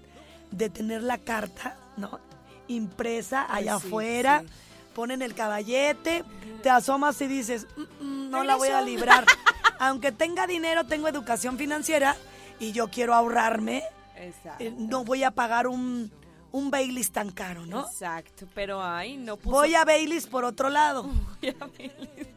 de 0.51 0.71
tener 0.71 1.03
la 1.03 1.19
carta, 1.19 1.77
¿no? 1.97 2.19
Impresa 2.67 3.47
allá 3.53 3.79
sí, 3.79 3.87
afuera. 3.87 4.41
sí. 4.41 4.49
Ponen 4.95 5.23
el 5.23 5.35
caballete, 5.35 6.25
te 6.63 6.71
asomas 6.71 7.21
y 7.21 7.27
dices, 7.27 7.67
"Mm, 7.77 8.05
mm, 8.05 8.31
no 8.31 8.45
la 8.45 8.57
voy 8.57 8.69
a 8.69 8.81
Regreso". 8.81 8.87
librar. 8.99 9.25
Aunque 9.79 10.13
tenga 10.13 10.47
dinero, 10.47 10.85
tengo 10.85 11.09
educación 11.09 11.59
financiera 11.59 12.17
y 12.61 12.73
yo 12.73 12.89
quiero 12.89 13.15
ahorrarme, 13.15 13.83
Exacto. 14.17 14.63
eh, 14.63 14.73
no 14.77 15.03
voy 15.05 15.25
a 15.25 15.31
pagar 15.33 15.67
un, 15.67 16.13
un 16.53 16.71
Baileys 16.71 17.11
tan 17.11 17.31
caro, 17.31 17.67
¿no? 17.67 17.81
Exacto, 17.87 18.47
pero 18.55 18.83
ay, 18.83 19.17
no 19.17 19.37
puso... 19.37 19.57
Voy 19.57 19.75
a 19.75 19.85
Baileys 19.85 20.27
por 20.27 20.45
otro 20.45 20.69
lado. 20.71 21.03
Voy 21.41 21.49
a 21.51 21.67
Baileys. 21.67 22.29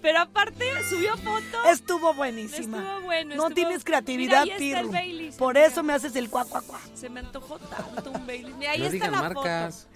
Pero 0.00 0.18
aparte 0.20 0.64
subió 0.88 1.16
foto. 1.18 1.64
Estuvo 1.70 2.12
buenísima. 2.14 2.78
Estuvo 2.78 3.00
bueno, 3.02 3.36
no 3.36 3.42
estuvo- 3.48 3.54
tienes 3.54 3.84
creatividad, 3.84 4.44
Mira, 4.44 4.56
Pirru. 4.58 4.90
Por 5.38 5.56
eso 5.56 5.82
me 5.82 5.92
haces 5.92 6.16
el 6.16 6.28
cuac, 6.28 6.48
cuac, 6.48 6.64
cuac. 6.64 6.80
Se 6.94 7.08
me 7.08 7.20
antojó 7.20 7.58
tanto 7.58 8.10
un 8.10 8.26
Baileys. 8.26 8.56
Mira, 8.56 8.72
ahí 8.72 8.78
No 8.80 8.84
está 8.86 8.92
digan 8.94 9.12
la 9.12 9.20
marcas. 9.20 9.86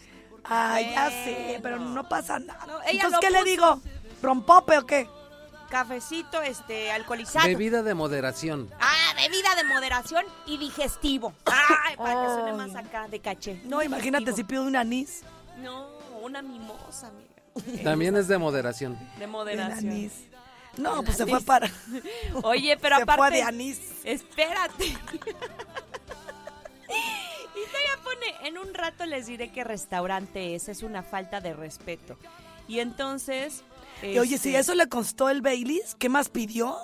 Ay, 0.49 0.90
ya 0.92 1.11
sé, 1.11 1.59
pero 1.62 1.78
no 1.78 2.09
pasa 2.09 2.38
nada. 2.38 2.64
No, 2.66 2.80
ella 2.82 2.90
Entonces, 2.92 3.12
lo 3.12 3.20
¿qué 3.20 3.30
le 3.30 3.38
puso. 3.38 3.44
digo? 3.51 3.80
¿Rompope 4.22 4.78
o 4.78 4.86
qué? 4.86 5.09
Cafecito, 5.70 6.40
este, 6.42 6.92
alcoholizado. 6.92 7.47
Bebida 7.47 7.82
de 7.82 7.94
moderación. 7.94 8.70
Ah, 8.80 9.12
bebida 9.16 9.55
de 9.57 9.64
moderación 9.64 10.24
y 10.47 10.59
digestivo. 10.59 11.32
Ay, 11.44 11.97
para 11.97 12.22
que 12.22 12.28
suene 12.28 12.53
más 12.53 12.74
acá 12.76 13.09
de 13.09 13.18
caché. 13.20 13.61
No, 13.64 13.82
imagínate 13.82 14.32
si 14.32 14.44
pido 14.44 14.62
un 14.62 14.76
anís. 14.76 15.22
No, 15.59 15.88
una 16.22 16.40
mimosa, 16.42 17.09
amiga. 17.09 17.82
También 17.82 18.16
es 18.16 18.28
de 18.28 18.38
moderación. 18.38 18.97
De 19.18 19.24
El 19.24 19.30
moderación. 19.30 19.90
anís. 19.90 20.12
No, 20.76 21.03
pues 21.03 21.16
se 21.16 21.26
fue 21.26 21.40
para. 21.40 21.68
Oye, 22.42 22.76
pero 22.76 22.97
se 22.99 23.03
aparte. 23.03 23.20
fue 23.22 23.30
de 23.32 23.42
anís. 23.42 23.80
Espérate. 24.05 24.97
en 28.42 28.58
un 28.58 28.74
rato 28.74 29.06
les 29.06 29.26
diré 29.26 29.50
qué 29.50 29.64
restaurante 29.64 30.54
es, 30.54 30.68
es 30.68 30.82
una 30.82 31.02
falta 31.02 31.40
de 31.40 31.54
respeto. 31.54 32.16
Y 32.68 32.80
entonces... 32.80 33.62
Y 34.02 34.18
oye, 34.18 34.34
este, 34.36 34.50
si 34.50 34.56
eso 34.56 34.74
le 34.74 34.88
costó 34.88 35.30
el 35.30 35.40
Baileys, 35.40 35.94
¿qué 35.94 36.08
más 36.08 36.28
pidió? 36.28 36.76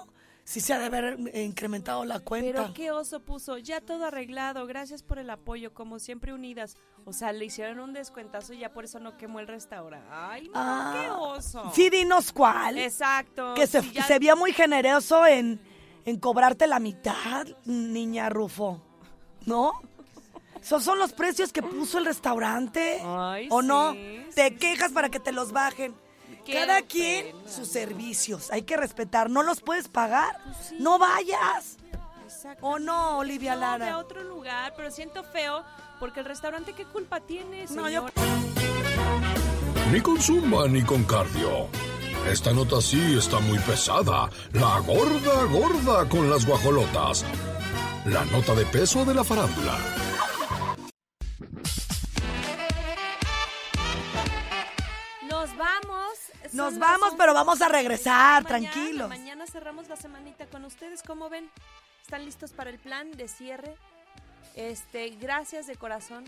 Si 0.45 0.61
se 0.61 0.73
ha 0.73 0.79
de 0.79 0.87
haber 0.87 1.19
incrementado 1.37 2.05
la 2.05 2.19
cuenta. 2.21 2.63
Pero 2.63 2.75
qué 2.75 2.91
oso 2.91 3.21
puso, 3.21 3.59
ya 3.59 3.81
todo 3.81 4.07
arreglado, 4.07 4.67
gracias 4.67 5.03
por 5.03 5.19
el 5.19 5.31
apoyo, 5.31 5.73
como 5.73 5.99
siempre 6.01 6.33
unidas. 6.33 6.77
O 7.05 7.13
sea, 7.13 7.33
le 7.33 7.45
hicieron 7.45 7.79
un 7.81 7.93
descuentazo 7.93 8.53
y 8.55 8.59
ya 8.59 8.73
por 8.73 8.85
eso 8.85 8.99
no 8.99 9.17
quemó 9.17 9.39
el 9.41 9.47
restaurante. 9.47 10.09
Ay, 10.11 10.47
no, 10.49 10.53
Ah, 10.55 10.99
qué 11.01 11.11
oso. 11.11 11.71
Sí, 11.75 11.91
dinos 11.91 12.33
cuál. 12.33 12.79
Exacto. 12.79 13.55
que 13.55 13.67
se, 13.67 13.83
ya- 13.93 14.05
se 14.05 14.19
vio 14.19 14.37
muy 14.37 14.53
generoso 14.53 15.25
en, 15.27 15.61
en 16.05 16.19
cobrarte 16.19 16.67
la 16.67 16.81
mitad, 16.81 17.47
niña 17.65 18.29
Rufo. 18.29 18.83
¿No? 19.47 19.73
Esos 20.63 20.85
son 20.85 20.99
los 20.99 21.13
precios 21.13 21.53
que 21.53 21.63
puso 21.63 21.99
el 21.99 22.05
restaurante. 22.07 23.03
Ay, 23.05 23.49
¿O 23.51 23.63
no? 23.63 23.93
sí, 23.93 24.27
Te 24.35 24.49
sí, 24.51 24.55
quejas 24.57 24.93
para 24.93 25.09
que 25.09 25.19
te 25.21 25.33
los 25.33 25.51
bajen. 25.53 25.95
Qué 26.45 26.55
Cada 26.55 26.83
quien 26.83 27.27
pena. 27.37 27.49
sus 27.49 27.69
servicios. 27.69 28.51
Hay 28.53 28.63
que 28.63 28.77
respetar. 28.77 29.29
¿No 29.31 29.43
los 29.43 29.61
puedes 29.61 29.89
pagar? 29.89 30.37
Pues 30.45 30.57
sí. 30.71 30.77
No 30.79 30.99
vayas. 30.99 31.77
Exacto. 32.25 32.67
¿O 32.67 32.79
no, 32.79 33.19
Olivia 33.19 33.55
No, 33.55 33.61
de 33.61 33.67
Lara? 33.67 33.99
otro 33.99 34.23
lugar, 34.25 34.73
pero 34.77 34.91
siento 34.91 35.23
feo 35.25 35.65
porque 36.01 36.21
el 36.21 36.27
restaurante 36.27 36.73
qué 36.73 36.85
culpa 36.85 37.21
tiene, 37.21 37.67
No, 37.71 37.89
yo-? 37.89 38.07
Ni 39.93 40.01
con 40.01 40.21
zumba 40.21 40.67
ni 40.69 40.83
con 40.83 41.05
cardio. 41.05 41.69
Esta 42.31 42.53
nota 42.53 42.81
sí 42.81 43.17
está 43.19 43.41
muy 43.41 43.59
pesada. 43.61 44.31
La 44.53 44.79
gorda 44.81 45.45
gorda 45.51 46.09
con 46.09 46.31
las 46.31 46.47
guajolotas. 46.47 47.25
La 48.07 48.25
nota 48.27 48.55
de 48.55 48.65
peso 48.67 49.05
de 49.05 49.15
la 49.15 49.23
farándula. 49.25 49.77
Nos 56.73 56.79
vamos, 56.79 57.15
pero 57.19 57.33
11. 57.33 57.35
vamos 57.35 57.63
a 57.63 57.69
regresar, 57.69 58.43
Mañana, 58.45 58.71
tranquilos. 58.73 59.09
Mañana 59.09 59.47
cerramos 59.47 59.89
la 59.89 59.97
semanita 59.97 60.47
con 60.47 60.65
ustedes, 60.65 61.03
¿cómo 61.03 61.29
ven? 61.29 61.51
¿Están 62.03 62.25
listos 62.25 62.53
para 62.53 62.71
el 62.71 62.79
plan 62.79 63.11
de 63.13 63.29
cierre? 63.29 63.77
Este, 64.55 65.11
gracias 65.11 65.67
de 65.67 65.77
corazón 65.77 66.25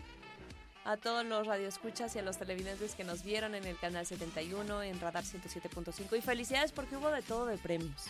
a 0.84 0.98
todos 0.98 1.24
los 1.24 1.46
radioescuchas 1.46 2.14
y 2.14 2.18
a 2.18 2.22
los 2.22 2.36
televidentes 2.36 2.94
que 2.94 3.04
nos 3.04 3.24
vieron 3.24 3.54
en 3.54 3.64
el 3.64 3.78
canal 3.78 4.04
71, 4.04 4.82
en 4.82 5.00
Radar 5.00 5.24
107.5 5.24 6.18
y 6.18 6.20
felicidades 6.20 6.72
porque 6.72 6.96
hubo 6.96 7.10
de 7.10 7.22
todo 7.22 7.46
de 7.46 7.56
premios. 7.56 8.04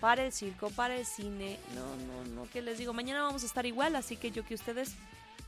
Para 0.00 0.24
el 0.24 0.32
circo, 0.32 0.70
para 0.70 0.96
el 0.96 1.06
cine, 1.06 1.58
no, 1.74 1.96
no, 2.06 2.24
no, 2.34 2.48
¿qué 2.52 2.62
les 2.62 2.78
digo? 2.78 2.92
Mañana 2.92 3.22
vamos 3.22 3.42
a 3.42 3.46
estar 3.46 3.66
igual, 3.66 3.96
así 3.96 4.16
que 4.16 4.30
yo 4.30 4.44
que 4.44 4.54
ustedes 4.54 4.94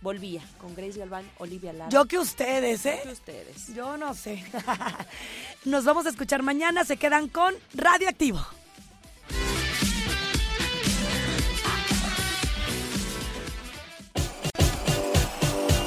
volvía 0.01 0.43
con 0.61 0.75
Grace 0.75 0.99
Galván, 0.99 1.29
Olivia 1.39 1.73
Lara. 1.73 1.91
Yo 1.91 2.07
que 2.07 2.19
ustedes, 2.19 2.85
Yo 2.85 2.91
¿eh? 2.91 3.01
que 3.03 3.13
ustedes. 3.13 3.75
Yo 3.75 3.97
no 3.97 4.15
sé. 4.15 4.45
Nos 5.65 5.85
vamos 5.85 6.07
a 6.07 6.11
escuchar 6.11 6.43
mañana. 6.43 6.85
Se 6.85 6.97
quedan 6.97 7.29
con 7.29 7.55
Radioactivo. 7.75 8.41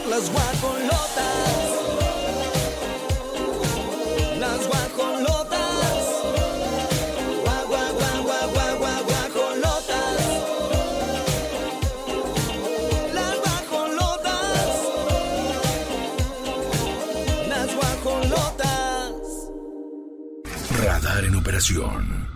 Las 0.10 0.30
guajolotas. 0.30 1.61
Las 21.62 22.31